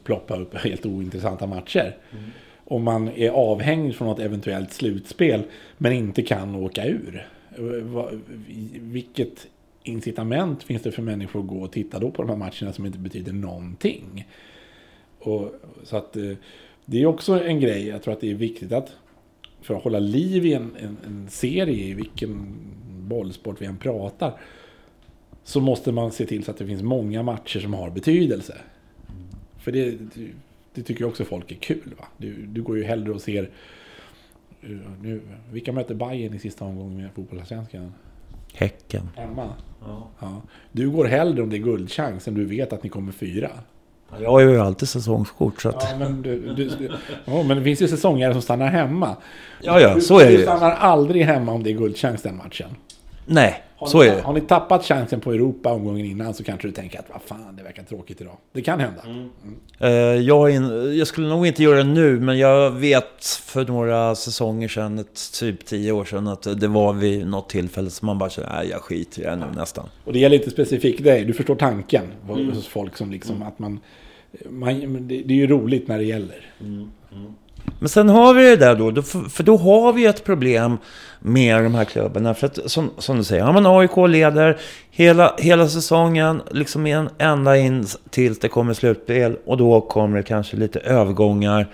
ploppa 0.04 0.38
upp 0.38 0.56
helt 0.56 0.86
ointressanta 0.86 1.48
matcher. 1.48 1.98
Om 2.64 2.84
man 2.84 3.08
är 3.08 3.30
avhängd 3.30 3.96
från 3.96 4.08
något 4.08 4.20
eventuellt 4.20 4.74
slutspel, 4.74 5.44
men 5.78 5.94
inte 5.94 6.22
kan 6.22 6.56
åka 6.56 6.86
ur. 6.86 7.28
Eh, 7.58 8.06
Vilket 8.82 9.48
incitament 9.84 10.64
finns 10.64 10.82
det 10.82 10.92
för 10.92 11.02
människor 11.02 11.40
att 11.40 11.48
gå 11.48 11.62
och 11.62 11.72
titta 11.72 12.00
då 12.00 12.12
på 12.12 12.22
de 12.22 12.30
här 12.30 12.38
matcherna 12.38 12.74
som 12.74 12.86
inte 12.86 13.00
betyder 13.00 13.34
någonting? 13.34 14.28
Och, 15.20 15.52
så 15.84 15.98
att 15.98 16.16
eh, 16.16 16.32
det 16.86 17.02
är 17.02 17.06
också 17.06 17.44
en 17.44 17.60
grej, 17.60 17.88
jag 17.88 18.04
tror 18.04 18.14
att 18.14 18.22
det 18.22 18.32
är 18.32 18.36
viktigt 18.36 18.72
att 18.72 18.92
för 19.62 19.76
att 19.76 19.84
hålla 19.84 20.00
liv 20.00 20.46
i 20.46 20.54
en, 20.54 20.76
en, 20.80 20.98
en 21.06 21.30
serie, 21.30 21.86
i 21.86 21.94
vilken 21.94 22.56
bollsport 22.88 23.62
vi 23.62 23.66
än 23.66 23.78
pratar, 23.78 24.34
så 25.44 25.60
måste 25.60 25.92
man 25.92 26.12
se 26.12 26.26
till 26.26 26.44
så 26.44 26.52
att 26.52 26.58
det 26.58 26.66
finns 26.66 26.82
många 26.82 27.24
matcher 27.24 27.60
som 27.60 27.74
har 27.74 27.90
betydelse. 27.90 28.58
För 29.58 29.72
det, 29.72 29.98
det, 30.74 30.84
tycker 30.84 31.06
också 31.06 31.26
folk 31.26 31.52
är 31.52 31.56
kul. 31.56 31.94
Va? 32.00 32.06
Du, 32.18 32.34
du 32.46 32.62
går 32.62 32.78
ju 32.78 32.84
hellre 32.84 33.12
och 33.12 33.22
ser... 33.22 33.50
eh, 34.62 34.70
Nu, 35.02 35.22
vilka 35.52 35.72
möter 35.72 35.96
Bayern 35.96 36.34
i 36.34 36.40
sista 36.40 36.66
omgången 36.66 36.98
med 37.02 37.10
fotbollsallsvenskan? 37.16 37.94
Häcken. 38.54 39.10
Hemma. 39.16 39.54
Ja. 40.20 40.42
Du 40.72 40.90
går 40.90 41.06
hellre 41.06 41.42
om 41.44 41.50
det 41.50 41.56
är 41.58 41.62
guldchans 41.62 42.28
än 42.28 42.34
du 42.34 42.46
vet 42.46 42.74
att 42.74 42.84
ni 42.84 42.90
kommer 42.90 43.12
fyra. 43.12 43.50
Jag 44.22 44.30
har 44.32 44.40
ju 44.40 44.60
alltid 44.60 44.90
säsongskort 44.90 45.62
så 45.62 45.70
att... 45.70 45.88
Ja, 45.92 45.98
men, 46.00 46.22
du, 46.22 46.54
du, 46.54 46.90
ja, 47.26 47.44
men 47.44 47.58
det 47.58 47.64
finns 47.64 47.82
ju 47.82 47.88
säsongare 47.88 48.34
som 48.34 48.42
stannar 48.42 48.68
hemma. 48.68 49.18
Ja, 49.62 49.80
ja, 49.80 49.96
Du- 49.96 50.02
så 50.02 50.20
är 50.20 50.26
det 50.32 50.38
Du 50.38 50.42
stannar 50.44 50.72
aldrig 50.72 51.26
hemma 51.26 51.52
om 51.52 51.64
det 51.64 51.70
är 51.70 51.74
guldchans 51.78 52.22
den 52.22 52.38
matchen. 52.38 52.70
Nej, 53.32 53.64
Har 53.76 53.88
så 53.88 54.00
ni, 54.02 54.08
är 54.08 54.16
det. 54.16 54.22
Har 54.22 54.34
ni 54.34 54.42
tappat 54.42 54.86
chansen 54.86 55.20
på 55.20 55.32
Europa 55.32 55.74
omgången 55.74 56.06
innan 56.06 56.34
så 56.34 56.44
kanske 56.44 56.68
du 56.68 56.72
tänker 56.72 57.00
att 57.00 57.10
vad 57.10 57.22
fan, 57.22 57.56
det 57.56 57.64
verkar 57.64 57.84
tråkigt 57.84 58.22
idag. 58.22 58.38
Det 58.54 58.62
kan 58.62 58.80
hända. 58.80 59.02
Eh, 59.80 59.90
jag, 60.22 60.52
är 60.52 60.56
in, 60.56 60.98
jag 60.98 61.08
skulle 61.08 61.28
nog 61.28 61.48
inte 61.48 61.64
göra 61.64 61.78
det 61.78 61.84
nu, 61.84 62.20
men 62.20 62.38
jag 62.38 62.72
vet 62.72 63.26
för 63.26 63.66
några 63.66 64.16
säsonger 64.16 64.68
sedan, 64.68 65.00
ett, 65.00 65.32
typ 65.40 65.66
tio 65.66 65.92
år 65.92 66.06
sedan, 66.06 66.28
att 66.28 66.60
det 66.60 66.68
var 66.68 66.94
vid 66.94 67.28
något 67.28 67.50
tillfälle 67.50 67.90
som 67.90 68.06
man 68.06 68.18
bara 68.18 68.30
kände, 68.30 68.50
nej 68.54 68.68
jag 68.70 68.82
skiter 68.82 69.22
i 69.22 69.26
det 69.26 69.36
nu 69.36 69.46
nästan. 69.56 69.90
Och 70.06 70.14
det 70.14 70.20
gäller 70.20 70.36
inte 70.36 70.50
specifikt 70.50 71.04
dig, 71.04 71.26
du 71.26 71.34
förstår 71.34 71.56
tanken 71.56 72.04
hos 72.28 72.68
folk 72.68 72.98
som 72.98 73.12
liksom 73.12 73.42
att 73.42 73.60
man... 73.60 73.80
man 74.50 75.08
det, 75.08 75.22
det 75.22 75.34
är 75.34 75.38
ju 75.38 75.48
roligt 75.48 75.88
när 75.88 75.98
det 75.98 76.06
gäller. 76.06 76.52
Men 77.80 77.90
sen 77.90 78.10
har 78.10 78.34
vi 78.34 78.44
det 78.44 78.56
där 78.56 78.76
då, 78.76 78.92
då 78.92 79.02
för 79.02 79.44
då 79.44 79.58
har 79.58 79.94
vi 79.94 80.06
ett 80.06 80.24
problem 80.24 80.78
med 81.20 81.64
de 81.64 81.76
här 81.76 81.86
klubbarna. 81.86 82.34
För 82.34 82.48
att 82.48 82.72
som, 82.72 82.92
som 82.98 83.18
du 83.18 83.24
säger, 83.24 83.44
ja, 83.44 83.52
men 83.52 83.66
AIK 83.66 83.98
leder 84.08 84.58
hela, 84.92 85.36
hela 85.38 85.68
säsongen, 85.68 86.42
liksom 86.52 86.86
en 86.86 87.10
ända 87.18 87.58
in 87.58 87.86
tills 88.10 88.40
det 88.40 88.48
kommer 88.48 88.74
slutspel. 88.74 89.38
Och 89.46 89.58
då 89.58 89.82
kommer 89.82 90.18
det 90.18 90.24
kanske 90.24 90.58
lite 90.58 90.80
övergångar. 90.80 91.68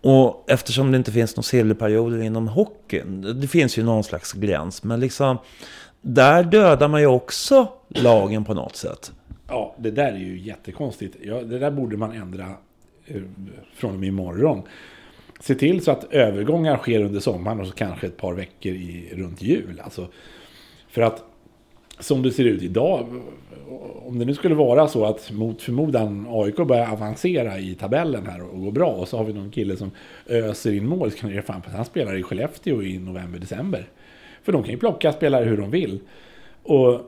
Och 0.00 0.44
eftersom 0.48 0.92
det 0.92 0.98
inte 0.98 1.12
finns 1.12 1.36
någon 1.36 1.42
silverperioder 1.42 2.22
inom 2.22 2.48
hockeyn, 2.48 3.40
det 3.40 3.48
finns 3.48 3.78
ju 3.78 3.82
någon 3.82 4.04
slags 4.04 4.32
gräns. 4.32 4.82
Men 4.82 5.00
liksom, 5.00 5.38
där 6.00 6.44
dödar 6.44 6.88
man 6.88 7.00
ju 7.00 7.06
också 7.06 7.68
lagen 7.88 8.44
på 8.44 8.54
något 8.54 8.76
sätt. 8.76 9.12
Ja, 9.48 9.74
det 9.78 9.90
där 9.90 10.12
är 10.12 10.18
ju 10.18 10.38
jättekonstigt. 10.38 11.16
Ja, 11.22 11.42
det 11.42 11.58
där 11.58 11.70
borde 11.70 11.96
man 11.96 12.12
ändra 12.12 12.44
eh, 13.06 13.22
från 13.76 13.92
och 13.92 14.00
med 14.00 14.08
imorgon. 14.08 14.62
Se 15.40 15.54
till 15.54 15.80
så 15.80 15.90
att 15.90 16.12
övergångar 16.12 16.76
sker 16.76 17.02
under 17.02 17.20
sommaren 17.20 17.60
och 17.60 17.66
så 17.66 17.72
kanske 17.72 18.06
ett 18.06 18.16
par 18.16 18.34
veckor 18.34 18.72
i, 18.72 19.12
runt 19.12 19.42
jul. 19.42 19.80
Alltså, 19.84 20.08
för 20.88 21.02
att 21.02 21.24
som 21.98 22.22
det 22.22 22.30
ser 22.30 22.44
ut 22.44 22.62
idag, 22.62 23.06
om 24.06 24.18
det 24.18 24.24
nu 24.24 24.34
skulle 24.34 24.54
vara 24.54 24.88
så 24.88 25.04
att 25.04 25.30
mot 25.32 25.62
förmodan 25.62 26.26
AIK 26.30 26.56
börjar 26.56 26.92
avancera 26.92 27.58
i 27.58 27.74
tabellen 27.74 28.26
här 28.26 28.42
och 28.42 28.60
gå 28.60 28.70
bra 28.70 28.90
och 28.90 29.08
så 29.08 29.16
har 29.16 29.24
vi 29.24 29.32
någon 29.32 29.50
kille 29.50 29.76
som 29.76 29.90
öser 30.26 30.72
in 30.72 30.86
mål 30.86 31.10
så 31.10 31.18
kan 31.18 31.30
det 31.30 31.36
ge 31.36 31.42
fan 31.42 31.62
på 31.62 31.68
att 31.70 31.76
han 31.76 31.84
spelar 31.84 32.16
i 32.16 32.22
Skellefteå 32.22 32.82
i 32.82 32.98
november-december. 32.98 33.88
För 34.42 34.52
de 34.52 34.62
kan 34.62 34.72
ju 34.72 34.78
plocka 34.78 35.12
spelare 35.12 35.44
hur 35.44 35.56
de 35.56 35.70
vill. 35.70 36.00
Och 36.62 37.00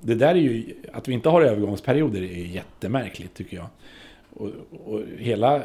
det 0.00 0.14
där 0.14 0.28
är 0.28 0.34
ju, 0.34 0.74
att 0.92 1.08
vi 1.08 1.12
inte 1.12 1.28
har 1.28 1.42
övergångsperioder 1.42 2.22
är 2.22 2.46
jättemärkligt 2.46 3.34
tycker 3.34 3.56
jag. 3.56 3.66
Och, 4.30 4.50
och 4.84 5.02
hela 5.18 5.62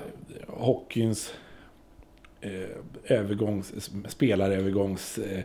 hockeyns 0.48 1.34
eh, 2.42 3.18
övergångs, 3.18 3.74
spelarövergångs 4.08 5.18
eh, 5.18 5.44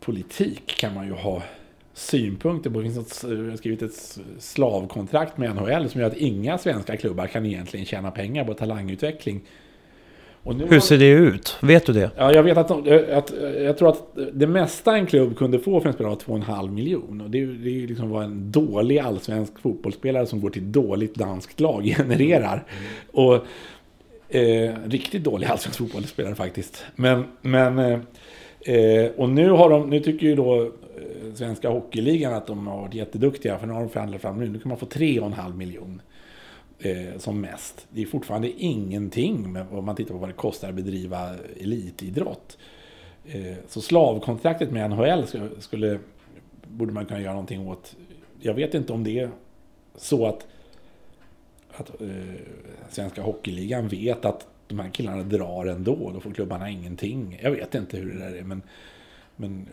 politik 0.00 0.66
kan 0.66 0.94
man 0.94 1.06
ju 1.06 1.12
ha 1.12 1.42
synpunkter 1.94 2.70
på. 2.70 2.78
Det 2.78 2.84
finns 2.84 2.96
något, 2.96 3.58
skrivit 3.58 3.82
ett 3.82 4.18
slavkontrakt 4.38 5.38
med 5.38 5.54
NHL 5.54 5.88
som 5.88 6.00
gör 6.00 6.08
att 6.08 6.16
inga 6.16 6.58
svenska 6.58 6.96
klubbar 6.96 7.26
kan 7.26 7.46
egentligen 7.46 7.86
tjäna 7.86 8.10
pengar 8.10 8.44
på 8.44 8.54
talangutveckling. 8.54 9.40
Hur 10.68 10.80
ser 10.80 10.98
det 10.98 11.08
ut? 11.08 11.56
Vet 11.62 11.86
du 11.86 11.92
det? 11.92 12.10
Ja, 12.16 12.32
jag 12.32 12.42
vet 12.42 12.58
att, 12.58 12.68
de- 12.68 13.06
att 13.12 13.32
jag 13.62 13.78
tror 13.78 13.88
att 13.88 14.02
det 14.32 14.46
mesta 14.46 14.96
en 14.96 15.06
klubb 15.06 15.36
kunde 15.36 15.58
få 15.58 15.80
för 15.80 15.88
en 15.88 15.94
spelare 15.94 16.16
var 16.26 16.38
2,5 16.38 16.70
miljon. 16.70 17.20
Och 17.20 17.30
det, 17.30 17.42
är 17.42 17.46
det 17.46 17.86
liksom 17.86 18.10
vad 18.10 18.24
en 18.24 18.52
dålig 18.52 18.98
allsvensk 18.98 19.58
fotbollsspelare 19.58 20.26
som 20.26 20.40
går 20.40 20.50
till 20.50 20.72
dåligt 20.72 21.14
danskt 21.14 21.60
lag 21.60 21.84
genererar. 21.96 22.64
Och 23.12 23.44
eh, 24.28 24.74
riktigt 24.86 25.24
dålig 25.24 25.46
allsvensk 25.46 25.78
fotbollsspelare 25.78 26.34
faktiskt. 26.34 26.84
Men, 26.96 27.24
men 27.40 27.78
eh, 28.60 29.10
och 29.16 29.28
nu 29.28 29.50
har 29.50 29.70
de, 29.70 29.90
nu 29.90 30.00
tycker 30.00 30.26
ju 30.26 30.36
då 30.36 30.62
eh, 30.62 30.70
svenska 31.34 31.68
hockeyligan 31.68 32.34
att 32.34 32.46
de 32.46 32.66
har 32.66 32.80
varit 32.80 32.94
jätteduktiga. 32.94 33.58
För 33.58 33.66
nu 33.66 33.72
har 33.72 33.80
de 33.80 33.90
förhandlat 33.90 34.20
fram 34.20 34.38
nu, 34.38 34.48
nu 34.48 34.58
kan 34.58 34.68
man 34.68 34.78
få 34.78 34.86
3,5 34.86 35.56
miljon 35.56 36.02
eh, 36.78 37.18
som 37.18 37.40
mest. 37.40 37.86
Det 37.90 38.02
är 38.02 38.06
fortfarande 38.06 38.50
ingenting 38.50 39.52
med 39.52 39.66
om 39.70 39.84
man 39.84 39.96
tittar 39.96 40.14
på 40.14 40.18
vad 40.18 40.28
det 40.28 40.32
kostar 40.32 40.68
att 40.68 40.74
bedriva 40.74 41.30
elitidrott. 41.60 42.58
Eh, 43.26 43.56
så 43.68 43.80
slavkontraktet 43.80 44.70
med 44.70 44.90
NHL 44.90 45.26
skulle, 45.26 45.48
skulle, 45.58 45.98
borde 46.66 46.92
man 46.92 47.06
kunna 47.06 47.20
göra 47.20 47.32
någonting 47.32 47.68
åt. 47.68 47.96
Jag 48.40 48.54
vet 48.54 48.74
inte 48.74 48.92
om 48.92 49.04
det 49.04 49.18
är 49.18 49.30
så 49.96 50.26
att, 50.26 50.46
att 51.76 52.00
eh, 52.00 52.08
svenska 52.90 53.22
hockeyligan 53.22 53.88
vet 53.88 54.24
att 54.24 54.46
de 54.66 54.78
här 54.78 54.90
killarna 54.90 55.22
drar 55.22 55.66
ändå. 55.66 56.10
Då 56.14 56.20
får 56.20 56.30
klubbarna 56.30 56.70
ingenting. 56.70 57.40
Jag 57.42 57.50
vet 57.50 57.74
inte 57.74 57.96
hur 57.96 58.12
det 58.12 58.18
där 58.18 58.36
är. 58.36 58.42
Men, 58.42 58.62
men 59.36 59.66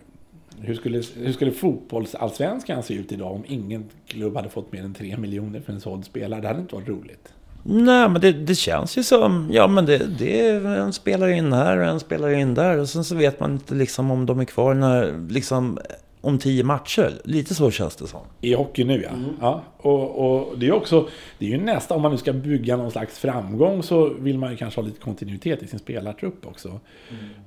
hur 0.59 0.75
skulle, 0.75 1.01
hur 1.15 1.33
skulle 1.33 1.51
fotbollsallsvenskan 1.51 2.83
se 2.83 2.93
ut 2.93 3.11
idag 3.11 3.31
om 3.31 3.43
ingen 3.47 3.89
klubb 4.07 4.35
hade 4.35 4.49
fått 4.49 4.71
mer 4.71 4.83
än 4.83 4.93
3 4.93 5.17
miljoner 5.17 5.59
för 5.59 5.73
en 5.73 5.81
såld 5.81 6.05
spelare? 6.05 6.41
Det 6.41 6.47
hade 6.47 6.61
inte 6.61 6.75
varit 6.75 6.89
roligt. 6.89 7.33
Nej, 7.63 8.09
men 8.09 8.21
det, 8.21 8.31
det 8.31 8.55
känns 8.55 8.97
ju 8.97 9.03
som... 9.03 9.49
Ja, 9.51 9.67
men 9.67 9.85
det, 9.85 9.97
det 10.19 10.47
är 10.49 10.65
en 10.65 10.93
spelare 10.93 11.33
in 11.33 11.53
här 11.53 11.77
och 11.77 11.85
en 11.85 11.99
spelare 11.99 12.39
in 12.39 12.53
där. 12.53 12.77
Och 12.77 12.89
sen 12.89 13.03
så 13.03 13.15
vet 13.15 13.39
man 13.39 13.51
inte 13.51 13.75
liksom 13.75 14.11
om 14.11 14.25
de 14.25 14.39
är 14.39 14.45
kvar 14.45 14.73
när, 14.73 15.29
liksom, 15.29 15.79
om 16.21 16.39
tio 16.39 16.63
matcher. 16.63 17.21
Lite 17.23 17.55
så 17.55 17.71
känns 17.71 17.95
det 17.95 18.07
som. 18.07 18.21
I 18.41 18.53
hockey 18.53 18.83
nu 18.83 19.01
ja. 19.01 19.09
ja 19.41 19.63
och, 19.77 20.49
och 20.49 20.59
det 20.59 20.67
är 20.67 20.71
också, 20.71 21.09
det 21.37 21.45
är 21.45 21.49
ju 21.49 21.57
nästa, 21.57 21.95
om 21.95 22.01
man 22.01 22.11
nu 22.11 22.17
ska 22.17 22.33
bygga 22.33 22.77
någon 22.77 22.91
slags 22.91 23.19
framgång 23.19 23.83
så 23.83 24.09
vill 24.09 24.37
man 24.37 24.51
ju 24.51 24.57
kanske 24.57 24.81
ha 24.81 24.85
lite 24.87 24.99
kontinuitet 24.99 25.63
i 25.63 25.67
sin 25.67 25.79
spelartrupp 25.79 26.47
också. 26.47 26.79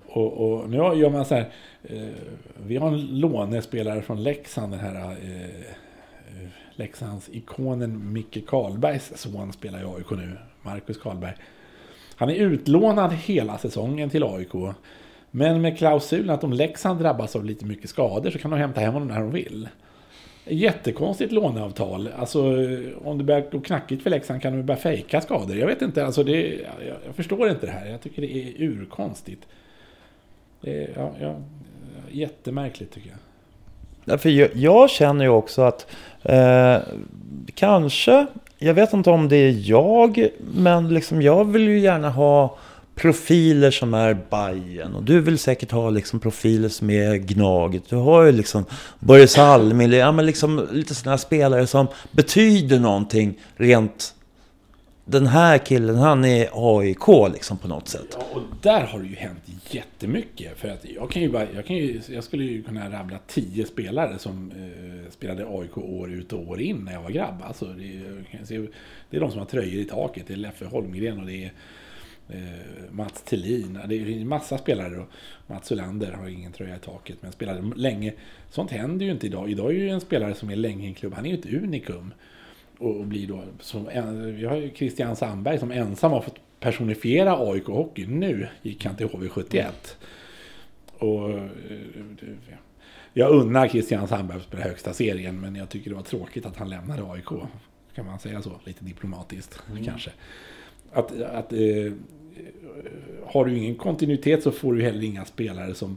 Och, 0.06 0.32
och 0.32 0.70
nu 0.70 0.76
gör 0.76 1.10
man 1.10 1.24
så 1.24 1.34
här, 1.34 1.50
eh, 1.82 2.08
vi 2.66 2.76
har 2.76 2.88
en 2.88 3.06
lånespelare 3.20 4.02
från 4.02 4.22
Leksand, 4.22 4.72
den 4.72 4.80
här 4.80 4.94
eh, 4.94 5.44
eh, 5.44 6.48
Leksands 6.76 7.28
ikonen 7.32 8.12
Micke 8.12 8.46
Karlbergs 8.46 9.12
son 9.16 9.52
spelar 9.52 9.80
i 9.80 9.84
AIK 9.84 10.10
nu, 10.10 10.36
Marcus 10.62 10.98
Karlberg. 10.98 11.34
Han 12.16 12.30
är 12.30 12.34
utlånad 12.34 13.12
hela 13.12 13.58
säsongen 13.58 14.10
till 14.10 14.24
AIK. 14.24 14.74
Men 15.36 15.60
med 15.60 15.78
klausulen 15.78 16.30
att 16.30 16.44
om 16.44 16.52
Leksand 16.52 17.00
drabbas 17.00 17.36
av 17.36 17.44
lite 17.44 17.66
mycket 17.66 17.90
skador 17.90 18.30
så 18.30 18.38
kan 18.38 18.50
de 18.50 18.60
hämta 18.60 18.80
hem 18.80 18.92
honom 18.92 19.08
när 19.08 19.20
de 19.20 19.30
vill. 19.30 19.68
Jättekonstigt 20.44 21.32
låneavtal. 21.32 22.08
Alltså 22.18 22.42
om 23.04 23.18
det 23.18 23.24
börjar 23.24 23.50
gå 23.50 23.60
knackigt 23.60 24.02
för 24.02 24.10
Leksand 24.10 24.42
kan 24.42 24.56
de 24.56 24.62
börja 24.62 24.80
fejka 24.80 25.20
skador. 25.20 25.56
Jag 25.56 25.66
vet 25.66 25.82
inte, 25.82 26.06
alltså 26.06 26.22
det, 26.22 26.54
jag, 26.86 26.96
jag 27.06 27.14
förstår 27.14 27.48
inte 27.48 27.66
det 27.66 27.72
här. 27.72 27.86
Jag 27.86 28.00
tycker 28.00 28.22
det 28.22 28.36
är 28.36 28.62
urkonstigt. 28.62 29.46
Det 30.60 30.84
är, 30.84 30.90
ja, 30.96 31.12
ja, 31.20 31.36
jättemärkligt 32.10 32.94
tycker 32.94 33.08
jag. 33.08 33.18
Därför 34.04 34.28
jag, 34.28 34.48
jag 34.54 34.90
känner 34.90 35.24
ju 35.24 35.30
också 35.30 35.62
att 35.62 35.86
eh, 36.22 36.76
kanske, 37.54 38.26
jag 38.58 38.74
vet 38.74 38.92
inte 38.92 39.10
om 39.10 39.28
det 39.28 39.36
är 39.36 39.70
jag, 39.70 40.28
men 40.54 40.88
liksom 40.88 41.22
jag 41.22 41.44
vill 41.52 41.68
ju 41.68 41.78
gärna 41.78 42.10
ha 42.10 42.56
profiler 42.94 43.70
som 43.70 43.94
är 43.94 44.14
Bajen 44.30 44.94
och 44.94 45.02
du 45.02 45.20
vill 45.20 45.38
säkert 45.38 45.70
ha 45.70 45.90
liksom 45.90 46.20
profiler 46.20 46.68
som 46.68 46.90
är 46.90 47.16
Gnaget. 47.16 47.82
Du 47.88 47.96
har 47.96 48.24
ju 48.24 48.32
liksom 48.32 48.64
Börje 48.98 49.28
Salm, 49.28 49.80
ja, 49.92 50.12
men 50.12 50.26
liksom 50.26 50.68
lite 50.72 50.94
sådana 50.94 51.18
spelare 51.18 51.66
som 51.66 51.86
betyder 52.12 52.80
någonting 52.80 53.38
rent 53.56 54.14
den 55.04 55.26
här 55.26 55.58
killen, 55.58 55.96
han 55.96 56.24
är 56.24 56.48
AIK 56.52 57.32
liksom 57.32 57.58
på 57.58 57.68
något 57.68 57.88
sätt. 57.88 58.06
Ja, 58.18 58.24
och 58.32 58.42
där 58.62 58.80
har 58.80 58.98
det 58.98 59.06
ju 59.06 59.14
hänt 59.14 59.40
jättemycket. 59.70 60.58
För 60.58 60.68
att 60.68 60.84
jag, 60.84 61.10
kan 61.10 61.22
ju 61.22 61.28
bara, 61.30 61.46
jag, 61.54 61.66
kan 61.66 61.76
ju, 61.76 62.00
jag 62.08 62.24
skulle 62.24 62.44
ju 62.44 62.62
kunna 62.62 62.90
rabbla 62.90 63.18
tio 63.26 63.66
spelare 63.66 64.18
som 64.18 64.52
eh, 64.56 65.10
spelade 65.12 65.46
AIK 65.48 65.78
år 65.78 66.12
ut 66.12 66.32
och 66.32 66.48
år 66.48 66.60
in 66.60 66.76
när 66.84 66.92
jag 66.92 67.02
var 67.02 67.10
grabb. 67.10 67.42
Alltså, 67.46 67.64
det, 67.64 67.84
är, 67.84 68.68
det 69.10 69.16
är 69.16 69.20
de 69.20 69.30
som 69.30 69.38
har 69.38 69.46
tröjor 69.46 69.80
i 69.80 69.84
taket. 69.84 70.24
Det 70.26 70.32
är 70.32 70.36
Leffe 70.36 70.64
Holmgren 70.64 71.20
och 71.20 71.26
det 71.26 71.44
är 71.44 71.52
Mats 72.90 73.22
Thelin. 73.22 73.78
Det 73.88 73.96
är 73.96 74.10
en 74.10 74.28
massa 74.28 74.58
spelare. 74.58 74.98
Och 74.98 75.08
Mats 75.46 75.72
Olander 75.72 76.12
har 76.12 76.28
ingen 76.28 76.52
tröja 76.52 76.76
i 76.76 76.78
taket 76.78 77.16
men 77.20 77.32
spelade 77.32 77.72
länge. 77.76 78.12
Sånt 78.50 78.70
händer 78.70 79.06
ju 79.06 79.12
inte 79.12 79.26
idag. 79.26 79.50
Idag 79.50 79.70
är 79.70 79.74
ju 79.74 79.88
en 79.88 80.00
spelare 80.00 80.34
som 80.34 80.50
är 80.50 80.56
länge 80.56 80.84
i 80.84 80.88
en 80.88 80.94
klubb. 80.94 81.14
Han 81.14 81.26
är 81.26 81.30
ju 81.30 81.38
ett 81.38 81.62
unikum 81.62 82.14
och 82.78 83.06
blir 83.06 83.28
då, 83.28 83.44
som, 83.60 83.84
vi 84.36 84.44
har 84.44 84.56
ju 84.56 84.70
Christian 84.74 85.16
Sandberg 85.16 85.58
som 85.58 85.70
ensam 85.70 86.12
har 86.12 86.20
fått 86.20 86.40
personifiera 86.60 87.50
AIK 87.50 87.66
Hockey. 87.66 88.06
Nu 88.06 88.48
gick 88.62 88.84
han 88.84 88.96
till 88.96 89.06
HV71. 89.06 89.70
Och 90.98 91.30
eh, 91.30 91.44
jag 93.12 93.30
unnar 93.30 93.68
Christian 93.68 94.08
Sandberg 94.08 94.38
att 94.38 94.44
spela 94.44 94.62
högsta 94.62 94.92
serien, 94.92 95.40
men 95.40 95.56
jag 95.56 95.68
tycker 95.68 95.90
det 95.90 95.96
var 95.96 96.02
tråkigt 96.02 96.46
att 96.46 96.56
han 96.56 96.70
lämnade 96.70 97.12
AIK. 97.12 97.28
Kan 97.94 98.06
man 98.06 98.18
säga 98.18 98.42
så, 98.42 98.60
lite 98.64 98.84
diplomatiskt 98.84 99.62
mm. 99.70 99.84
kanske. 99.84 100.10
Att, 100.94 101.20
att 101.20 101.52
eh, 101.52 101.92
har 103.26 103.44
du 103.44 103.56
ingen 103.56 103.74
kontinuitet 103.74 104.42
så 104.42 104.50
får 104.50 104.74
du 104.74 104.82
heller 104.82 105.04
inga 105.04 105.24
spelare 105.24 105.74
som 105.74 105.96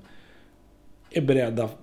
är 1.10 1.22
beredda 1.22 1.64
att 1.64 1.78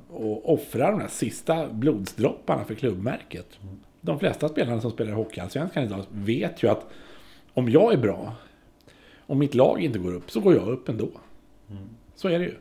offra 0.44 0.90
de 0.90 1.00
här 1.00 1.08
sista 1.08 1.68
blodsdropparna 1.68 2.64
för 2.64 2.74
klubbmärket. 2.74 3.58
De 4.00 4.18
flesta 4.18 4.48
spelarna 4.48 4.80
som 4.80 4.90
spelar 4.90 5.10
i 5.10 5.14
Hockeyallsvenskan 5.14 5.84
idag 5.84 6.04
vet 6.10 6.62
ju 6.62 6.68
att 6.68 6.86
om 7.54 7.68
jag 7.68 7.92
är 7.92 7.96
bra, 7.96 8.32
om 9.26 9.38
mitt 9.38 9.54
lag 9.54 9.80
inte 9.80 9.98
går 9.98 10.14
upp, 10.14 10.30
så 10.30 10.40
går 10.40 10.54
jag 10.54 10.68
upp 10.68 10.88
ändå. 10.88 11.08
Mm. 11.70 11.82
Så 12.14 12.28
är 12.28 12.38
det 12.38 12.44
ju. 12.44 12.54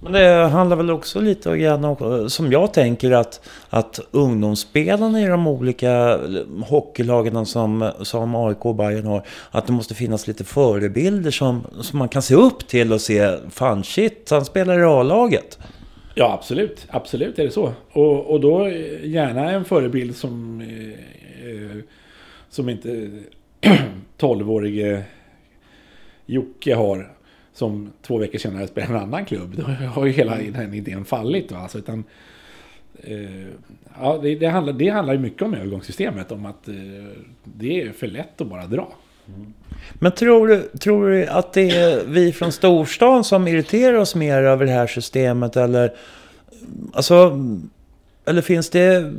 Men 0.00 0.12
det 0.12 0.48
handlar 0.48 0.76
väl 0.76 0.90
också 0.90 1.20
lite 1.20 1.58
grann 1.58 1.84
om, 1.84 2.30
som 2.30 2.52
jag 2.52 2.72
tänker 2.72 3.10
att, 3.10 3.48
att 3.70 4.00
ungdomsspelarna 4.10 5.20
i 5.20 5.26
de 5.26 5.46
olika 5.46 6.20
hockeylagen 6.66 7.46
som, 7.46 7.90
som 8.02 8.34
AIK 8.34 8.66
och 8.66 8.74
Bayern 8.74 9.06
har, 9.06 9.22
att 9.50 9.66
det 9.66 9.72
måste 9.72 9.94
finnas 9.94 10.26
lite 10.26 10.44
förebilder 10.44 11.30
som, 11.30 11.66
som 11.80 11.98
man 11.98 12.08
kan 12.08 12.22
se 12.22 12.34
upp 12.34 12.66
till 12.66 12.92
och 12.92 13.00
se, 13.00 13.36
fan 13.50 13.84
shit, 13.84 14.30
han 14.30 14.44
spelar 14.44 14.78
i 14.78 14.82
A-laget. 14.82 15.58
Ja, 16.18 16.32
absolut. 16.32 16.86
Absolut 16.88 17.38
är 17.38 17.44
det 17.44 17.50
så. 17.50 17.72
Och, 17.92 18.30
och 18.30 18.40
då 18.40 18.66
eh, 18.66 19.04
gärna 19.04 19.50
en 19.50 19.64
förebild 19.64 20.16
som, 20.16 20.60
eh, 20.60 21.50
eh 21.50 21.76
som 22.48 22.68
inte 22.68 23.10
12-årige 24.18 25.02
Jocke 26.26 26.74
har. 26.74 27.12
Som 27.56 27.92
två 28.02 28.18
veckor 28.18 28.38
senare 28.38 28.66
spelar 28.66 28.88
en 28.88 28.96
annan 28.96 29.24
klubb. 29.24 29.54
Då 29.56 29.62
har 29.86 30.06
ju 30.06 30.12
hela 30.12 30.36
den 30.36 30.74
idén 30.74 31.04
fallit. 31.04 31.52
Va? 31.52 31.58
Alltså, 31.58 31.78
utan, 31.78 32.04
eh, 33.02 33.46
ja, 34.00 34.18
det, 34.22 34.34
det, 34.34 34.46
handlar, 34.46 34.72
det 34.72 34.88
handlar 34.88 35.14
ju 35.14 35.20
mycket 35.20 35.42
om 35.42 35.54
övergångssystemet. 35.54 36.32
Om 36.32 36.46
att 36.46 36.68
eh, 36.68 36.74
det 37.44 37.82
är 37.82 37.92
för 37.92 38.06
lätt 38.06 38.40
att 38.40 38.46
bara 38.46 38.66
dra. 38.66 38.92
Mm. 39.28 39.52
Men 39.94 40.12
tror 40.12 40.48
du, 40.48 40.62
tror 40.78 41.10
du 41.10 41.26
att 41.26 41.52
det 41.52 41.70
är 41.70 42.04
vi 42.06 42.32
från 42.32 42.52
storstan 42.52 43.24
som 43.24 43.48
irriterar 43.48 43.96
oss 43.96 44.14
mer 44.14 44.42
över 44.42 44.66
det 44.66 44.72
här 44.72 44.86
systemet? 44.86 45.56
Eller, 45.56 45.94
alltså, 46.92 47.38
eller 48.24 48.42
finns 48.42 48.70
det... 48.70 49.12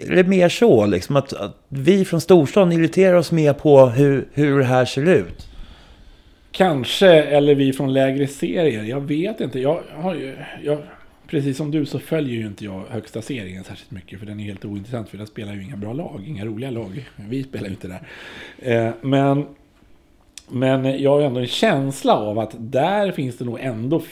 Är 0.00 0.16
det 0.16 0.24
mer 0.24 0.48
så 0.48 0.86
liksom 0.86 1.16
att, 1.16 1.32
att 1.32 1.56
vi 1.68 2.04
från 2.04 2.20
storstan 2.20 2.72
irriterar 2.72 3.14
oss 3.14 3.32
mer 3.32 3.52
på 3.52 3.86
hur, 3.86 4.28
hur 4.32 4.58
det 4.58 4.64
här 4.64 4.84
ser 4.84 5.08
ut? 5.08 5.47
Kanske, 6.52 7.08
eller 7.08 7.54
vi 7.54 7.72
från 7.72 7.92
lägre 7.92 8.26
serier. 8.26 8.84
Jag 8.84 9.00
vet 9.00 9.40
inte. 9.40 9.60
Jag 9.60 9.82
har 9.94 10.14
ju, 10.14 10.36
jag, 10.64 10.78
precis 11.26 11.56
som 11.56 11.70
du 11.70 11.86
så 11.86 11.98
följer 11.98 12.34
ju 12.34 12.46
inte 12.46 12.64
jag 12.64 12.84
högsta 12.90 13.22
serien 13.22 13.64
särskilt 13.64 13.90
mycket. 13.90 14.18
För 14.18 14.26
den 14.26 14.40
är 14.40 14.44
helt 14.44 14.64
ointressant. 14.64 15.08
För 15.08 15.18
där 15.18 15.26
spelar 15.26 15.54
ju 15.54 15.62
inga 15.62 15.76
bra 15.76 15.92
lag, 15.92 16.24
inga 16.26 16.44
roliga 16.44 16.70
lag. 16.70 17.08
Vi 17.16 17.42
spelar 17.42 17.66
ju 17.66 17.70
inte 17.70 17.88
där. 17.88 18.02
Eh, 18.58 18.92
men 19.00 19.46
men 20.50 21.02
jag 21.02 21.10
har 21.10 21.20
ändå 21.20 21.40
en 21.40 21.46
känsla 21.46 22.16
av 22.16 22.38
att 22.38 22.54
där 22.58 23.12
finns 23.12 23.36
det 23.36 23.44
nog 23.44 23.58
ändå 23.60 24.02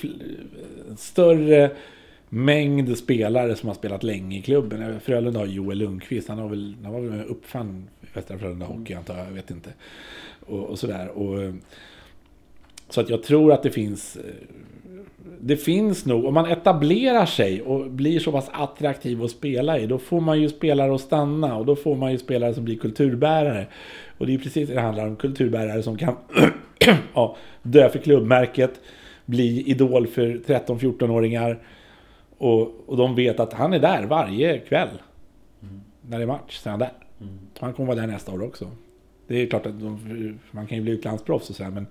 större 0.97 1.71
mängd 2.29 2.99
spelare 2.99 3.57
som 3.57 3.69
har 3.69 3.75
spelat 3.75 4.03
länge 4.03 4.39
i 4.39 4.43
klubben. 4.43 4.83
Eh, 4.83 4.99
Frölunda 4.99 5.41
har 5.41 5.47
Joel 5.47 5.79
Lundqvist, 5.79 6.29
han, 6.29 6.39
har 6.39 6.49
väl, 6.49 6.77
han 6.83 6.93
var 6.93 7.01
väl 7.01 7.25
uppfann 7.25 7.89
Västra 8.15 8.39
Frölunda 8.39 8.67
Hockey 8.67 8.95
antar 8.95 9.19
jag, 9.19 9.27
jag 9.27 9.33
vet 9.33 9.51
inte. 9.51 9.71
Och, 10.41 10.65
och 10.65 10.79
sådär. 10.79 11.09
Och, 11.09 11.43
eh, 11.43 11.55
så 12.89 13.01
att 13.01 13.11
jag 13.11 13.23
tror 13.23 13.53
att 13.53 13.63
det 13.63 13.71
finns 13.71 14.19
det 15.41 15.57
finns 15.57 16.07
nog, 16.07 16.25
om 16.25 16.35
man 16.35 16.47
etablerar 16.47 17.27
sig 17.27 17.63
och 17.63 17.91
blir 17.91 18.21
så 18.21 18.33
pass 18.33 18.51
attraktiv 18.53 19.23
att 19.23 19.31
spela 19.31 19.79
i, 19.79 19.87
då 19.87 19.99
får 19.99 20.21
man 20.21 20.41
ju 20.41 20.49
spelare 20.49 20.95
att 20.95 21.01
stanna 21.01 21.57
och 21.57 21.67
då 21.67 21.77
får 21.77 21.97
man 21.97 22.13
ju 22.13 22.19
spelare 22.19 22.55
som 22.55 22.65
blir 22.65 22.79
kulturbärare. 22.79 23.67
Och 24.19 24.27
det 24.27 24.35
är 24.35 24.39
precis 24.39 24.69
det 24.69 24.75
det 24.75 24.81
handlar 24.81 25.07
om, 25.07 25.17
kulturbärare 25.17 25.83
som 25.83 25.99
kan 25.99 26.15
ja, 27.15 27.37
dö 27.63 27.89
för 27.89 27.99
klubbmärket, 27.99 28.81
bli 29.27 29.63
idol 29.71 30.07
för 30.07 30.27
13-14-åringar 30.27 31.59
och, 32.39 32.89
och 32.89 32.97
de 32.97 33.15
vet 33.15 33.41
att 33.41 33.53
han 33.53 33.73
är 33.73 33.79
där 33.79 34.07
varje 34.07 34.59
kväll. 34.59 34.89
Mm. 35.63 35.81
När 36.09 36.19
det 36.19 36.25
är 36.25 36.27
match 36.27 36.59
så 36.59 36.69
är 36.69 36.71
han 36.71 36.81
där. 36.81 36.93
Mm. 37.21 37.39
Han 37.59 37.73
kommer 37.73 37.87
vara 37.87 38.01
där 38.01 38.07
nästa 38.07 38.33
år 38.33 38.43
också. 38.43 38.71
Det 39.27 39.43
är 39.43 39.47
klart 39.47 39.67
att 39.67 39.81
de, 39.81 40.39
man 40.51 40.67
kan 40.67 40.79
ju 40.79 40.83
bli 40.83 40.93
utlandsproffs 40.93 41.51
och 41.51 41.57
sådär 41.57 41.71
men 41.71 41.87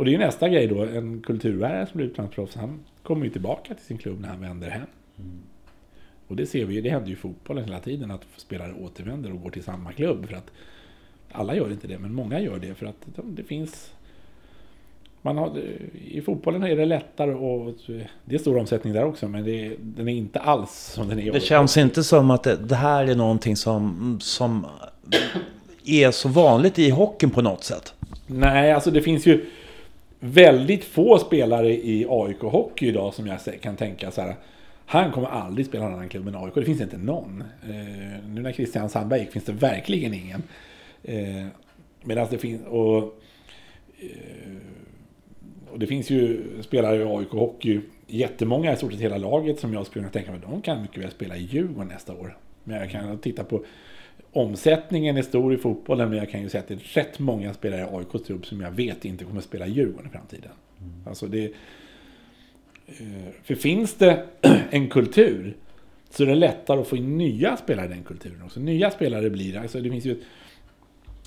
och 0.00 0.06
det 0.06 0.10
är 0.10 0.12
ju 0.12 0.18
nästa 0.18 0.48
grej 0.48 0.66
då, 0.66 0.82
en 0.82 1.22
kulturbärare 1.22 1.86
som 1.86 1.96
blir 1.96 2.06
utlandsproffs, 2.06 2.56
han 2.56 2.80
kommer 3.02 3.24
ju 3.24 3.30
tillbaka 3.30 3.74
till 3.74 3.84
sin 3.84 3.98
klubb 3.98 4.20
när 4.20 4.28
han 4.28 4.40
vänder 4.40 4.70
hem. 4.70 4.86
Mm. 5.18 5.38
Och 6.28 6.36
det 6.36 6.46
ser 6.46 6.64
vi 6.64 6.74
ju, 6.74 6.80
det 6.80 6.90
händer 6.90 7.08
ju 7.08 7.14
i 7.14 7.16
fotbollen 7.16 7.64
hela 7.64 7.80
tiden 7.80 8.10
att 8.10 8.26
spelare 8.36 8.72
återvänder 8.72 9.32
och 9.32 9.42
går 9.42 9.50
till 9.50 9.62
samma 9.62 9.92
klubb. 9.92 10.26
För 10.26 10.36
att 10.36 10.50
alla 11.32 11.56
gör 11.56 11.70
inte 11.70 11.86
det, 11.86 11.98
men 11.98 12.14
många 12.14 12.40
gör 12.40 12.58
det 12.58 12.74
för 12.74 12.86
att 12.86 13.06
det 13.24 13.42
finns 13.42 13.92
man 15.22 15.36
har, 15.36 15.58
I 16.04 16.20
fotbollen 16.20 16.62
är 16.62 16.76
det 16.76 16.84
lättare 16.86 17.34
och 17.34 17.74
det 18.24 18.34
är 18.34 18.38
stor 18.38 18.58
omsättning 18.58 18.92
där 18.92 19.04
också 19.04 19.28
men 19.28 19.44
det, 19.44 19.76
den 19.80 20.08
är 20.08 20.12
inte 20.12 20.38
alls 20.38 20.92
som 20.94 21.08
den 21.08 21.18
är. 21.18 21.32
Det 21.32 21.40
känns 21.40 21.76
inte 21.76 22.04
som 22.04 22.30
att 22.30 22.42
det, 22.42 22.56
det, 22.56 22.74
här 22.74 23.04
är 23.04 23.14
någonting 23.14 23.56
som, 23.56 24.18
som 24.22 24.66
är 25.84 26.10
så 26.10 26.28
vanligt 26.28 26.78
i 26.78 26.90
hockeyn 26.90 27.30
på 27.30 27.42
något 27.42 27.64
sätt. 27.64 27.94
Nej, 28.26 28.72
alltså 28.72 28.90
det 28.90 29.02
finns 29.02 29.26
ju 29.26 29.46
väldigt 30.20 30.84
få 30.84 31.18
spelare 31.18 31.70
i 31.70 32.06
AIK-hockey 32.08 32.86
idag 32.86 33.14
som 33.14 33.26
jag 33.26 33.38
kan 33.60 33.76
tänka 33.76 34.10
så 34.10 34.20
här. 34.20 34.34
Han 34.86 35.12
kommer 35.12 35.28
aldrig 35.28 35.66
spela 35.66 35.84
någon 35.84 35.94
annan 35.94 36.08
klubb 36.08 36.28
än 36.28 36.36
AIK. 36.36 36.54
Det 36.54 36.64
finns 36.64 36.80
inte 36.80 36.98
någon. 36.98 37.44
Eh, 37.62 38.24
nu 38.28 38.42
när 38.42 38.52
Christian 38.52 38.88
Sandberg 38.88 39.20
gick 39.20 39.32
finns 39.32 39.44
det 39.44 39.52
verkligen 39.52 40.14
ingen. 40.14 40.42
Eh, 41.02 41.46
Medan 42.02 42.26
det 42.30 42.38
finns... 42.38 42.66
Och, 42.66 43.20
eh, 43.98 44.56
och 45.70 45.78
det 45.78 45.86
finns 45.86 46.10
ju 46.10 46.42
spelare 46.62 46.96
i 46.96 47.04
AIK-hockey, 47.04 47.80
jättemånga 48.06 48.72
i 48.72 48.76
stort 48.76 48.92
sett 48.92 49.00
hela 49.00 49.16
laget 49.16 49.60
som 49.60 49.72
jag 49.72 49.86
skulle 49.86 50.02
kunna 50.02 50.12
tänka 50.12 50.30
mig, 50.30 50.40
de 50.50 50.62
kan 50.62 50.82
mycket 50.82 51.02
väl 51.04 51.10
spela 51.10 51.36
i 51.36 51.42
Djurgården 51.42 51.88
nästa 51.88 52.12
år. 52.12 52.36
Men 52.64 52.76
jag 52.76 52.90
kan 52.90 53.18
titta 53.18 53.44
på 53.44 53.64
omsättningen 54.32 55.16
är 55.16 55.22
stor 55.22 55.54
i 55.54 55.56
fotbollen, 55.56 56.08
men 56.08 56.18
jag 56.18 56.30
kan 56.30 56.42
ju 56.42 56.48
säga 56.48 56.60
att 56.62 56.68
det 56.68 56.74
är 56.74 57.02
rätt 57.02 57.18
många 57.18 57.54
spelare 57.54 57.80
i 57.80 57.96
AIKs 57.96 58.26
trupp 58.26 58.46
som 58.46 58.60
jag 58.60 58.70
vet 58.70 59.04
inte 59.04 59.24
kommer 59.24 59.40
spela 59.40 59.66
i 59.66 59.70
Djurgården 59.70 60.06
i 60.06 60.10
framtiden. 60.12 60.50
Mm. 60.80 60.92
Alltså 61.06 61.26
det, 61.26 61.44
eh, 62.86 63.32
för 63.42 63.54
finns 63.54 63.94
det 63.94 64.26
en 64.70 64.88
kultur 64.88 65.56
så 66.10 66.22
är 66.22 66.26
det 66.26 66.34
lättare 66.34 66.80
att 66.80 66.88
få 66.88 66.96
in 66.96 67.18
nya 67.18 67.56
spelare 67.56 67.86
i 67.86 67.88
den 67.88 68.04
kulturen 68.04 68.42
också. 68.42 68.60
Nya 68.60 68.90
spelare 68.90 69.30
blir 69.30 69.52
det. 69.52 69.60
Alltså 69.60 69.80
det 69.80 69.90
finns 69.90 70.04
ju 70.04 70.12
ett, 70.12 70.26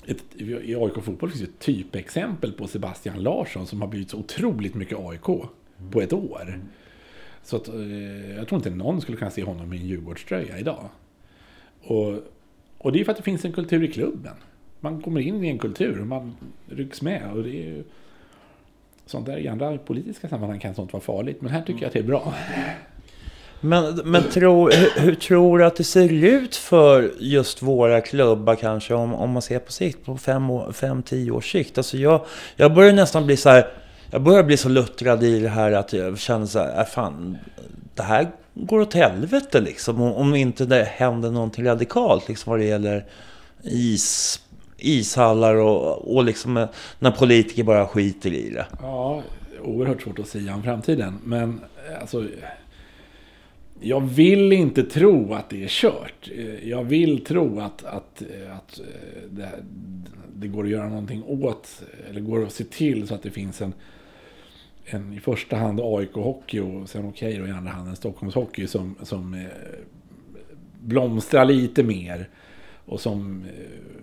ett, 0.06 0.40
I 0.40 0.74
AIK 0.74 0.94
fotboll 1.02 1.30
finns 1.30 1.42
ju 1.42 1.46
ett 1.46 1.58
typexempel 1.58 2.52
på 2.52 2.66
Sebastian 2.66 3.22
Larsson 3.22 3.66
som 3.66 3.80
har 3.80 3.88
blivit 3.88 4.10
så 4.10 4.18
otroligt 4.18 4.74
mycket 4.74 4.98
AIK 4.98 5.28
mm. 5.28 5.90
på 5.90 6.00
ett 6.00 6.12
år. 6.12 6.42
Mm. 6.42 6.60
Så 7.42 7.56
att, 7.56 7.68
eh, 7.68 8.36
jag 8.36 8.48
tror 8.48 8.58
inte 8.58 8.70
någon 8.70 9.00
skulle 9.00 9.18
kunna 9.18 9.30
se 9.30 9.42
honom 9.42 9.72
i 9.72 9.76
en 9.76 9.86
Djurgårdströja 9.86 10.58
idag. 10.58 10.88
Och, 11.80 12.14
och 12.84 12.92
det 12.92 13.00
är 13.00 13.04
för 13.04 13.12
att 13.12 13.16
det 13.16 13.22
finns 13.22 13.44
en 13.44 13.52
kultur 13.52 13.84
i 13.84 13.92
klubben. 13.92 14.32
Man 14.80 15.02
kommer 15.02 15.20
in 15.20 15.44
i 15.44 15.48
en 15.48 15.58
kultur 15.58 16.00
och 16.00 16.06
man 16.06 16.36
rycks 16.70 17.02
med. 17.02 17.22
Och 17.34 17.42
det 17.42 17.48
är 17.48 17.64
ju, 17.64 17.84
sånt 19.06 19.26
där 19.26 19.38
i 19.38 19.48
andra 19.48 19.78
politiska 19.78 20.28
sammanhang 20.28 20.60
kan 20.60 20.74
sånt 20.74 20.92
vara 20.92 21.02
farligt. 21.02 21.40
Men 21.40 21.50
här 21.50 21.62
tycker 21.62 21.80
jag 21.80 21.86
att 21.86 21.92
det 21.92 21.98
är 21.98 22.02
bra. 22.02 22.34
Men, 23.60 23.94
men 24.04 24.22
tro, 24.22 24.70
hur, 24.70 25.00
hur 25.00 25.14
tror 25.14 25.58
du 25.58 25.64
att 25.64 25.76
det 25.76 25.84
ser 25.84 26.12
ut 26.12 26.56
för 26.56 27.12
just 27.18 27.62
våra 27.62 28.00
klubbar 28.00 28.54
kanske 28.54 28.94
om, 28.94 29.14
om 29.14 29.30
man 29.30 29.42
ser 29.42 29.58
på 29.58 29.72
sikt, 29.72 30.04
på 30.04 30.16
fem, 30.16 30.50
år- 30.50 30.72
fem 30.72 31.02
tio 31.02 31.30
års 31.30 31.52
sikt? 31.52 31.78
Alltså 31.78 31.96
jag, 31.96 32.24
jag 32.56 32.74
börjar 32.74 32.92
nästan 32.92 33.26
bli 33.26 33.36
så 33.36 33.48
här, 33.48 33.66
jag 34.10 34.22
börjar 34.22 34.42
bli 34.42 34.56
så 34.56 34.68
luttrad 34.68 35.22
i 35.22 35.40
det 35.40 35.48
här 35.48 35.72
att 35.72 35.92
jag 35.92 36.18
känner 36.18 36.46
så 36.46 36.58
här, 36.58 36.80
äh, 36.80 36.84
fan, 36.86 37.38
det 37.94 38.02
här 38.02 38.30
går 38.54 38.80
åt 38.80 38.94
helvete 38.94 39.60
liksom. 39.60 40.00
Om, 40.00 40.34
inte 40.34 40.64
det 40.64 40.84
händer 40.84 41.30
någonting 41.30 41.64
radikalt 41.64 42.28
liksom 42.28 42.50
vad 42.50 42.60
det 42.60 42.64
gäller 42.64 43.04
is, 43.62 44.40
ishallar 44.78 45.54
och, 45.54 46.16
och 46.16 46.24
liksom 46.24 46.56
eh, 46.56 46.68
när 46.98 47.10
politiker 47.10 47.62
bara 47.62 47.86
skiter 47.86 48.32
i 48.32 48.50
det. 48.50 48.66
Ja, 48.80 49.22
oerhört 49.62 50.02
svårt 50.02 50.18
att 50.18 50.28
säga 50.28 50.54
om 50.54 50.62
framtiden. 50.62 51.18
Men 51.24 51.60
eh, 51.88 52.00
alltså... 52.00 52.26
Jag 53.80 54.00
vill 54.00 54.52
inte 54.52 54.82
tro 54.82 55.34
att 55.34 55.50
det 55.50 55.64
är 55.64 55.68
kört. 55.68 56.30
Eh, 56.36 56.68
jag 56.68 56.84
vill 56.84 57.24
tro 57.24 57.60
att, 57.60 57.84
att, 57.84 58.22
att 58.52 58.80
det, 59.30 59.50
det 60.34 60.48
går 60.48 60.64
att 60.64 60.70
göra 60.70 60.88
någonting 60.88 61.24
åt, 61.26 61.82
eller 62.10 62.20
går 62.20 62.42
att 62.42 62.52
se 62.52 62.64
till 62.64 63.08
så 63.08 63.14
att 63.14 63.22
det 63.22 63.30
finns 63.30 63.62
en, 63.62 63.72
en 64.86 65.12
i 65.12 65.20
första 65.20 65.56
hand 65.56 65.80
AIK-hockey 65.80 66.60
och 66.60 66.88
sen 66.88 67.08
okej 67.08 67.38
då 67.38 67.46
i 67.46 67.50
andra 67.50 67.72
hand 67.72 67.88
en 67.88 67.96
Stockholmshockey 67.96 68.66
som, 68.66 68.94
som 69.02 69.34
eh, 69.34 69.40
blomstrar 70.80 71.44
lite 71.44 71.82
mer. 71.82 72.28
Och 72.86 73.00
som 73.00 73.42
eh, 73.42 73.94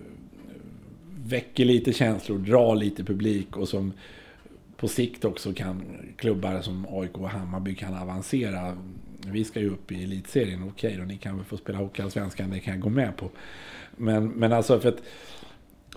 väcker 1.26 1.66
lite 1.66 1.94
känslor, 1.94 2.38
drar 2.38 2.76
lite 2.76 3.04
publik 3.04 3.58
och 3.58 3.70
som 3.70 3.94
på 4.78 4.88
sikt 4.88 5.26
också 5.26 5.54
kan 5.54 5.84
klubbar 6.18 6.62
som 6.62 6.86
AIK 6.90 7.18
och 7.18 7.30
Hammarby 7.30 7.76
kan 7.76 7.94
avancera. 7.94 8.78
Vi 9.28 9.44
ska 9.44 9.60
ju 9.60 9.70
upp 9.70 9.92
i 9.92 10.04
elitserien, 10.04 10.64
okej 10.64 10.96
då, 11.00 11.04
ni 11.04 11.18
kan 11.18 11.36
väl 11.38 11.46
få 11.46 11.58
spela 11.58 11.78
Hockeyallsvenskan, 11.78 12.50
det 12.50 12.60
kan 12.60 12.74
jag 12.74 12.82
gå 12.82 12.90
med 12.90 13.18
på. 13.18 13.30
Men, 13.98 14.30
men 14.30 14.54
alltså 14.54 14.80
för 14.80 14.90
att 14.90 15.04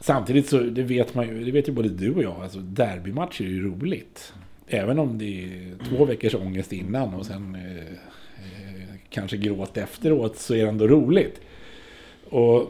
samtidigt 0.01 0.49
så, 0.49 0.59
det 0.59 0.83
vet 0.83 1.15
man 1.15 1.29
ju, 1.29 1.45
det 1.45 1.51
vet 1.53 1.69
ju 1.69 1.73
både 1.73 1.89
du 1.89 2.15
och 2.15 2.23
jag, 2.23 2.43
alltså 2.43 2.59
derbymatcher 2.59 3.45
är 3.45 3.49
ju 3.49 3.69
roligt. 3.69 4.35
Även 4.67 4.99
om 4.99 5.19
det 5.19 5.45
är 5.45 5.89
två 5.89 6.05
veckors 6.05 6.35
ångest 6.35 6.73
innan 6.73 7.15
och 7.15 7.27
sen 7.27 7.55
eh, 7.55 7.77
eh, 7.77 8.95
kanske 9.09 9.37
gråt 9.37 9.77
efteråt 9.77 10.39
så 10.39 10.55
är 10.55 10.63
det 10.63 10.69
ändå 10.69 10.89
roligt. 10.89 11.41
Och, 12.31 12.61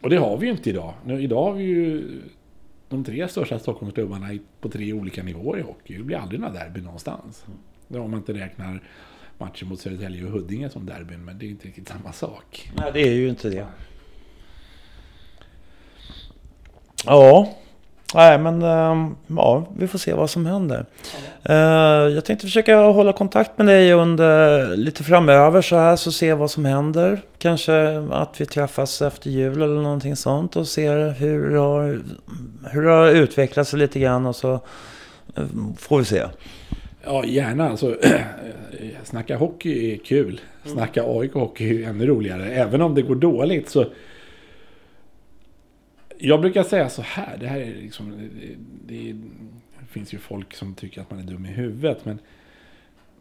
och 0.00 0.10
det 0.10 0.16
har 0.16 0.36
vi 0.36 0.46
ju 0.46 0.52
inte 0.52 0.70
idag. 0.70 0.94
Nu, 1.04 1.22
idag 1.22 1.44
har 1.44 1.52
vi 1.52 1.64
ju 1.64 2.20
de 2.88 3.04
tre 3.04 3.28
största 3.28 3.58
Stockholmsklubbarna 3.58 4.38
på 4.60 4.68
tre 4.68 4.92
olika 4.92 5.22
nivåer 5.22 5.58
i 5.58 5.62
hockey. 5.62 5.96
Det 5.96 6.02
blir 6.02 6.16
aldrig 6.16 6.40
några 6.40 6.54
derby 6.54 6.80
någonstans. 6.80 7.44
Det 7.88 7.98
Om 7.98 8.10
man 8.10 8.20
inte 8.20 8.32
räknar 8.32 8.82
matchen 9.38 9.68
mot 9.68 9.80
Södertälje 9.80 10.24
och 10.24 10.30
Huddinge 10.30 10.70
som 10.70 10.86
derbyn, 10.86 11.24
men 11.24 11.38
det 11.38 11.46
är 11.46 11.50
inte 11.50 11.68
riktigt 11.68 11.88
samma 11.88 12.12
sak. 12.12 12.72
Nej, 12.76 12.90
det 12.92 13.00
är 13.00 13.14
ju 13.14 13.28
inte 13.28 13.50
det. 13.50 13.66
Ja, 17.04 17.54
nej 18.14 18.38
men 18.38 18.62
ehm, 18.62 19.16
ja, 19.26 19.66
vi 19.76 19.88
får 19.88 19.98
se 19.98 20.14
vad 20.14 20.30
som 20.30 20.46
händer. 20.46 20.86
Eh, 21.42 21.54
jag 22.14 22.24
tänkte 22.24 22.46
försöka 22.46 22.76
hålla 22.76 23.12
kontakt 23.12 23.58
med 23.58 23.66
dig 23.66 23.92
under 23.92 24.66
lite 24.76 25.04
framöver 25.04 25.62
så 25.62 25.76
här 25.76 25.96
så 25.96 26.12
se 26.12 26.34
vad 26.34 26.50
som 26.50 26.64
händer. 26.64 27.22
Kanske 27.38 27.98
att 28.10 28.40
vi 28.40 28.46
träffas 28.46 29.02
efter 29.02 29.30
jul 29.30 29.62
eller 29.62 29.82
någonting 29.82 30.16
sånt 30.16 30.56
och 30.56 30.68
ser 30.68 31.10
hur 31.10 31.50
det 31.50 31.58
har, 31.58 32.00
hur 32.70 32.82
det 32.82 32.90
har 32.90 33.08
utvecklats 33.08 33.72
lite 33.72 34.00
grann 34.00 34.26
och 34.26 34.36
så 34.36 34.60
ehm, 35.36 35.74
får 35.78 35.98
vi 35.98 36.04
se. 36.04 36.22
Ja, 37.04 37.24
gärna. 37.24 37.70
Alltså, 37.70 37.96
snacka 39.04 39.36
hockey 39.36 39.92
är 39.92 39.96
kul. 39.96 40.40
Snacka 40.64 41.02
AIK-hockey 41.02 41.84
är 41.84 41.88
ännu 41.88 42.06
roligare. 42.06 42.50
Även 42.50 42.82
om 42.82 42.94
det 42.94 43.02
går 43.02 43.14
dåligt 43.14 43.68
så... 43.68 43.84
Jag 46.22 46.40
brukar 46.40 46.62
säga 46.62 46.88
så 46.88 47.02
här. 47.02 47.36
Det 47.36 47.46
här 47.46 47.60
är 47.60 47.74
liksom... 47.74 48.10
Det, 48.10 48.56
det, 48.86 49.12
det 49.80 49.86
finns 49.88 50.14
ju 50.14 50.18
folk 50.18 50.54
som 50.54 50.74
tycker 50.74 51.00
att 51.00 51.10
man 51.10 51.18
är 51.18 51.24
dum 51.24 51.46
i 51.46 51.48
huvudet. 51.48 52.04
Men 52.04 52.18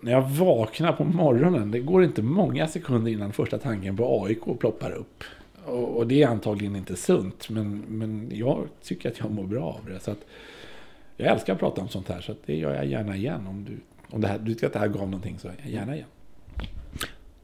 när 0.02 0.12
jag 0.12 0.22
vaknar 0.22 0.94
på 0.94 1.04
morgonen. 1.04 1.72
Det 1.72 1.80
går 1.80 2.04
inte 2.04 2.22
många 2.22 2.68
sekunder 2.68 3.12
innan 3.12 3.34
första 3.34 3.58
tanken 3.58 3.98
på 3.98 4.24
AIK 4.26 4.60
ploppar 4.60 4.92
upp. 4.92 5.24
Och, 5.66 5.98
och 5.98 6.08
det 6.08 6.24
är 6.24 6.28
antagligen 6.28 6.76
inte 6.76 6.96
sunt. 6.96 7.50
Men, 7.50 7.84
men 7.88 8.32
jag 8.34 8.68
tycker 8.84 9.12
att 9.12 9.20
jag 9.20 9.32
mår 9.32 9.44
bra 9.44 9.64
av 9.64 9.86
det. 9.86 10.00
Så 10.00 10.12
att, 10.12 10.26
jag 11.18 11.28
älskar 11.28 11.54
att 11.54 11.60
prata 11.60 11.82
om 11.82 11.90
sånt 11.90 12.10
här 12.10 12.22
så 12.22 12.32
att 12.32 12.46
det 12.46 12.56
gör 12.56 12.76
jag 12.76 12.86
gärna 12.86 13.16
igen. 13.16 13.48
Om 13.48 13.66
du, 13.66 13.78
om 14.16 14.22
det 14.22 14.28
här, 14.28 14.40
du 14.40 14.54
tycker 14.54 14.68
att 14.68 14.74
det 14.74 14.80
här 14.80 14.88
gav 14.88 15.10
någonting 15.10 15.40
så 15.40 15.50
gärna 15.66 15.96
igen. 15.96 16.08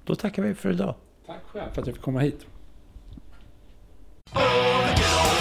Då 0.04 0.16
tackar 0.16 0.44
vi 0.44 0.54
för 0.54 0.72
idag. 0.72 0.96
Tack 1.26 1.44
själv 1.46 1.72
för 1.74 1.82
att 1.82 1.88
jag 1.88 1.96
fick 1.96 2.06
komma 2.06 2.20
hit. 2.20 2.46
Oh, 4.34 5.35